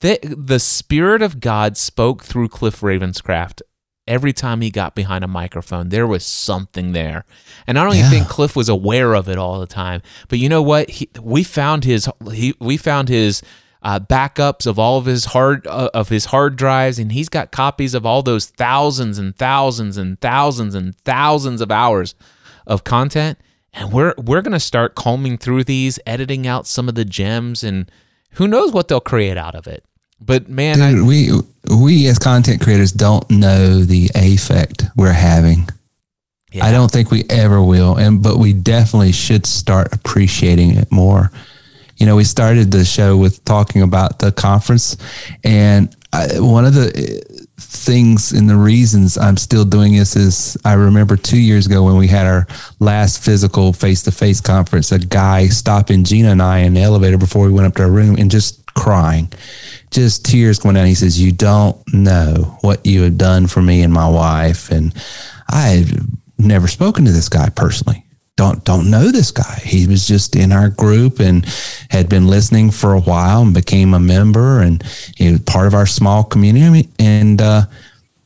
The, 0.00 0.18
the 0.22 0.58
Spirit 0.58 1.22
of 1.22 1.40
God 1.40 1.76
spoke 1.76 2.24
through 2.24 2.48
Cliff 2.48 2.80
Ravenscraft 2.80 3.62
every 4.08 4.32
time 4.32 4.60
he 4.60 4.70
got 4.70 4.94
behind 4.94 5.22
a 5.24 5.28
microphone. 5.28 5.88
There 5.90 6.06
was 6.06 6.24
something 6.26 6.92
there. 6.92 7.24
And 7.66 7.78
I 7.78 7.84
don't 7.84 7.94
even 7.94 8.04
Yeah. 8.04 8.10
think 8.18 8.28
Cliff 8.28 8.56
was 8.56 8.68
aware 8.68 9.14
of 9.14 9.28
it 9.28 9.38
all 9.38 9.60
the 9.60 9.66
time. 9.66 10.02
But 10.28 10.38
you 10.40 10.48
know 10.48 10.62
what? 10.62 10.90
He, 10.90 11.08
we 11.20 11.44
found 11.44 11.84
his 11.84 12.08
he, 12.32 12.54
we 12.60 12.76
found 12.76 13.08
his 13.08 13.42
uh, 13.84 13.98
backups 14.00 14.66
of 14.66 14.78
all 14.78 14.98
of 14.98 15.06
his 15.06 15.26
hard 15.26 15.66
uh, 15.66 15.90
of 15.94 16.08
his 16.08 16.26
hard 16.26 16.56
drives, 16.56 16.98
and 16.98 17.12
he's 17.12 17.28
got 17.28 17.50
copies 17.52 17.94
of 17.94 18.04
all 18.06 18.22
those 18.22 18.46
thousands 18.46 19.18
and 19.18 19.36
thousands 19.36 19.96
and 19.96 20.20
thousands 20.20 20.74
and 20.74 20.96
thousands 20.98 21.60
of 21.60 21.70
hours 21.70 22.14
of 22.66 22.84
content. 22.84 23.38
And 23.72 23.92
we're 23.92 24.14
we're 24.18 24.42
gonna 24.42 24.60
start 24.60 24.94
combing 24.94 25.38
through 25.38 25.64
these, 25.64 25.98
editing 26.06 26.46
out 26.46 26.66
some 26.66 26.88
of 26.88 26.94
the 26.94 27.04
gems, 27.04 27.64
and 27.64 27.90
who 28.32 28.46
knows 28.46 28.72
what 28.72 28.88
they'll 28.88 29.00
create 29.00 29.36
out 29.36 29.54
of 29.54 29.66
it. 29.66 29.84
But 30.24 30.48
man, 30.48 30.80
I, 30.80 31.02
we 31.02 31.30
we 31.70 32.06
as 32.06 32.18
content 32.18 32.60
creators 32.62 32.92
don't 32.92 33.28
know 33.30 33.80
the 33.80 34.10
effect 34.14 34.84
we're 34.96 35.12
having. 35.12 35.68
yeah. 36.52 36.64
I 36.64 36.72
don't 36.72 36.90
think 36.90 37.10
we 37.10 37.24
ever 37.30 37.62
will, 37.62 37.96
and 37.96 38.22
but 38.22 38.38
we 38.38 38.52
definitely 38.52 39.12
should 39.12 39.46
start 39.46 39.92
appreciating 39.92 40.76
it 40.76 40.90
more. 40.90 41.30
You 41.96 42.06
know, 42.06 42.16
we 42.16 42.24
started 42.24 42.70
the 42.70 42.84
show 42.84 43.16
with 43.16 43.44
talking 43.44 43.82
about 43.82 44.18
the 44.18 44.32
conference, 44.32 44.96
and 45.44 45.94
I, 46.12 46.40
one 46.40 46.64
of 46.64 46.74
the 46.74 46.88
uh, 46.88 47.44
things 47.58 48.32
and 48.32 48.48
the 48.48 48.56
reasons 48.56 49.16
I'm 49.16 49.36
still 49.36 49.64
doing 49.64 49.94
this 49.94 50.14
is 50.14 50.56
I 50.64 50.74
remember 50.74 51.16
two 51.16 51.40
years 51.40 51.66
ago 51.66 51.84
when 51.84 51.96
we 51.96 52.06
had 52.08 52.26
our 52.26 52.46
last 52.80 53.24
physical 53.24 53.72
face 53.72 54.02
to 54.02 54.12
face 54.12 54.40
conference, 54.40 54.92
a 54.92 54.98
guy 54.98 55.46
stopping 55.46 56.04
Gina 56.04 56.30
and 56.30 56.42
I 56.42 56.58
in 56.58 56.74
the 56.74 56.80
elevator 56.80 57.18
before 57.18 57.46
we 57.46 57.52
went 57.52 57.66
up 57.66 57.74
to 57.76 57.82
our 57.82 57.90
room 57.90 58.16
and 58.18 58.30
just 58.30 58.61
crying, 58.74 59.32
just 59.90 60.24
tears 60.24 60.58
going 60.58 60.74
down. 60.74 60.86
He 60.86 60.94
says, 60.94 61.20
"You 61.20 61.32
don't 61.32 61.76
know 61.92 62.58
what 62.62 62.84
you 62.86 63.02
have 63.02 63.18
done 63.18 63.46
for 63.46 63.62
me 63.62 63.82
and 63.82 63.92
my 63.92 64.08
wife," 64.08 64.70
and 64.70 64.94
I 65.48 65.68
had 65.68 66.06
never 66.38 66.68
spoken 66.68 67.04
to 67.04 67.12
this 67.12 67.28
guy 67.28 67.48
personally. 67.50 68.04
Don't 68.36 68.64
don't 68.64 68.90
know 68.90 69.10
this 69.10 69.30
guy. 69.30 69.60
He 69.62 69.86
was 69.86 70.06
just 70.06 70.34
in 70.34 70.52
our 70.52 70.70
group 70.70 71.20
and 71.20 71.44
had 71.90 72.08
been 72.08 72.26
listening 72.26 72.70
for 72.70 72.94
a 72.94 73.00
while 73.00 73.42
and 73.42 73.52
became 73.52 73.92
a 73.92 74.00
member 74.00 74.60
and 74.60 74.82
he 75.16 75.30
was 75.30 75.40
part 75.42 75.66
of 75.66 75.74
our 75.74 75.86
small 75.86 76.24
community. 76.24 76.88
And 76.98 77.42
uh, 77.42 77.66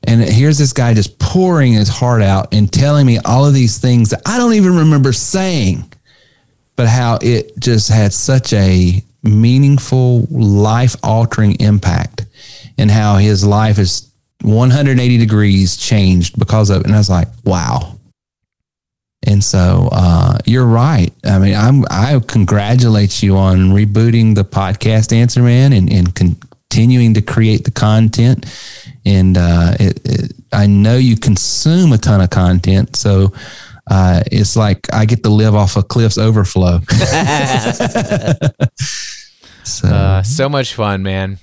and 0.06 0.22
here's 0.22 0.58
this 0.58 0.72
guy 0.72 0.94
just 0.94 1.18
pouring 1.18 1.72
his 1.72 1.88
heart 1.88 2.22
out 2.22 2.54
and 2.54 2.72
telling 2.72 3.04
me 3.04 3.18
all 3.24 3.44
of 3.44 3.54
these 3.54 3.78
things 3.78 4.10
that 4.10 4.22
I 4.24 4.38
don't 4.38 4.54
even 4.54 4.76
remember 4.76 5.12
saying, 5.12 5.92
but 6.76 6.86
how 6.86 7.18
it 7.20 7.58
just 7.58 7.88
had 7.88 8.12
such 8.12 8.52
a 8.52 9.02
meaningful, 9.22 10.26
life 10.30 10.96
altering 11.02 11.60
impact, 11.60 12.26
and 12.78 12.90
how 12.90 13.16
his 13.16 13.44
life 13.44 13.78
is 13.78 14.10
180 14.42 15.18
degrees 15.18 15.76
changed 15.76 16.38
because 16.38 16.70
of 16.70 16.80
it. 16.80 16.86
And 16.86 16.94
I 16.94 16.98
was 16.98 17.10
like, 17.10 17.28
wow. 17.44 17.96
And 19.26 19.42
so 19.42 19.88
uh, 19.90 20.38
you're 20.44 20.66
right. 20.66 21.12
I 21.24 21.38
mean, 21.38 21.54
I'm 21.54 21.84
I 21.90 22.20
congratulate 22.26 23.22
you 23.22 23.36
on 23.36 23.70
rebooting 23.70 24.34
the 24.34 24.44
podcast 24.44 25.12
Answer 25.12 25.42
Man 25.42 25.72
and, 25.72 25.90
and 25.90 26.14
continuing 26.14 27.14
to 27.14 27.22
create 27.22 27.64
the 27.64 27.72
content. 27.72 28.46
And 29.04 29.36
uh, 29.36 29.74
it, 29.80 30.00
it, 30.04 30.32
I 30.52 30.66
know 30.66 30.96
you 30.96 31.16
consume 31.16 31.92
a 31.92 31.98
ton 31.98 32.20
of 32.20 32.30
content, 32.30 32.94
so 32.94 33.32
uh, 33.90 34.22
it's 34.30 34.56
like 34.56 34.80
I 34.92 35.04
get 35.04 35.22
to 35.24 35.28
live 35.28 35.54
off 35.54 35.76
of 35.76 35.88
Cliff's 35.88 36.18
overflow. 36.18 36.80
so 40.36 40.46
Uh, 40.46 40.50
much 40.50 40.74
fun, 40.74 41.02
man. 41.02 41.38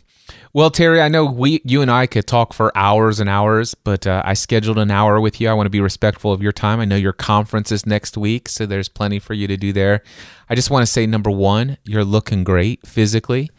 Well, 0.55 0.69
Terry, 0.69 1.01
I 1.01 1.07
know 1.07 1.25
we, 1.25 1.61
you 1.65 1.81
and 1.81 1.89
I 1.89 2.05
could 2.05 2.27
talk 2.27 2.53
for 2.53 2.71
hours 2.77 3.19
and 3.19 3.27
hours, 3.27 3.73
but 3.73 4.05
uh, 4.05 4.21
I 4.23 4.35
scheduled 4.35 4.77
an 4.77 4.91
hour 4.91 5.19
with 5.19 5.41
you. 5.41 5.49
I 5.49 5.53
want 5.53 5.65
to 5.65 5.71
be 5.71 5.81
respectful 5.81 6.31
of 6.31 6.43
your 6.43 6.51
time. 6.51 6.79
I 6.79 6.85
know 6.85 6.95
your 6.95 7.11
conference 7.11 7.71
is 7.71 7.87
next 7.87 8.17
week, 8.17 8.47
so 8.47 8.67
there's 8.67 8.87
plenty 8.87 9.17
for 9.17 9.33
you 9.33 9.47
to 9.47 9.57
do 9.57 9.73
there. 9.73 10.03
I 10.49 10.53
just 10.55 10.69
want 10.69 10.83
to 10.85 10.91
say, 10.91 11.07
number 11.07 11.31
one, 11.31 11.77
you're 11.85 12.03
looking 12.05 12.43
great 12.43 12.85
physically. 12.85 13.49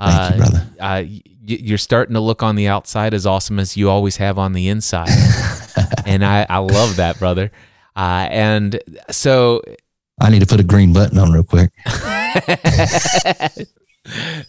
Thank 0.00 0.36
you, 0.36 0.40
brother. 0.40 0.66
Uh, 0.80 1.04
you're 1.44 1.76
starting 1.76 2.14
to 2.14 2.20
look 2.20 2.42
on 2.42 2.56
the 2.56 2.66
outside 2.68 3.12
as 3.12 3.26
awesome 3.26 3.58
as 3.58 3.76
you 3.76 3.90
always 3.90 4.16
have 4.16 4.38
on 4.38 4.54
the 4.54 4.68
inside, 4.68 5.10
and 6.06 6.24
I, 6.24 6.46
I 6.48 6.58
love 6.58 6.96
that, 6.96 7.18
brother. 7.18 7.50
Uh, 7.94 8.26
and 8.30 8.80
so 9.10 9.62
I 10.20 10.30
need 10.30 10.40
to 10.40 10.46
put 10.46 10.60
a 10.60 10.64
green 10.64 10.92
button 10.94 11.18
on 11.18 11.30
real 11.32 11.44
quick. 11.44 11.72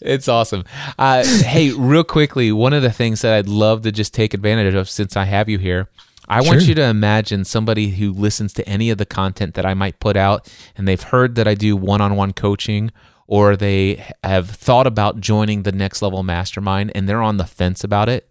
it's 0.01 0.27
awesome. 0.27 0.63
Uh, 0.97 1.23
hey, 1.25 1.71
real 1.71 2.03
quickly, 2.03 2.51
one 2.51 2.73
of 2.73 2.81
the 2.81 2.91
things 2.91 3.21
that 3.21 3.33
I'd 3.33 3.47
love 3.47 3.81
to 3.83 3.91
just 3.91 4.13
take 4.13 4.33
advantage 4.33 4.73
of 4.73 4.89
since 4.89 5.15
I 5.17 5.25
have 5.25 5.49
you 5.49 5.57
here, 5.57 5.89
I 6.27 6.41
want 6.41 6.63
you 6.63 6.75
to 6.75 6.83
imagine 6.83 7.43
somebody 7.45 7.89
who 7.89 8.11
listens 8.13 8.53
to 8.53 8.67
any 8.69 8.89
of 8.91 8.97
the 8.99 9.05
content 9.05 9.55
that 9.55 9.65
I 9.65 9.73
might 9.73 9.99
put 9.99 10.15
out 10.15 10.51
and 10.75 10.87
they've 10.87 11.01
heard 11.01 11.35
that 11.35 11.47
I 11.47 11.55
do 11.55 11.75
one 11.75 12.01
on 12.01 12.15
one 12.15 12.33
coaching 12.33 12.91
or 13.25 13.55
they 13.55 14.05
have 14.23 14.49
thought 14.49 14.85
about 14.87 15.19
joining 15.21 15.63
the 15.63 15.71
next 15.71 16.01
level 16.01 16.21
mastermind 16.23 16.91
and 16.93 17.09
they're 17.09 17.21
on 17.21 17.37
the 17.37 17.45
fence 17.45 17.83
about 17.83 18.09
it. 18.09 18.29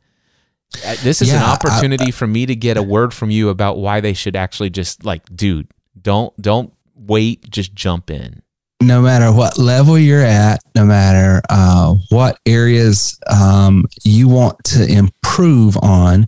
Uh, 0.86 0.94
This 1.02 1.20
is 1.22 1.30
an 1.30 1.36
Yeah, 1.40 1.46
I- 1.46 1.52
opportunity 1.54 2.10
for 2.12 2.26
me 2.26 2.46
to 2.46 2.54
get 2.54 2.76
a 2.76 2.82
word 2.82 3.12
from 3.14 3.30
you 3.30 3.48
about 3.48 3.78
why 3.78 4.00
they 4.00 4.12
should 4.12 4.36
actually 4.36 4.70
just 4.70 5.04
like, 5.04 5.22
dude, 5.34 5.68
don't 6.00 6.32
don't 6.40 6.72
wait, 6.94 7.48
just 7.50 7.74
jump 7.74 8.10
in. 8.10 8.42
No 8.80 9.02
matter 9.02 9.32
what 9.32 9.58
level 9.58 9.98
you're 9.98 10.22
at, 10.22 10.60
no 10.74 10.84
matter 10.84 11.42
uh, 11.50 11.94
what 12.10 12.38
areas 12.46 13.18
um, 13.26 13.84
you 14.04 14.28
want 14.28 14.62
to 14.64 14.86
improve 14.86 15.76
on 15.82 16.26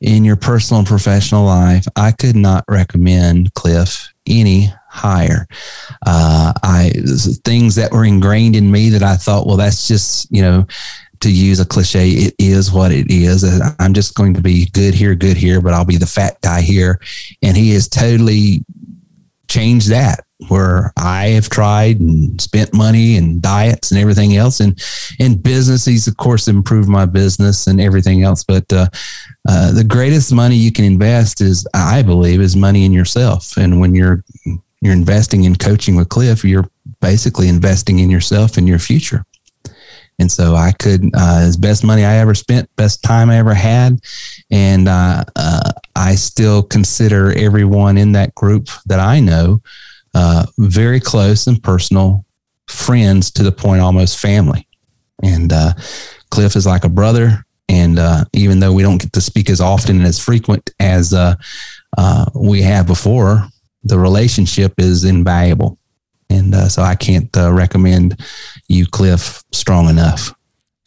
in 0.00 0.24
your 0.24 0.36
personal 0.36 0.80
and 0.80 0.88
professional 0.88 1.44
life, 1.44 1.86
I 1.96 2.12
could 2.12 2.36
not 2.36 2.64
recommend 2.68 3.54
Cliff 3.54 4.12
any 4.26 4.72
higher. 4.88 5.46
Uh, 6.06 6.52
I 6.62 6.92
things 7.44 7.74
that 7.76 7.92
were 7.92 8.04
ingrained 8.04 8.54
in 8.54 8.70
me 8.70 8.90
that 8.90 9.02
I 9.02 9.16
thought, 9.16 9.46
well, 9.46 9.56
that's 9.56 9.88
just 9.88 10.30
you 10.30 10.42
know. 10.42 10.66
To 11.22 11.32
use 11.32 11.58
a 11.58 11.66
cliche, 11.66 12.10
it 12.10 12.34
is 12.38 12.70
what 12.70 12.92
it 12.92 13.10
is. 13.10 13.42
Uh, 13.42 13.70
I'm 13.80 13.92
just 13.92 14.14
going 14.14 14.34
to 14.34 14.40
be 14.40 14.66
good 14.66 14.94
here, 14.94 15.16
good 15.16 15.36
here, 15.36 15.60
but 15.60 15.74
I'll 15.74 15.84
be 15.84 15.96
the 15.96 16.06
fat 16.06 16.40
guy 16.42 16.60
here. 16.60 17.00
And 17.42 17.56
he 17.56 17.72
has 17.72 17.88
totally 17.88 18.64
changed 19.48 19.90
that 19.90 20.27
where 20.46 20.92
I 20.96 21.28
have 21.28 21.48
tried 21.48 21.98
and 21.98 22.40
spent 22.40 22.72
money 22.72 23.16
and 23.16 23.42
diets 23.42 23.90
and 23.90 24.00
everything 24.00 24.36
else. 24.36 24.60
And 24.60 24.80
in 25.18 25.36
business, 25.36 25.84
he's 25.84 26.06
of 26.06 26.16
course 26.16 26.46
improved 26.46 26.88
my 26.88 27.06
business 27.06 27.66
and 27.66 27.80
everything 27.80 28.22
else. 28.22 28.44
But 28.44 28.72
uh, 28.72 28.86
uh, 29.48 29.72
the 29.72 29.84
greatest 29.84 30.32
money 30.32 30.54
you 30.54 30.70
can 30.70 30.84
invest 30.84 31.40
is, 31.40 31.66
I 31.74 32.02
believe, 32.02 32.40
is 32.40 32.54
money 32.54 32.84
in 32.84 32.92
yourself. 32.92 33.56
And 33.56 33.80
when 33.80 33.94
you're 33.94 34.24
you're 34.80 34.92
investing 34.92 35.42
in 35.42 35.56
coaching 35.56 35.96
with 35.96 36.08
Cliff, 36.08 36.44
you're 36.44 36.70
basically 37.00 37.48
investing 37.48 37.98
in 37.98 38.10
yourself 38.10 38.56
and 38.56 38.68
your 38.68 38.78
future. 38.78 39.24
And 40.20 40.30
so 40.30 40.54
I 40.54 40.72
could, 40.72 41.10
uh, 41.14 41.50
best 41.58 41.84
money 41.84 42.04
I 42.04 42.16
ever 42.16 42.34
spent, 42.34 42.68
best 42.76 43.02
time 43.02 43.30
I 43.30 43.38
ever 43.38 43.54
had. 43.54 44.00
And 44.50 44.88
uh, 44.88 45.24
uh, 45.36 45.72
I 45.94 46.14
still 46.16 46.62
consider 46.62 47.32
everyone 47.36 47.98
in 47.98 48.12
that 48.12 48.34
group 48.34 48.68
that 48.86 49.00
I 49.00 49.20
know 49.20 49.62
uh, 50.18 50.44
very 50.58 50.98
close 50.98 51.46
and 51.46 51.62
personal 51.62 52.24
friends 52.66 53.30
to 53.30 53.44
the 53.44 53.52
point 53.52 53.80
almost 53.80 54.18
family. 54.18 54.66
And 55.22 55.52
uh, 55.52 55.74
Cliff 56.32 56.56
is 56.56 56.66
like 56.66 56.82
a 56.82 56.88
brother. 56.88 57.44
And 57.68 58.00
uh, 58.00 58.24
even 58.32 58.58
though 58.58 58.72
we 58.72 58.82
don't 58.82 59.00
get 59.00 59.12
to 59.12 59.20
speak 59.20 59.48
as 59.48 59.60
often 59.60 59.98
and 59.98 60.06
as 60.06 60.18
frequent 60.18 60.70
as 60.80 61.14
uh, 61.14 61.36
uh, 61.96 62.24
we 62.34 62.62
have 62.62 62.88
before, 62.88 63.46
the 63.84 63.96
relationship 63.96 64.72
is 64.78 65.04
invaluable. 65.04 65.78
And 66.30 66.52
so 66.70 66.82
I 66.82 66.96
can't 66.96 67.30
recommend 67.36 68.20
you, 68.66 68.86
Cliff, 68.86 69.44
strong 69.52 69.88
enough. 69.88 70.34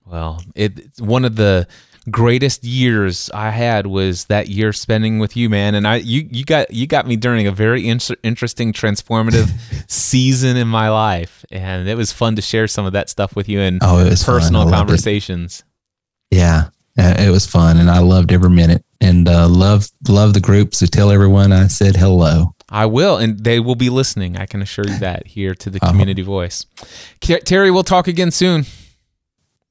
Well, 0.06 0.44
it, 0.56 0.78
it's 0.78 1.02
one 1.02 1.24
of 1.24 1.38
the 1.38 1.68
greatest 2.10 2.64
years 2.64 3.30
I 3.34 3.52
had 3.52 3.86
was 3.88 4.26
that 4.26 4.48
year 4.50 4.74
spending 4.74 5.20
with 5.20 5.38
you, 5.38 5.50
man. 5.50 5.76
And 5.76 5.88
I, 5.88 5.98
you, 5.98 6.28
you 6.32 6.44
got, 6.44 6.74
you 6.74 6.88
got 6.88 7.06
me 7.06 7.16
during 7.16 7.46
a 7.48 7.52
very 7.52 7.88
in- 7.88 8.00
interesting, 8.24 8.74
transformative 8.74 9.50
season 9.92 10.58
in 10.58 10.68
my 10.68 10.90
life, 10.90 11.46
and 11.52 11.88
it 11.88 11.96
was 11.96 12.12
fun 12.12 12.36
to 12.38 12.42
share 12.42 12.68
some 12.68 12.86
of 12.86 12.94
that 12.94 13.10
stuff 13.10 13.36
with 13.36 13.48
you 13.48 13.60
in 13.60 13.80
Oh, 13.82 14.04
personal 14.26 14.62
loved 14.62 14.74
it. 14.74 14.76
conversations. 14.78 15.64
Yeah, 16.32 16.70
it 16.98 17.30
was 17.30 17.46
fun, 17.46 17.78
and 17.78 17.90
I 17.90 18.00
loved 18.00 18.32
every 18.32 18.50
minute, 18.50 18.84
and 19.02 19.28
uh, 19.28 19.48
love 19.48 19.90
love 20.08 20.34
the 20.34 20.40
group. 20.40 20.74
So 20.74 20.86
tell 20.86 21.12
everyone 21.12 21.52
I 21.52 21.68
said 21.68 21.96
hello. 21.98 22.56
I 22.70 22.86
will, 22.86 23.18
and 23.18 23.38
they 23.44 23.60
will 23.60 23.76
be 23.76 23.90
listening. 23.90 24.38
I 24.38 24.46
can 24.46 24.62
assure 24.62 24.86
you 24.88 24.98
that 25.00 25.28
here 25.28 25.54
to 25.56 25.70
the 25.70 25.78
Uh-huh. 25.82 25.92
community 25.92 26.22
voice. 26.22 26.66
Terry, 27.20 27.70
we'll 27.70 27.84
talk 27.84 28.08
again 28.08 28.32
soon. 28.32 28.66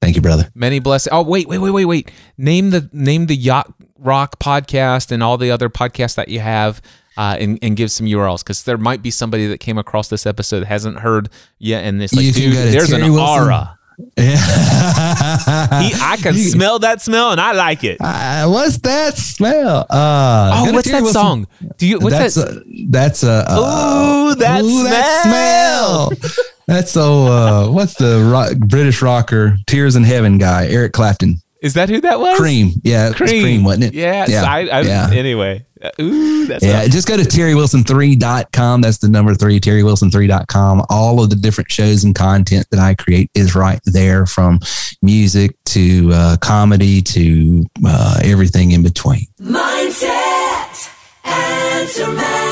Thank 0.02 0.16
you, 0.16 0.22
brother. 0.22 0.50
Many 0.54 0.78
blessings. 0.78 1.10
Oh, 1.12 1.22
wait, 1.22 1.46
wait, 1.48 1.58
wait, 1.58 1.70
wait, 1.70 1.84
wait. 1.84 2.10
Name 2.38 2.70
the 2.70 2.88
name 2.92 3.26
the 3.26 3.36
Yacht 3.36 3.72
Rock 3.98 4.38
podcast 4.38 5.12
and 5.12 5.22
all 5.22 5.36
the 5.36 5.50
other 5.50 5.68
podcasts 5.68 6.14
that 6.16 6.28
you 6.28 6.40
have. 6.40 6.80
uh, 7.18 7.36
and, 7.38 7.58
and 7.60 7.76
give 7.76 7.90
some 7.90 8.06
URLs 8.06 8.38
because 8.42 8.62
there 8.64 8.78
might 8.78 9.02
be 9.02 9.10
somebody 9.10 9.46
that 9.48 9.58
came 9.58 9.76
across 9.76 10.08
this 10.08 10.24
episode 10.26 10.60
that 10.60 10.66
hasn't 10.66 11.00
heard 11.00 11.28
yet, 11.58 11.84
and 11.84 12.00
this 12.00 12.14
like, 12.14 12.24
You 12.24 12.32
dude, 12.32 12.54
there's 12.54 12.92
an 12.92 13.00
Terry 13.00 13.10
Wilson. 13.10 13.42
aura. 13.44 13.78
Yeah. 14.16 14.36
He, 15.82 15.92
I 16.00 16.16
can 16.22 16.34
smell 16.34 16.78
that 16.78 17.02
smell, 17.02 17.32
and 17.32 17.40
I 17.40 17.52
like 17.52 17.84
it. 17.84 17.98
Uh, 18.00 18.48
what's 18.48 18.78
that 18.78 19.16
smell? 19.18 19.86
Uh, 19.90 20.52
Oh, 20.66 20.72
what's 20.72 20.88
Terry 20.88 21.00
that 21.00 21.02
Wilson. 21.02 21.12
song? 21.20 21.46
Do 21.76 21.86
you? 21.86 21.98
What's 21.98 22.16
that's 22.16 22.34
that? 22.36 22.48
a, 22.56 22.86
that's 22.88 23.22
a 23.22 23.44
uh, 23.48 24.30
Ooh, 24.30 24.34
that 24.36 24.64
smell. 24.64 26.10
smell. 26.12 26.30
that's 26.70 26.92
so 26.92 27.26
uh, 27.26 27.68
what's 27.70 27.94
the 27.94 28.28
rock, 28.32 28.56
British 28.56 29.02
rocker 29.02 29.56
Tears 29.66 29.96
in 29.96 30.04
Heaven 30.04 30.38
guy 30.38 30.66
Eric 30.68 30.92
Clapton 30.92 31.36
Is 31.62 31.74
that 31.74 31.88
who 31.88 32.00
that 32.02 32.20
was? 32.20 32.38
Cream 32.38 32.72
yeah 32.82 33.06
it 33.06 33.08
was 33.08 33.16
Cream, 33.16 33.42
Cream 33.42 33.64
wasn't 33.64 33.84
it 33.84 33.94
Yeah. 33.94 34.26
yeah 34.28 34.44
I, 34.44 34.58
I, 34.66 34.80
yeah. 34.82 35.10
Anyway. 35.12 35.66
Uh, 35.82 35.90
Ooh, 36.00 36.44
that's 36.46 36.62
Yeah, 36.62 36.86
just 36.88 37.08
go 37.08 37.16
to 37.16 37.22
terrywilson3.com. 37.22 38.82
That's 38.82 38.98
the 38.98 39.08
number 39.08 39.34
three, 39.34 39.58
terrywilson3.com. 39.58 40.84
All 40.90 41.22
of 41.22 41.30
the 41.30 41.36
different 41.36 41.72
shows 41.72 42.04
and 42.04 42.14
content 42.14 42.66
that 42.70 42.80
I 42.80 42.94
create 42.94 43.30
is 43.34 43.54
right 43.54 43.80
there 43.86 44.26
from 44.26 44.60
music 45.00 45.56
to 45.66 46.10
uh, 46.12 46.36
comedy 46.42 47.00
to 47.00 47.64
uh, 47.86 48.20
everything 48.22 48.72
in 48.72 48.82
between. 48.82 49.26
Mindset. 49.40 50.90
Answer 51.24 52.12
man. 52.12 52.49